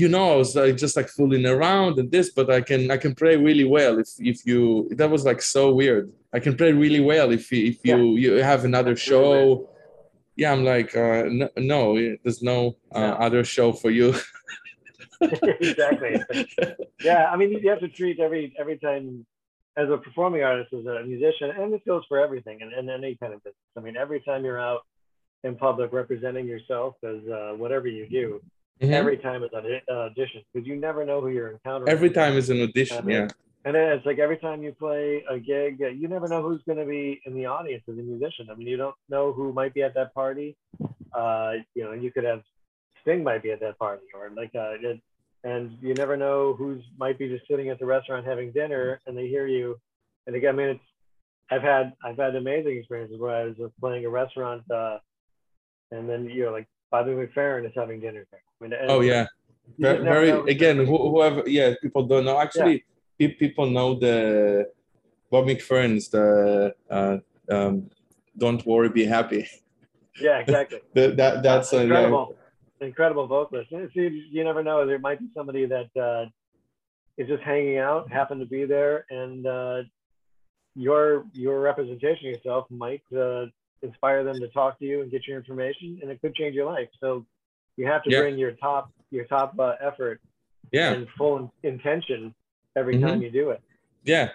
you 0.00 0.08
know 0.08 0.26
i 0.34 0.36
was 0.36 0.54
like 0.54 0.76
just 0.76 0.94
like 0.96 1.08
fooling 1.08 1.46
around 1.46 1.98
and 1.98 2.10
this 2.10 2.30
but 2.30 2.46
i 2.50 2.60
can 2.60 2.90
i 2.90 2.98
can 3.04 3.14
play 3.14 3.34
really 3.36 3.64
well 3.64 3.98
if 3.98 4.08
if 4.18 4.38
you 4.46 4.88
that 4.98 5.10
was 5.10 5.24
like 5.24 5.40
so 5.42 5.72
weird. 5.80 6.12
I 6.36 6.38
can 6.40 6.54
play 6.56 6.72
really 6.72 7.00
well 7.12 7.28
if 7.38 7.44
you 7.52 7.60
if 7.72 7.78
you 7.88 7.96
you 8.24 8.30
have 8.52 8.64
another 8.64 8.94
That's 8.94 9.08
really 9.08 9.22
show. 9.24 9.68
Yeah 10.36 10.52
i'm 10.52 10.64
like 10.74 10.90
uh 10.96 11.22
no, 11.40 11.48
no 11.74 11.80
there's 12.22 12.42
no 12.42 12.58
uh, 12.94 13.00
Yeah. 13.00 13.12
other 13.26 13.42
show 13.56 13.68
for 13.82 13.90
you. 13.98 14.08
Exactly. 15.20 16.14
Yeah, 17.08 17.22
I 17.32 17.36
mean, 17.36 17.50
you 17.62 17.68
have 17.70 17.80
to 17.80 17.88
treat 17.88 18.18
every 18.26 18.54
every 18.58 18.78
time 18.78 19.26
as 19.76 19.88
a 19.90 19.96
performing 19.98 20.42
artist, 20.42 20.72
as 20.72 20.86
a 20.86 21.02
musician, 21.04 21.50
and 21.50 21.72
this 21.72 21.80
goes 21.86 22.02
for 22.08 22.18
everything 22.18 22.62
and, 22.62 22.72
and 22.72 22.88
any 22.88 23.16
kind 23.16 23.32
of 23.34 23.42
business. 23.42 23.56
I 23.76 23.80
mean, 23.80 23.96
every 23.96 24.20
time 24.20 24.44
you're 24.44 24.60
out 24.60 24.82
in 25.42 25.56
public 25.56 25.92
representing 25.92 26.46
yourself 26.46 26.94
as 27.02 27.26
uh, 27.28 27.54
whatever 27.56 27.88
you 27.88 28.06
do, 28.08 28.40
Mhm. 28.80 28.90
every 28.90 29.18
time 29.18 29.44
is 29.44 29.50
an 29.52 29.80
audition 29.88 30.42
because 30.52 30.66
you 30.66 30.74
never 30.74 31.04
know 31.04 31.20
who 31.20 31.28
you're 31.28 31.52
encountering. 31.52 31.88
Every 31.88 32.10
time 32.10 32.36
is 32.36 32.50
an 32.50 32.60
audition. 32.60 33.08
Yeah. 33.08 33.28
And 33.64 33.74
then 33.74 33.92
it's 33.92 34.04
like 34.04 34.18
every 34.18 34.36
time 34.36 34.62
you 34.64 34.72
play 34.72 35.24
a 35.30 35.38
gig, 35.38 35.80
uh, 35.80 35.88
you 35.88 36.08
never 36.08 36.26
know 36.28 36.42
who's 36.42 36.60
going 36.64 36.78
to 36.78 36.84
be 36.84 37.20
in 37.24 37.34
the 37.34 37.46
audience 37.46 37.84
as 37.88 37.96
a 37.96 38.02
musician. 38.02 38.48
I 38.50 38.54
mean, 38.56 38.66
you 38.66 38.76
don't 38.76 38.96
know 39.08 39.32
who 39.32 39.52
might 39.52 39.74
be 39.74 39.82
at 39.82 39.94
that 39.94 40.12
party. 40.12 40.56
Uh, 41.12 41.54
you 41.74 41.84
know, 41.84 41.92
you 41.92 42.10
could 42.10 42.24
have 42.24 42.42
Sting 43.02 43.22
might 43.22 43.42
be 43.42 43.52
at 43.52 43.60
that 43.60 43.78
party, 43.78 44.06
or 44.12 44.30
like, 44.30 44.54
uh, 44.54 44.74
and 45.44 45.76
you 45.80 45.94
never 45.94 46.16
know 46.16 46.54
who's 46.54 46.82
might 46.98 47.18
be 47.18 47.28
just 47.28 47.46
sitting 47.48 47.68
at 47.68 47.78
the 47.78 47.86
restaurant 47.86 48.26
having 48.26 48.50
dinner, 48.50 49.00
and 49.06 49.16
they 49.16 49.28
hear 49.28 49.46
you. 49.46 49.78
And 50.26 50.34
again, 50.34 50.54
I 50.54 50.56
mean, 50.56 50.68
it's 50.68 50.84
I've 51.50 51.62
had 51.62 51.92
I've 52.02 52.16
had 52.16 52.34
amazing 52.34 52.78
experiences 52.78 53.20
where 53.20 53.34
I 53.34 53.44
was 53.44 53.56
just 53.56 53.78
playing 53.78 54.04
a 54.06 54.10
restaurant, 54.10 54.62
uh, 54.70 54.98
and 55.90 56.08
then 56.08 56.24
you 56.24 56.46
know, 56.46 56.52
like 56.52 56.66
Bobby 56.90 57.10
McFerrin 57.10 57.66
is 57.66 57.72
having 57.76 58.00
dinner 58.00 58.26
there. 58.30 58.42
I 58.60 58.64
mean, 58.64 58.74
Oh 58.88 59.00
yeah. 59.00 59.26
Very, 59.78 60.02
very 60.02 60.30
again, 60.50 60.76
who, 60.76 61.10
whoever. 61.10 61.42
Yeah, 61.46 61.74
people 61.80 62.04
don't 62.04 62.24
know. 62.24 62.38
Actually, 62.38 62.84
pe- 63.18 63.28
people 63.28 63.66
know 63.66 63.98
the 63.98 64.70
Bob 65.30 65.46
McFerrin's 65.46 66.08
the 66.08 66.74
uh, 66.90 67.16
um, 67.50 67.88
"Don't 68.36 68.64
Worry, 68.66 68.90
Be 68.90 69.06
Happy." 69.06 69.48
yeah, 70.20 70.38
exactly. 70.38 70.80
That, 70.94 71.16
that 71.16 71.42
that's 71.42 71.72
uh, 71.72 71.80
yeah. 71.80 72.26
Incredible, 72.84 73.26
vocalist. 73.26 73.72
And 73.72 73.90
see, 73.94 74.26
you 74.30 74.44
never 74.44 74.62
know. 74.62 74.86
There 74.86 74.98
might 74.98 75.20
be 75.20 75.28
somebody 75.34 75.66
that 75.66 75.90
uh, 76.00 76.26
is 77.18 77.28
just 77.28 77.42
hanging 77.42 77.78
out, 77.78 78.10
happen 78.10 78.38
to 78.38 78.46
be 78.46 78.64
there, 78.64 79.04
and 79.10 79.46
uh, 79.46 79.82
your 80.74 81.24
your 81.32 81.60
representation 81.60 82.28
of 82.28 82.34
yourself 82.34 82.66
might 82.70 83.02
uh, 83.16 83.46
inspire 83.82 84.24
them 84.24 84.38
to 84.40 84.48
talk 84.48 84.78
to 84.80 84.84
you 84.84 85.02
and 85.02 85.10
get 85.10 85.26
your 85.26 85.36
information, 85.38 85.98
and 86.02 86.10
it 86.10 86.20
could 86.20 86.34
change 86.34 86.54
your 86.54 86.66
life. 86.66 86.88
So 87.00 87.24
you 87.76 87.86
have 87.86 88.02
to 88.04 88.10
Yeah. 88.10 88.20
bring 88.20 88.38
your 88.38 88.52
top 88.52 88.90
your 89.10 89.24
top 89.26 89.58
uh, 89.58 89.74
effort 89.80 90.20
yeah. 90.72 90.92
and 90.92 91.06
full 91.16 91.52
in- 91.62 91.70
intention 91.74 92.34
every 92.74 92.96
Mhm. 92.96 93.02
time 93.02 93.22
you 93.22 93.30
do 93.30 93.50
it. 93.50 93.60
Yeah, 94.02 94.30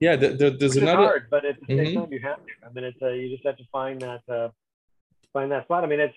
yeah. 0.00 0.16
The, 0.16 0.28
the, 0.28 0.50
there's 0.50 0.74
Which 0.74 0.82
another. 0.82 1.02
hard, 1.06 1.26
but 1.30 1.44
at 1.44 1.60
the 1.60 1.66
same 1.66 1.78
Mhm. 1.86 1.94
time, 1.94 2.12
you 2.12 2.20
have 2.20 2.38
to. 2.46 2.52
I 2.66 2.72
mean, 2.72 2.84
it's 2.84 3.02
uh, 3.02 3.08
you 3.08 3.28
just 3.28 3.44
have 3.44 3.58
to 3.58 3.64
find 3.70 4.00
that 4.00 4.22
uh, 4.28 4.48
find 5.34 5.50
that 5.52 5.64
spot. 5.64 5.84
I 5.84 5.86
mean, 5.86 6.00
it's 6.00 6.16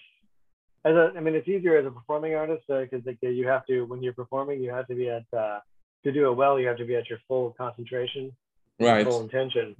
as 0.86 0.96
a, 0.96 1.12
I 1.18 1.20
mean, 1.20 1.34
it's 1.36 1.48
easier 1.48 1.78
as 1.78 1.86
a 1.86 1.92
performing 1.92 2.36
artist 2.36 2.64
because 2.68 3.02
like 3.06 3.18
you 3.22 3.48
have 3.48 3.66
to 3.66 3.84
when 3.86 4.04
you're 4.04 4.14
performing, 4.14 4.62
you 4.62 4.72
have 4.72 4.88
to 4.88 4.96
be 4.96 5.10
at 5.10 5.26
uh, 5.38 5.60
to 6.04 6.12
do 6.12 6.30
it 6.30 6.36
well. 6.36 6.60
You 6.60 6.68
have 6.68 6.78
to 6.78 6.86
be 6.86 6.96
at 6.96 7.10
your 7.10 7.20
full 7.28 7.56
concentration, 7.58 8.32
Right. 8.80 9.06
full 9.06 9.22
intention. 9.22 9.76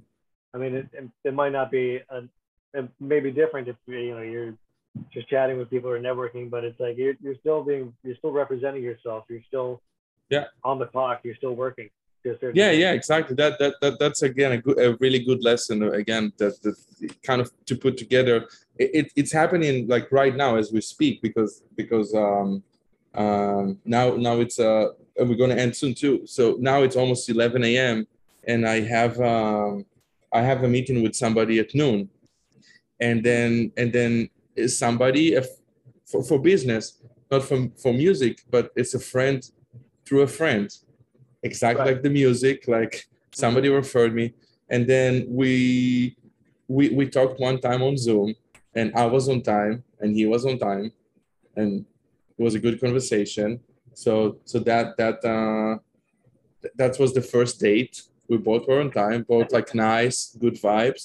I 0.52 0.58
mean, 0.58 0.74
it, 0.74 0.88
it, 0.92 1.08
it 1.24 1.34
might 1.34 1.52
not 1.52 1.70
be 1.70 2.00
a, 2.10 2.22
it 2.74 2.88
may 2.98 3.20
be 3.20 3.30
different 3.30 3.68
if 3.68 3.76
you 3.86 4.14
know 4.14 4.22
you're 4.22 4.54
just 5.12 5.28
chatting 5.28 5.58
with 5.58 5.70
people 5.70 5.90
or 5.90 6.00
networking, 6.00 6.50
but 6.50 6.64
it's 6.64 6.78
like 6.80 6.96
you're, 6.96 7.14
you're 7.22 7.36
still 7.36 7.62
being 7.62 7.94
you're 8.02 8.16
still 8.16 8.32
representing 8.32 8.82
yourself. 8.82 9.24
You're 9.28 9.42
still 9.46 9.80
Yeah. 10.28 10.46
on 10.64 10.78
the 10.80 10.86
clock. 10.86 11.20
You're 11.22 11.36
still 11.36 11.54
working. 11.54 11.88
To 12.34 12.52
Yeah, 12.54 12.72
yeah, 12.72 12.92
exactly. 12.92 13.34
That 13.36 13.58
that, 13.58 13.74
that 13.80 13.98
that's 13.98 14.22
again 14.22 14.52
a, 14.52 14.58
good, 14.58 14.78
a 14.78 14.96
really 15.00 15.20
good 15.20 15.42
lesson. 15.42 15.82
uh, 15.82 15.90
Again, 15.92 16.32
that 16.38 16.60
that 16.62 16.76
kind 17.22 17.40
of 17.40 17.50
to 17.66 17.76
put 17.76 17.96
together. 17.96 18.48
It, 18.78 18.90
it, 18.94 19.12
it's 19.16 19.32
happening 19.32 19.86
like 19.88 20.10
right 20.12 20.34
now 20.34 20.56
as 20.56 20.72
we 20.72 20.80
speak 20.80 21.22
because 21.22 21.62
because 21.76 22.14
um, 22.14 22.62
um, 23.14 23.78
now 23.84 24.16
now 24.16 24.40
it's 24.40 24.58
uh 24.58 24.88
and 25.16 25.28
we're 25.28 25.36
gonna 25.36 25.54
end 25.54 25.74
soon 25.74 25.94
too. 25.94 26.26
So 26.26 26.56
now 26.60 26.82
it's 26.82 26.96
almost 26.96 27.28
11 27.28 27.64
a.m. 27.64 28.06
and 28.44 28.66
I 28.66 28.80
have 28.80 29.20
um, 29.20 29.86
I 30.32 30.42
have 30.42 30.62
a 30.64 30.68
meeting 30.68 31.02
with 31.02 31.14
somebody 31.14 31.58
at 31.58 31.74
noon, 31.74 32.08
and 33.00 33.24
then 33.24 33.72
and 33.76 33.92
then 33.92 34.28
somebody 34.66 35.36
for 36.04 36.22
for 36.22 36.38
business, 36.38 37.00
not 37.30 37.42
from 37.44 37.70
for 37.70 37.92
music, 37.92 38.42
but 38.50 38.70
it's 38.76 38.94
a 38.94 39.00
friend 39.00 39.42
through 40.04 40.22
a 40.22 40.26
friend 40.28 40.70
exactly 41.50 41.84
Right. 41.84 41.92
like 41.94 42.02
the 42.02 42.10
music 42.22 42.56
like 42.76 42.94
somebody 43.42 43.68
referred 43.82 44.12
me. 44.20 44.26
And 44.72 44.82
then 44.92 45.12
we 45.40 45.50
we 46.76 46.84
we 46.98 47.04
talked 47.18 47.36
one 47.48 47.58
time 47.68 47.82
on 47.88 47.94
zoom 48.06 48.28
and 48.78 48.88
i 49.02 49.06
was 49.14 49.24
on 49.32 49.40
time 49.56 49.74
and 50.00 50.08
he 50.18 50.24
was 50.34 50.42
on 50.50 50.56
time 50.58 50.86
and 51.58 51.70
it 52.38 52.42
was 52.46 52.54
a 52.58 52.62
good 52.66 52.76
conversation. 52.84 53.48
So 54.04 54.12
so 54.50 54.56
that 54.68 54.86
that 55.00 55.18
uh 55.34 55.72
that 56.80 56.92
was 57.02 57.10
the 57.18 57.22
first 57.34 57.54
date. 57.68 57.94
We 58.30 58.36
both 58.50 58.62
were 58.68 58.80
on 58.84 58.90
time 59.02 59.20
both 59.34 59.48
like 59.56 59.68
nice 59.92 60.18
good 60.44 60.56
vibes. 60.66 61.02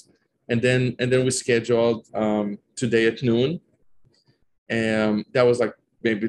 And 0.50 0.58
then 0.66 0.80
and 1.00 1.08
then 1.12 1.20
we 1.26 1.30
scheduled 1.44 2.00
um 2.22 2.46
today 2.82 3.04
at 3.12 3.18
noon. 3.30 3.50
And 4.68 5.24
that 5.34 5.44
was 5.50 5.58
like 5.62 5.74
maybe 6.02 6.26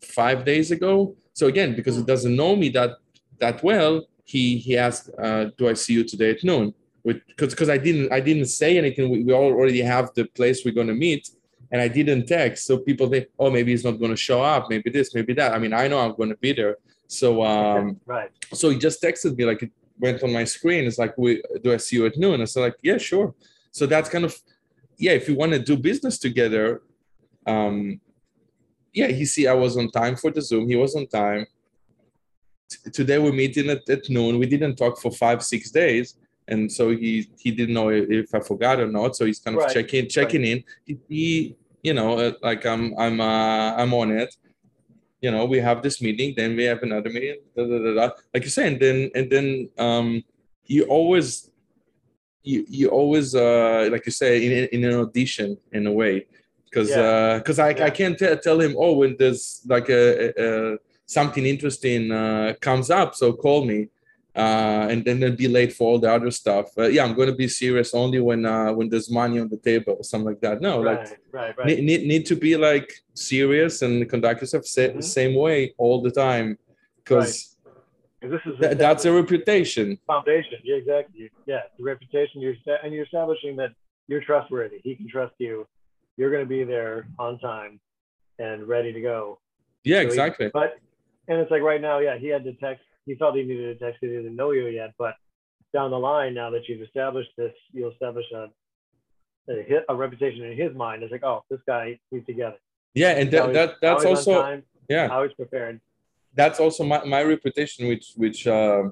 five 0.00 0.44
days 0.52 0.68
ago. 0.76 0.92
So 1.38 1.44
again 1.52 1.70
because 1.78 1.96
he 1.96 2.04
doesn't 2.12 2.36
know 2.42 2.54
me 2.62 2.68
that 2.78 2.90
that 3.38 3.62
well 3.62 4.06
he 4.24 4.56
he 4.56 4.76
asked 4.76 5.10
uh, 5.18 5.46
do 5.56 5.68
i 5.68 5.74
see 5.74 5.92
you 5.92 6.04
today 6.04 6.30
at 6.30 6.42
noon? 6.44 6.74
With 7.04 7.20
because 7.26 7.50
because 7.50 7.68
i 7.68 7.78
didn't 7.78 8.12
i 8.12 8.20
didn't 8.20 8.46
say 8.46 8.78
anything. 8.78 9.10
We, 9.10 9.22
we 9.22 9.32
already 9.32 9.82
have 9.82 10.10
the 10.14 10.24
place 10.24 10.64
we're 10.64 10.74
going 10.74 10.86
to 10.88 10.94
meet 10.94 11.30
and 11.70 11.80
i 11.80 11.88
didn't 11.88 12.26
text. 12.26 12.66
So 12.66 12.78
people 12.78 13.08
think 13.08 13.28
oh 13.38 13.50
maybe 13.50 13.70
he's 13.70 13.84
not 13.84 13.98
going 13.98 14.10
to 14.10 14.16
show 14.16 14.42
up 14.42 14.70
maybe 14.70 14.90
this 14.90 15.14
maybe 15.14 15.34
that. 15.34 15.52
I 15.52 15.58
mean 15.58 15.74
i 15.74 15.86
know 15.88 16.00
i'm 16.00 16.16
going 16.16 16.30
to 16.30 16.36
be 16.36 16.52
there. 16.52 16.76
So 17.06 17.44
um 17.44 18.00
right. 18.06 18.30
so 18.52 18.70
he 18.70 18.78
just 18.78 19.02
texted 19.02 19.36
me 19.36 19.44
like 19.44 19.62
it 19.62 19.70
went 19.98 20.22
on 20.22 20.32
my 20.32 20.44
screen. 20.44 20.84
It's 20.84 20.98
like 20.98 21.16
we 21.18 21.42
do 21.62 21.72
i 21.74 21.76
see 21.76 21.96
you 21.96 22.06
at 22.06 22.16
noon? 22.16 22.40
I 22.40 22.44
said 22.46 22.60
like 22.60 22.76
yeah 22.82 22.98
sure. 22.98 23.34
So 23.70 23.86
that's 23.86 24.08
kind 24.08 24.24
of 24.24 24.34
yeah 24.96 25.12
if 25.12 25.28
you 25.28 25.34
want 25.36 25.52
to 25.52 25.58
do 25.58 25.76
business 25.76 26.18
together 26.18 26.82
um 27.46 28.00
yeah 28.94 29.08
he 29.08 29.24
see 29.26 29.46
i 29.48 29.52
was 29.52 29.76
on 29.76 29.90
time 29.90 30.16
for 30.16 30.30
the 30.30 30.40
zoom. 30.40 30.66
He 30.66 30.76
was 30.76 30.96
on 30.96 31.06
time 31.08 31.46
today 32.92 33.18
we're 33.18 33.32
meeting 33.32 33.70
at, 33.70 33.88
at 33.88 34.08
noon. 34.10 34.38
We 34.38 34.46
didn't 34.46 34.76
talk 34.76 34.98
for 35.00 35.10
five 35.10 35.42
six 35.42 35.70
days. 35.70 36.16
And 36.46 36.70
so 36.70 36.90
he 36.90 37.28
he 37.38 37.50
didn't 37.50 37.74
know 37.74 37.88
if, 37.90 38.34
i 38.34 38.40
forgot 38.40 38.78
or 38.78 38.86
not. 38.86 39.16
So 39.16 39.24
he's 39.24 39.40
kind 39.40 39.56
of 39.56 39.62
Right, 39.62 39.72
checking 39.74 40.08
checking 40.08 40.44
in. 40.44 40.64
He, 41.08 41.56
you 41.82 41.92
know 41.92 42.18
uh, 42.18 42.32
like 42.42 42.64
i'm 42.64 42.94
i'm 42.98 43.20
uh, 43.20 43.70
i'm 43.80 43.92
on 43.94 44.10
it. 44.10 44.34
You 45.20 45.30
know 45.30 45.44
we 45.46 45.58
have 45.58 45.82
this 45.82 46.02
meeting 46.02 46.34
then 46.36 46.56
we 46.56 46.64
have 46.64 46.82
another 46.82 47.10
meeting 47.10 47.40
da, 47.56 47.64
da, 47.64 47.78
da, 47.94 48.10
like 48.32 48.44
you 48.44 48.50
say, 48.50 48.66
and 48.68 48.78
then 48.80 49.10
and 49.14 49.30
then 49.30 49.46
um 49.78 50.22
you 50.66 50.84
always 50.84 51.50
you 52.42 52.64
you 52.68 52.88
always 52.88 53.34
uh 53.34 53.88
like 53.90 54.04
you 54.06 54.12
say 54.12 54.32
in, 54.46 54.68
in 54.68 54.84
an 54.90 54.96
audition 55.00 55.56
in 55.72 55.86
a 55.86 55.92
way. 55.92 56.26
Because 56.68 56.90
Yeah. 56.90 57.00
uh 57.00 57.38
because 57.38 57.58
I, 57.58 57.70
Yeah. 57.70 57.86
I 57.86 57.90
can't 57.90 58.18
t- 58.18 58.36
tell 58.42 58.60
him 58.60 58.74
oh 58.78 58.92
when 59.00 59.16
there's 59.18 59.62
like 59.66 59.88
a, 59.88 60.04
a, 60.28 60.74
a 60.74 60.78
something 61.06 61.44
interesting 61.46 62.10
uh 62.10 62.54
comes 62.60 62.90
up 62.90 63.14
so 63.14 63.32
call 63.32 63.64
me 63.64 63.88
uh 64.36 64.86
and 64.90 65.04
then 65.04 65.20
then 65.20 65.36
be 65.36 65.46
late 65.48 65.72
for 65.72 65.84
all 65.92 65.98
the 65.98 66.10
other 66.10 66.30
stuff 66.30 66.66
uh, 66.78 66.84
yeah 66.88 67.04
i'm 67.04 67.14
going 67.14 67.28
to 67.28 67.34
be 67.34 67.46
serious 67.46 67.94
only 67.94 68.20
when 68.20 68.44
uh 68.46 68.72
when 68.72 68.88
there's 68.88 69.10
money 69.10 69.38
on 69.38 69.48
the 69.48 69.56
table 69.58 69.94
or 69.98 70.04
something 70.04 70.26
like 70.32 70.40
that 70.40 70.60
no 70.60 70.80
like 70.80 70.98
right. 70.98 71.18
Right. 71.30 71.58
Right. 71.58 71.66
need, 71.66 71.84
need, 71.84 72.02
need 72.06 72.26
to 72.26 72.36
be 72.36 72.56
like 72.56 72.90
serious 73.14 73.82
and 73.82 74.08
conduct 74.08 74.40
yourself 74.40 74.64
sa- 74.66 74.80
Mhm. 74.94 75.04
same 75.04 75.34
way 75.34 75.74
all 75.78 76.00
the 76.02 76.10
time 76.10 76.58
because 77.04 77.56
'Cause 78.22 78.30
this 78.32 78.40
is 78.46 78.58
th- 78.58 78.78
that's 78.78 79.04
a 79.04 79.12
reputation 79.12 79.98
foundation. 80.06 80.58
Yeah, 80.64 80.76
exactly. 80.76 81.30
Yeah, 81.46 81.60
the 81.76 81.84
reputation 81.84 82.40
you're 82.40 82.54
and 82.82 82.94
you're 82.94 83.04
establishing 83.04 83.54
that 83.56 83.72
you're 84.08 84.22
trustworthy. 84.22 84.78
He 84.82 84.96
can 84.96 85.06
trust 85.08 85.34
you. 85.38 85.66
You're 86.16 86.30
going 86.30 86.42
to 86.42 86.48
be 86.48 86.64
there 86.64 87.06
on 87.18 87.38
time 87.40 87.80
and 88.38 88.66
ready 88.66 88.92
to 88.94 89.00
go. 89.02 89.38
yeah 89.84 89.96
So 89.96 90.00
he- 90.00 90.06
exactly 90.06 90.50
But 90.60 90.70
and 91.28 91.38
it's 91.40 91.50
like 91.50 91.62
right 91.62 91.80
now, 91.80 91.98
yeah, 91.98 92.18
he 92.18 92.28
had 92.28 92.44
to 92.44 92.52
text. 92.54 92.84
He 93.06 93.14
felt 93.16 93.36
he 93.36 93.42
needed 93.42 93.78
to 93.78 93.84
text 93.84 93.98
he 94.00 94.08
didn't 94.08 94.36
know 94.36 94.52
you 94.52 94.66
yet. 94.66 94.92
But 94.98 95.14
down 95.72 95.90
the 95.90 95.98
line, 95.98 96.34
now 96.34 96.50
that 96.50 96.68
you've 96.68 96.82
established 96.82 97.30
this, 97.36 97.52
you'll 97.72 97.92
establish 97.92 98.26
a 98.34 98.48
a, 99.48 99.62
hit, 99.62 99.84
a 99.88 99.94
reputation 99.94 100.42
in 100.44 100.56
his 100.56 100.74
mind. 100.74 101.02
It's 101.02 101.12
like, 101.12 101.24
oh, 101.24 101.44
this 101.50 101.60
guy, 101.66 101.98
he's 102.10 102.24
together. 102.24 102.56
yeah 102.94 103.10
and 103.10 103.30
that, 103.30 103.52
that 103.52 103.74
that's 103.82 104.04
also 104.04 104.42
time, 104.42 104.62
yeah 104.88 105.22
he's 105.22 105.34
prepared. 105.34 105.80
that's 106.34 106.60
also 106.60 106.84
my, 106.84 107.04
my 107.04 107.22
reputation 107.22 107.88
which 107.88 108.12
which 108.16 108.46
uh, 108.46 108.84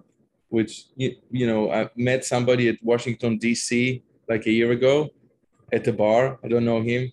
which 0.48 0.72
you, 0.96 1.14
you 1.30 1.46
know 1.46 1.70
i 1.70 1.88
met 1.96 2.24
somebody 2.24 2.68
at 2.68 2.76
washington 2.82 3.38
dc 3.38 4.02
like 4.28 4.44
a 4.46 4.50
year 4.50 4.70
ago 4.72 5.08
at 5.72 5.84
the 5.84 5.92
bar 5.92 6.38
i 6.44 6.48
don't 6.48 6.64
know 6.64 6.80
him 6.82 7.10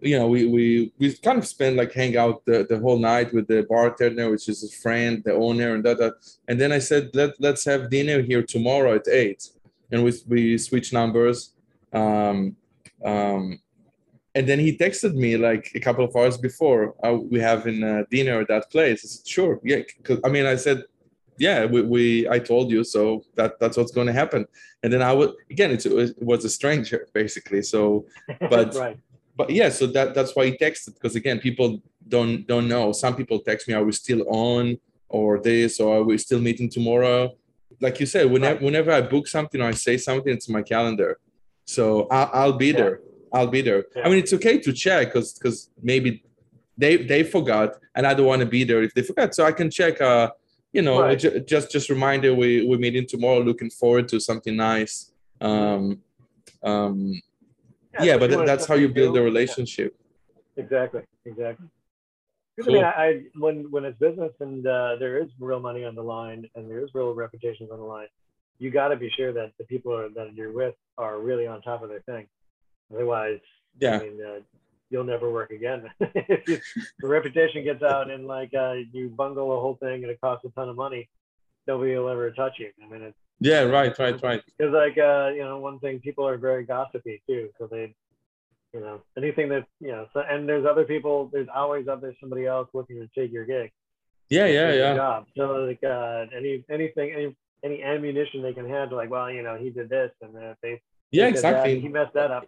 you 0.00 0.18
know 0.18 0.26
we 0.26 0.46
we 0.46 0.92
we 0.98 1.14
kind 1.16 1.38
of 1.38 1.46
spend 1.46 1.76
like 1.76 1.92
hang 1.92 2.16
out 2.16 2.44
the, 2.44 2.66
the 2.68 2.78
whole 2.78 2.98
night 2.98 3.32
with 3.32 3.46
the 3.46 3.66
bartender 3.68 4.30
which 4.30 4.48
is 4.48 4.60
his 4.60 4.74
friend 4.74 5.22
the 5.24 5.32
owner 5.32 5.74
and 5.74 5.84
that, 5.84 5.98
that 5.98 6.14
and 6.48 6.60
then 6.60 6.72
i 6.72 6.78
said 6.78 7.10
let, 7.14 7.30
let's 7.40 7.64
have 7.64 7.90
dinner 7.90 8.20
here 8.22 8.42
tomorrow 8.42 8.94
at 8.94 9.06
eight 9.08 9.48
and 9.90 10.02
we 10.02 10.12
we 10.28 10.58
switch 10.58 10.92
numbers 10.92 11.54
um 11.92 12.56
um 13.04 13.58
and 14.34 14.48
then 14.48 14.58
he 14.60 14.76
texted 14.76 15.14
me 15.14 15.36
like 15.36 15.72
a 15.74 15.80
couple 15.80 16.04
of 16.04 16.14
hours 16.14 16.38
before 16.38 16.94
uh, 17.04 17.12
we 17.14 17.40
have 17.40 17.66
in 17.66 17.82
uh, 17.82 18.04
dinner 18.10 18.40
at 18.40 18.48
that 18.48 18.70
place. 18.70 19.04
I 19.04 19.08
said, 19.08 19.26
sure, 19.26 19.60
yeah. 19.64 19.80
Cause 20.04 20.20
I 20.24 20.28
mean, 20.28 20.46
I 20.46 20.54
said, 20.54 20.84
yeah, 21.36 21.64
we, 21.64 21.82
we 21.82 22.28
I 22.28 22.38
told 22.38 22.70
you, 22.70 22.84
so 22.84 23.24
that 23.34 23.58
that's 23.58 23.76
what's 23.76 23.90
going 23.90 24.06
to 24.06 24.12
happen. 24.12 24.46
And 24.82 24.92
then 24.92 25.02
I 25.02 25.12
would 25.12 25.32
again, 25.50 25.72
it 25.72 26.14
was 26.20 26.44
a 26.44 26.48
stranger 26.50 27.08
basically. 27.12 27.62
So, 27.62 28.06
but 28.48 28.74
right. 28.74 28.98
But 29.40 29.48
yeah, 29.58 29.70
so 29.78 29.84
that 29.96 30.08
that's 30.16 30.32
why 30.36 30.44
he 30.48 30.52
texted 30.66 30.90
because 30.96 31.14
again, 31.22 31.38
people 31.48 31.68
don't 32.14 32.36
don't 32.52 32.68
know. 32.74 32.84
Some 33.04 33.14
people 33.20 33.38
text 33.48 33.62
me, 33.68 33.72
are 33.78 33.84
we 33.90 33.92
still 34.04 34.22
on 34.28 34.64
or 35.18 35.28
this 35.50 35.72
or 35.80 35.88
are 35.96 36.02
we 36.10 36.14
still 36.26 36.40
meeting 36.48 36.68
tomorrow? 36.78 37.20
Like 37.84 37.96
you 38.00 38.06
said, 38.14 38.24
whenever 38.34 38.54
Right. 38.56 38.66
whenever 38.68 38.90
I 38.98 39.00
book 39.14 39.26
something 39.36 39.60
or 39.62 39.68
I 39.74 39.76
say 39.88 39.96
something, 40.08 40.32
it's 40.38 40.48
my 40.58 40.62
calendar. 40.74 41.10
So 41.76 41.82
I'll, 42.16 42.30
I'll 42.40 42.58
be 42.64 42.70
Yeah. 42.70 42.80
there. 42.80 42.96
I'll 43.36 43.52
be 43.58 43.62
there. 43.68 43.82
Yeah. 43.96 44.04
I 44.04 44.06
mean, 44.10 44.18
it's 44.24 44.34
okay 44.38 44.56
to 44.66 44.70
check 44.84 45.02
because 45.08 45.28
because 45.38 45.58
maybe 45.90 46.10
they 46.82 46.94
they 47.12 47.22
forgot 47.36 47.68
and 47.94 48.02
I 48.08 48.12
don't 48.16 48.26
want 48.32 48.40
to 48.46 48.50
be 48.58 48.62
there 48.70 48.82
if 48.88 48.92
they 48.94 49.02
forgot. 49.10 49.28
So 49.36 49.40
I 49.50 49.52
can 49.60 49.68
check. 49.80 49.94
Uh, 50.10 50.26
you 50.76 50.82
know, 50.86 50.98
Right. 51.00 51.18
ju- 51.22 51.40
just 51.54 51.66
just 51.76 51.86
reminder 51.96 52.30
we 52.42 52.50
we 52.70 52.74
meeting 52.86 53.06
tomorrow. 53.14 53.40
Looking 53.50 53.70
forward 53.80 54.06
to 54.12 54.16
something 54.28 54.54
nice. 54.72 54.94
Um, 55.48 55.84
um, 56.70 56.96
yeah, 58.00 58.16
but 58.16 58.30
especially 58.30 58.46
that's 58.46 58.66
how 58.66 58.74
you 58.74 58.88
build 58.88 59.16
a 59.16 59.22
relationship. 59.22 59.96
Yeah, 60.56 60.64
exactly. 60.64 61.02
Exactly. 61.24 61.66
Cool. 62.60 62.70
I 62.70 62.72
mean, 62.72 62.84
I, 62.84 62.90
I 62.90 63.20
when 63.38 63.70
when 63.70 63.84
it's 63.84 63.98
business 63.98 64.32
and 64.40 64.66
uh, 64.66 64.96
there 64.98 65.18
is 65.22 65.28
real 65.38 65.60
money 65.60 65.84
on 65.84 65.94
the 65.94 66.02
line 66.02 66.48
and 66.54 66.70
there 66.70 66.84
is 66.84 66.90
real 66.94 67.14
reputations 67.14 67.70
on 67.70 67.78
the 67.78 67.84
line, 67.84 68.08
you 68.58 68.70
got 68.70 68.88
to 68.88 68.96
be 68.96 69.10
sure 69.16 69.32
that 69.32 69.52
the 69.58 69.64
people 69.64 69.96
are, 69.96 70.08
that 70.10 70.34
you're 70.34 70.52
with 70.52 70.74
are 70.98 71.18
really 71.20 71.46
on 71.46 71.62
top 71.62 71.82
of 71.82 71.88
their 71.88 72.02
thing. 72.02 72.26
Otherwise, 72.92 73.40
Yeah. 73.78 73.98
I 73.98 74.02
mean, 74.02 74.20
uh, 74.22 74.40
you'll 74.90 75.04
never 75.04 75.30
work 75.30 75.50
again. 75.50 75.88
if 76.00 76.46
you, 76.48 76.58
the 77.00 77.08
reputation 77.08 77.64
gets 77.64 77.82
out 77.82 78.10
and 78.10 78.26
like 78.26 78.52
uh, 78.54 78.74
you 78.92 79.08
bungle 79.08 79.48
the 79.50 79.60
whole 79.60 79.76
thing 79.76 80.02
and 80.02 80.10
it 80.10 80.20
costs 80.20 80.44
a 80.44 80.50
ton 80.50 80.68
of 80.68 80.76
money, 80.76 81.08
nobody 81.66 81.96
will 81.96 82.08
ever 82.08 82.30
touch 82.32 82.54
you. 82.58 82.70
I 82.84 82.92
mean, 82.92 83.02
it's 83.02 83.16
Yeah, 83.40 83.62
right, 83.62 83.98
right, 83.98 84.22
right. 84.22 84.42
because 84.58 84.72
like 84.74 84.98
uh, 84.98 85.30
you 85.34 85.42
know, 85.42 85.58
one 85.58 85.78
thing 85.80 85.98
people 86.00 86.26
are 86.28 86.36
very 86.36 86.64
gossipy 86.64 87.22
too. 87.28 87.48
So 87.58 87.66
they, 87.66 87.94
you 88.74 88.80
know, 88.80 89.00
anything 89.16 89.48
that 89.48 89.66
you 89.80 89.88
know, 89.92 90.06
so, 90.12 90.20
and 90.28 90.48
there's 90.48 90.66
other 90.66 90.84
people. 90.84 91.30
There's 91.32 91.48
always 91.54 91.88
out 91.88 92.00
there 92.02 92.14
somebody 92.20 92.46
else 92.46 92.68
looking 92.74 92.96
to 92.96 93.08
take 93.18 93.32
your 93.32 93.46
gig. 93.46 93.70
Yeah, 94.28 94.46
yeah, 94.46 94.72
yeah. 94.72 94.94
Job. 94.94 95.26
So 95.36 95.52
like 95.64 95.82
uh, 95.82 96.26
any 96.36 96.64
anything 96.70 97.12
any 97.12 97.36
any 97.64 97.82
ammunition 97.82 98.42
they 98.42 98.52
can 98.52 98.68
handle, 98.68 98.96
like 98.98 99.10
well, 99.10 99.30
you 99.30 99.42
know, 99.42 99.56
he 99.56 99.70
did 99.70 99.88
this 99.88 100.10
and 100.22 100.36
uh, 100.36 100.54
they 100.62 100.80
Yeah, 101.10 101.30
did 101.30 101.42
that, 101.42 101.66
he 101.66 101.88
messed 101.88 102.14
that 102.14 102.30
up. 102.30 102.46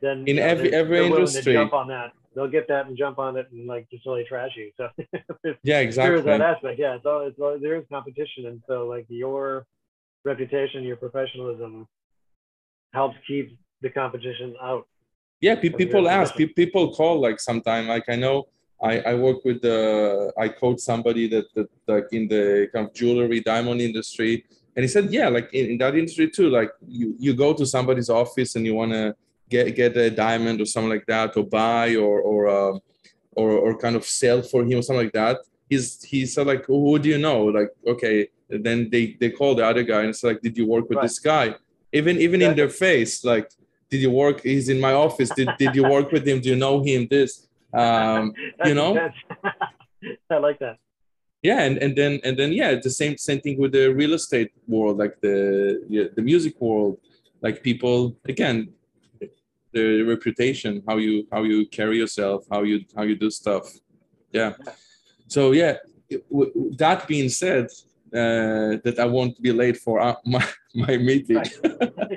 Then 0.00 0.18
In 0.20 0.26
you 0.26 0.34
know, 0.34 0.42
every- 0.42 0.70
they're- 0.70 0.80
every 0.80 0.96
they're 0.98 1.06
industry. 1.18 1.42
to 1.42 1.52
jump 1.54 1.72
on 1.72 1.88
that. 1.88 2.12
They'll 2.34 2.48
get 2.48 2.66
that 2.68 2.86
and 2.86 2.96
jump 2.98 3.18
on 3.18 3.36
it 3.36 3.46
and 3.52 3.66
like 3.66 3.88
just 3.90 4.04
really 4.06 4.24
trash 4.24 4.50
you. 4.56 4.70
So 4.76 4.88
Yeah, 5.62 5.84
there 5.90 6.14
is 6.16 6.24
that 6.24 6.40
aspect. 6.40 6.78
Yeah, 6.78 6.96
it's 6.96 7.06
all, 7.06 7.58
there 7.60 7.76
is 7.76 7.84
competition, 7.90 8.46
and 8.46 8.60
so 8.66 8.86
like 8.86 9.06
your 9.08 9.66
reputation, 10.24 10.82
your 10.84 10.96
professionalism 10.96 11.86
helps 12.92 13.16
keep 13.26 13.58
the 13.82 13.90
competition 13.90 14.54
out. 14.62 14.86
Yeah, 15.40 15.56
pe- 15.56 15.70
people 15.70 16.08
ask, 16.08 16.34
pe- 16.34 16.46
people 16.46 16.94
call 16.94 17.20
like 17.20 17.38
sometime. 17.40 17.88
Like 17.88 18.08
I 18.08 18.16
know 18.16 18.46
I, 18.82 19.00
I 19.00 19.14
work 19.14 19.44
with 19.44 19.62
the 19.62 20.32
I 20.38 20.48
coach 20.48 20.80
somebody 20.80 21.28
that, 21.28 21.46
that 21.54 21.68
like 21.86 22.06
in 22.12 22.28
the 22.28 22.68
kind 22.72 22.86
of 22.86 22.94
jewelry 22.94 23.40
diamond 23.40 23.80
industry, 23.80 24.44
and 24.74 24.82
he 24.82 24.88
said, 24.88 25.12
yeah, 25.12 25.28
like 25.28 25.52
in, 25.52 25.72
in 25.72 25.78
that 25.78 25.94
industry 25.94 26.30
too. 26.30 26.48
Like 26.50 26.70
you 26.86 27.14
you 27.18 27.34
go 27.34 27.52
to 27.52 27.66
somebody's 27.66 28.10
office 28.10 28.56
and 28.56 28.64
you 28.64 28.74
want 28.74 28.92
to 28.92 29.14
get 29.48 29.74
get 29.76 29.96
a 29.96 30.10
diamond 30.10 30.60
or 30.60 30.66
something 30.66 30.90
like 30.90 31.06
that, 31.06 31.36
or 31.36 31.44
buy 31.44 31.96
or 31.96 32.20
or 32.20 32.48
um, 32.48 32.80
or 33.32 33.50
or 33.52 33.78
kind 33.78 33.96
of 33.96 34.04
sell 34.04 34.42
for 34.42 34.62
him 34.64 34.78
or 34.78 34.82
something 34.82 35.04
like 35.04 35.12
that. 35.12 35.38
He's 35.68 36.02
he 36.02 36.26
said 36.26 36.46
like, 36.46 36.66
who 36.66 36.98
do 36.98 37.08
you 37.08 37.18
know? 37.18 37.44
Like 37.44 37.70
okay, 37.86 38.28
then 38.62 38.88
they 38.90 39.16
they 39.20 39.30
call 39.30 39.54
the 39.54 39.64
other 39.66 39.82
guy 39.82 40.00
and 40.02 40.10
it's 40.10 40.22
like, 40.22 40.40
did 40.40 40.56
you 40.58 40.66
work 40.66 40.88
with 40.88 40.96
Right. 40.98 41.04
this 41.08 41.18
guy? 41.18 41.54
Even 41.92 42.14
even 42.26 42.40
in 42.42 42.54
their 42.54 42.68
face, 42.68 43.24
like 43.24 43.48
did 43.90 44.00
you 44.00 44.10
work 44.10 44.36
he's 44.42 44.68
in 44.68 44.80
my 44.80 44.92
office 45.06 45.30
did, 45.38 45.48
did 45.58 45.72
you 45.78 45.84
work 45.96 46.08
with 46.14 46.24
him 46.26 46.40
do 46.40 46.48
you 46.52 46.56
know 46.56 46.82
him 46.82 47.06
this 47.14 47.30
um 47.72 48.32
you 48.68 48.74
know? 48.74 48.92
I 50.30 50.36
like 50.48 50.58
that. 50.64 50.76
yeah 51.48 51.60
and, 51.66 51.74
and 51.84 51.92
then 52.00 52.12
and 52.26 52.34
then 52.40 52.50
yeah 52.60 52.70
the 52.86 52.90
same 53.00 53.14
same 53.28 53.40
thing 53.44 53.56
with 53.62 53.72
the 53.78 53.86
real 54.00 54.14
estate 54.20 54.50
world 54.74 54.96
like 55.02 55.14
the 55.26 55.36
yeah, 55.96 56.06
the 56.16 56.22
music 56.30 56.54
world 56.60 56.94
like 57.44 57.56
people 57.62 57.98
again 58.32 58.58
the 59.76 60.02
reputation 60.14 60.82
how 60.88 60.96
you 61.04 61.14
how 61.32 61.42
you 61.50 61.58
carry 61.78 61.96
yourself 62.02 62.38
how 62.54 62.62
you 62.70 62.76
how 62.96 63.02
you 63.10 63.16
do 63.24 63.30
stuff 63.30 63.64
yeah 64.38 64.52
so 65.34 65.52
yeah 65.52 65.74
it- 66.14 66.24
w- 66.30 66.52
w- 66.54 66.74
that 66.84 67.06
being 67.12 67.28
said 67.28 67.66
uh, 68.14 68.78
that 68.84 68.96
I 68.98 69.06
won't 69.06 69.40
be 69.42 69.52
late 69.52 69.76
for 69.76 70.00
uh, 70.00 70.14
my 70.24 70.46
my 70.74 70.96
meeting. 70.96 71.42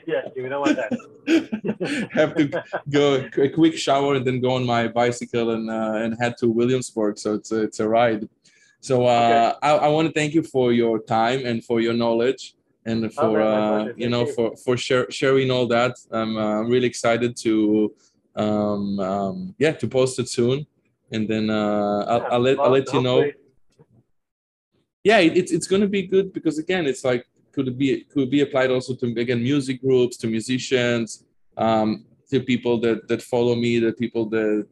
yeah, 0.08 0.24
you 0.36 0.48
don't 0.48 0.62
want 0.62 0.78
that. 0.78 2.10
have 2.12 2.36
to 2.36 2.64
go 2.90 3.28
a 3.38 3.50
quick 3.50 3.78
shower 3.78 4.16
and 4.16 4.26
then 4.26 4.40
go 4.40 4.52
on 4.52 4.66
my 4.66 4.88
bicycle 4.88 5.52
and 5.52 5.70
uh, 5.70 6.04
and 6.04 6.16
head 6.20 6.36
to 6.40 6.48
Williamsburg. 6.50 7.18
So 7.18 7.34
it's 7.34 7.52
a, 7.52 7.64
it's 7.64 7.80
a 7.80 7.88
ride. 7.88 8.30
So 8.80 9.06
uh, 9.06 9.56
I, 9.62 9.72
I 9.72 9.88
want 9.90 10.08
to 10.08 10.14
thank 10.14 10.34
you 10.34 10.44
for 10.44 10.72
your 10.72 11.00
time 11.00 11.46
and 11.46 11.64
for 11.64 11.82
your 11.82 11.94
knowledge 11.94 12.56
and 12.86 13.12
for 13.12 13.22
Oh, 13.24 13.34
man, 13.34 13.90
uh, 13.90 13.94
you 13.98 14.10
know 14.10 14.26
for 14.26 14.56
for 14.56 14.78
share, 14.78 15.10
sharing 15.10 15.52
all 15.52 15.68
that. 15.68 15.94
I'm 16.12 16.38
uh, 16.38 16.62
really 16.62 16.88
excited 16.88 17.36
to 17.38 17.94
um, 18.36 19.00
um, 19.00 19.56
yeah 19.58 19.74
to 19.74 19.88
post 19.88 20.20
it 20.20 20.30
soon, 20.30 20.66
and 21.12 21.28
then 21.28 21.50
uh, 21.50 22.06
I'll, 22.08 22.22
Yeah, 22.22 22.28
I'll 22.32 22.40
let 22.40 22.60
I'll 22.60 22.72
let 22.72 22.94
you 22.94 23.02
know 23.02 23.32
yeah 25.10 25.20
it, 25.28 25.34
it's 25.40 25.52
it's 25.56 25.68
going 25.72 25.84
to 25.88 25.92
be 26.00 26.04
good 26.16 26.28
because 26.38 26.56
again 26.66 26.84
it's 26.92 27.04
like 27.12 27.24
could 27.54 27.68
it 27.72 27.78
be 27.84 27.90
could 28.14 28.30
be 28.38 28.42
applied 28.46 28.70
also 28.76 28.92
to 29.00 29.06
again 29.26 29.42
music 29.52 29.78
groups 29.86 30.16
to 30.22 30.26
musicians 30.38 31.10
um 31.66 31.90
to 32.30 32.36
people 32.54 32.76
that 32.86 32.98
that 33.10 33.22
follow 33.34 33.56
me 33.66 33.72
the 33.88 33.94
people 34.04 34.24
that 34.36 34.66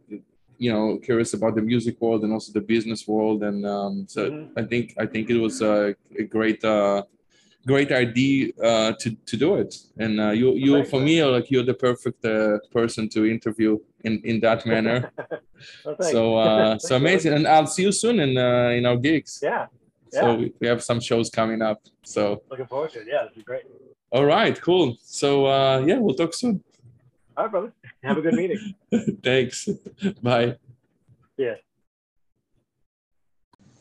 you 0.64 0.72
know 0.74 0.86
curious 1.08 1.32
about 1.38 1.54
the 1.60 1.66
music 1.74 1.96
world 2.04 2.22
and 2.24 2.32
also 2.36 2.50
the 2.60 2.66
business 2.76 3.02
world. 3.14 3.40
And 3.50 3.60
um 3.76 3.94
so 4.14 4.22
Mhm. 4.30 4.48
i 4.62 4.64
think 4.70 4.86
i 5.04 5.06
think 5.12 5.24
it 5.34 5.40
was 5.48 5.56
a, 5.74 5.76
a 6.24 6.26
great 6.36 6.62
uh 6.76 7.00
great 7.72 7.92
idea 8.06 8.40
uh 8.70 8.92
to 9.02 9.08
to 9.30 9.36
do 9.46 9.50
it. 9.64 9.72
And 10.04 10.14
uh 10.26 10.34
you 10.42 10.48
you 10.66 10.74
for 10.92 11.00
me 11.08 11.16
are 11.24 11.32
like 11.38 11.48
you're 11.52 11.70
the 11.74 11.80
perfect 11.88 12.20
uh, 12.26 12.58
person 12.78 13.04
to 13.16 13.20
interview 13.36 13.72
in 14.08 14.14
in 14.30 14.36
that 14.46 14.60
manner. 14.74 14.98
Well, 15.86 15.98
so 16.14 16.20
uh 16.48 16.78
so 16.86 16.92
amazing. 17.04 17.34
And 17.38 17.46
i'll 17.54 17.72
see 17.76 17.84
you 17.88 17.94
soon 18.04 18.18
in 18.26 18.32
uh 18.50 18.78
in 18.78 18.84
our 18.90 18.98
gigs. 19.08 19.32
Yeah, 19.50 19.64
so 20.19 20.25
Yeah. 20.27 20.37
we, 20.41 20.45
we 20.61 20.67
have 20.73 20.81
some 20.91 21.01
shows 21.09 21.27
coming 21.39 21.61
up. 21.71 21.79
So 22.15 22.23
looking 22.51 22.67
forward 22.73 22.91
to 22.95 22.99
it. 23.03 23.07
Yeah, 23.15 23.23
this 23.29 23.37
is 23.41 23.45
great. 23.51 23.65
all 24.17 24.27
right, 24.37 24.57
cool. 24.69 24.87
So 25.21 25.29
uh, 25.47 25.79
yeah, 25.89 25.99
we'll 26.03 26.19
talk 26.23 26.33
soon. 26.43 26.55
All 27.37 27.45
right, 27.45 27.53
brother. 27.55 27.71
Have 28.09 28.17
a 28.21 28.23
good 28.27 28.37
meeting. 28.43 28.63
Thanks. 29.29 29.57
Bye. 30.29 30.49
Yeah. 31.47 31.57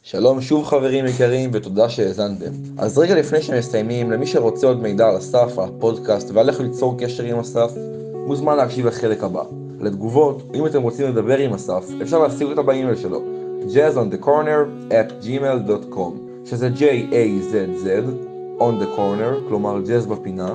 שלום 0.04 0.42
שוב 0.42 0.66
חברים 0.66 1.06
יקרים 1.06 1.50
ותודה 1.54 1.90
שהאזנתם. 1.90 2.52
אז 2.80 2.98
רגע 2.98 3.16
לפני 3.16 3.42
שמסיימים, 3.42 4.12
למי 4.12 4.28
שרוצה 4.28 4.68
עוד 4.68 4.80
מידע 4.82 5.08
על 5.10 5.18
אסף, 5.18 5.58
על 5.60 5.70
הפודקאסט 5.70 6.30
ועל 6.34 6.50
איך 6.50 6.60
ליצור 6.62 6.96
קשר 7.00 7.24
עם 7.24 7.40
אסף, 7.40 7.72
מוזמן 8.28 8.58
להקשיב 8.58 8.86
לחלק 8.88 9.24
הבא. 9.24 9.44
לתגובות, 9.82 10.44
אם 10.56 10.66
אתם 10.66 10.82
רוצים 10.82 11.08
לדבר 11.10 11.38
עם 11.38 11.54
אסף, 11.54 11.86
אפשר 12.02 12.20
להשיג 12.20 12.48
אותה 12.48 12.62
באימייל 12.62 12.96
שלו, 12.96 13.22
jazzonthecorner 13.74 14.92
at 14.92 15.26
gmail.com, 15.26 16.14
שזה 16.45 16.69
J-A-Z-Z, 16.77 17.87
on 18.61 18.83
the 18.83 18.87
corner, 18.97 19.49
כלומר 19.49 19.81
ג'אז 19.81 20.07
בפינה, 20.07 20.55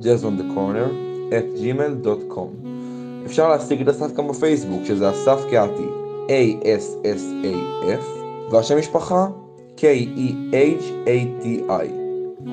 jazz 0.00 0.22
on 0.22 0.40
the 0.40 0.56
corner 0.56 0.90
at 1.30 1.60
gmail.com. 1.60 2.66
אפשר 3.26 3.48
להשיג 3.48 3.80
את 3.80 3.88
אסף 3.88 4.14
גם 4.14 4.28
בפייסבוק, 4.28 4.84
שזה 4.84 5.10
אסף 5.10 5.44
קהתי, 5.50 5.86
A-S-S-A-F, 6.26 8.04
והשם 8.50 8.78
משפחה, 8.78 9.26
K-E-H-A-T-I. 9.76 10.50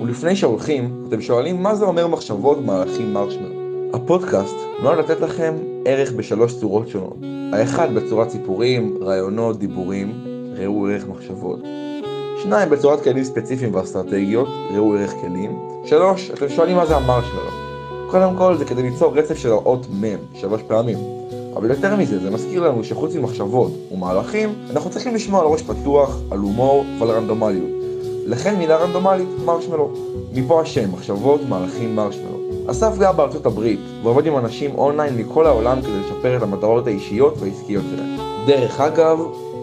ולפני 0.01 0.35
שהולכים, 0.35 1.03
אתם 1.07 1.21
שואלים 1.21 1.63
מה 1.63 1.75
זה 1.75 1.85
אומר 1.85 2.07
מחשבות 2.07 2.57
מהלכים 2.65 3.13
מרשמלו. 3.13 3.57
הפודקאסט 3.93 4.55
נועד 4.83 4.97
לתת 4.97 5.19
לכם 5.21 5.53
ערך 5.85 6.11
בשלוש 6.11 6.59
צורות 6.59 6.87
שונות. 6.87 7.17
האחד 7.53 7.93
בצורת 7.93 8.29
סיפורים, 8.29 8.97
רעיונות, 9.01 9.59
דיבורים, 9.59 10.11
ראו 10.57 10.87
ערך 10.87 11.07
מחשבות. 11.07 11.59
שניים 12.43 12.69
בצורת 12.69 13.03
כלים 13.03 13.23
ספציפיים 13.23 13.75
ואסטרטגיות, 13.75 14.47
ראו 14.73 14.95
ערך 14.95 15.13
כלים. 15.21 15.59
שלוש, 15.85 16.31
אתם 16.31 16.49
שואלים 16.49 16.75
מה 16.75 16.85
זה 16.85 16.95
המרשמלו. 16.95 17.51
קודם 18.11 18.35
כל 18.37 18.57
זה 18.57 18.65
כדי 18.65 18.83
ליצור 18.83 19.17
רצף 19.17 19.37
של 19.37 19.51
האות 19.51 19.87
מ' 20.01 20.05
שלוש 20.33 20.61
פעמים. 20.67 20.97
אבל 21.55 21.69
יותר 21.69 21.95
מזה, 21.95 22.19
זה 22.19 22.31
מזכיר 22.31 22.67
לנו 22.67 22.83
שחוץ 22.83 23.15
ממחשבות 23.15 23.71
ומהלכים, 23.91 24.53
אנחנו 24.71 24.89
צריכים 24.89 25.15
לשמור 25.15 25.41
על 25.41 25.47
ראש 25.47 25.61
פתוח, 25.61 26.17
על 26.31 26.39
הומור 26.39 26.85
ועל 26.99 27.11
רנדומליות. 27.11 27.69
לכן 28.25 28.55
מילה 28.55 28.77
רנדומלית, 28.77 29.27
מרשמלו. 29.45 29.91
מפה 30.33 30.61
השם, 30.61 30.91
מחשבות, 30.91 31.41
מהלכים, 31.49 31.95
מרשמלו. 31.95 32.37
אסף 32.67 32.97
גר 32.97 33.11
בארצות 33.11 33.45
הברית, 33.45 33.79
ועובד 34.03 34.25
עם 34.25 34.37
אנשים 34.37 34.75
אונליין 34.75 35.17
מכל 35.17 35.47
העולם 35.47 35.81
כדי 35.81 35.99
לשפר 35.99 36.37
את 36.37 36.41
המטרות 36.41 36.87
האישיות 36.87 37.33
והעסקיות 37.39 37.83
שלהם. 37.95 38.17
דרך 38.47 38.81
אגב, 38.81 39.19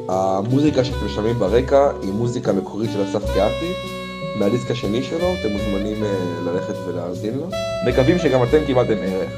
המוזיקה 0.09 0.85
שאתם 0.85 1.09
שומעים 1.09 1.39
ברקע 1.39 1.91
היא 2.03 2.13
מוזיקה 2.13 2.53
מקורית 2.53 2.91
של 2.93 3.05
אסף 3.05 3.35
קהתי, 3.35 3.73
מהדיסק 4.39 4.71
השני 4.71 5.03
שלו, 5.03 5.35
אתם 5.41 5.53
מוזמנים 5.53 6.03
uh, 6.03 6.07
ללכת 6.45 6.75
ולהאזין 6.87 7.39
לו. 7.39 7.47
מקווים 7.87 8.19
שגם 8.19 8.43
אתם 8.43 8.59
קיבלתם 8.67 8.97
ערך, 9.03 9.31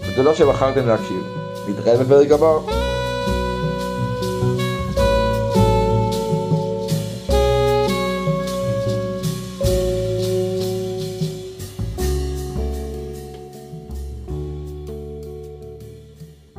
ותודה 0.00 0.34
שבחרתם 0.34 0.86
להקשיב. 0.86 1.22
נתראה 1.68 1.96
בפרק 1.96 2.30
הבא. 2.30 2.91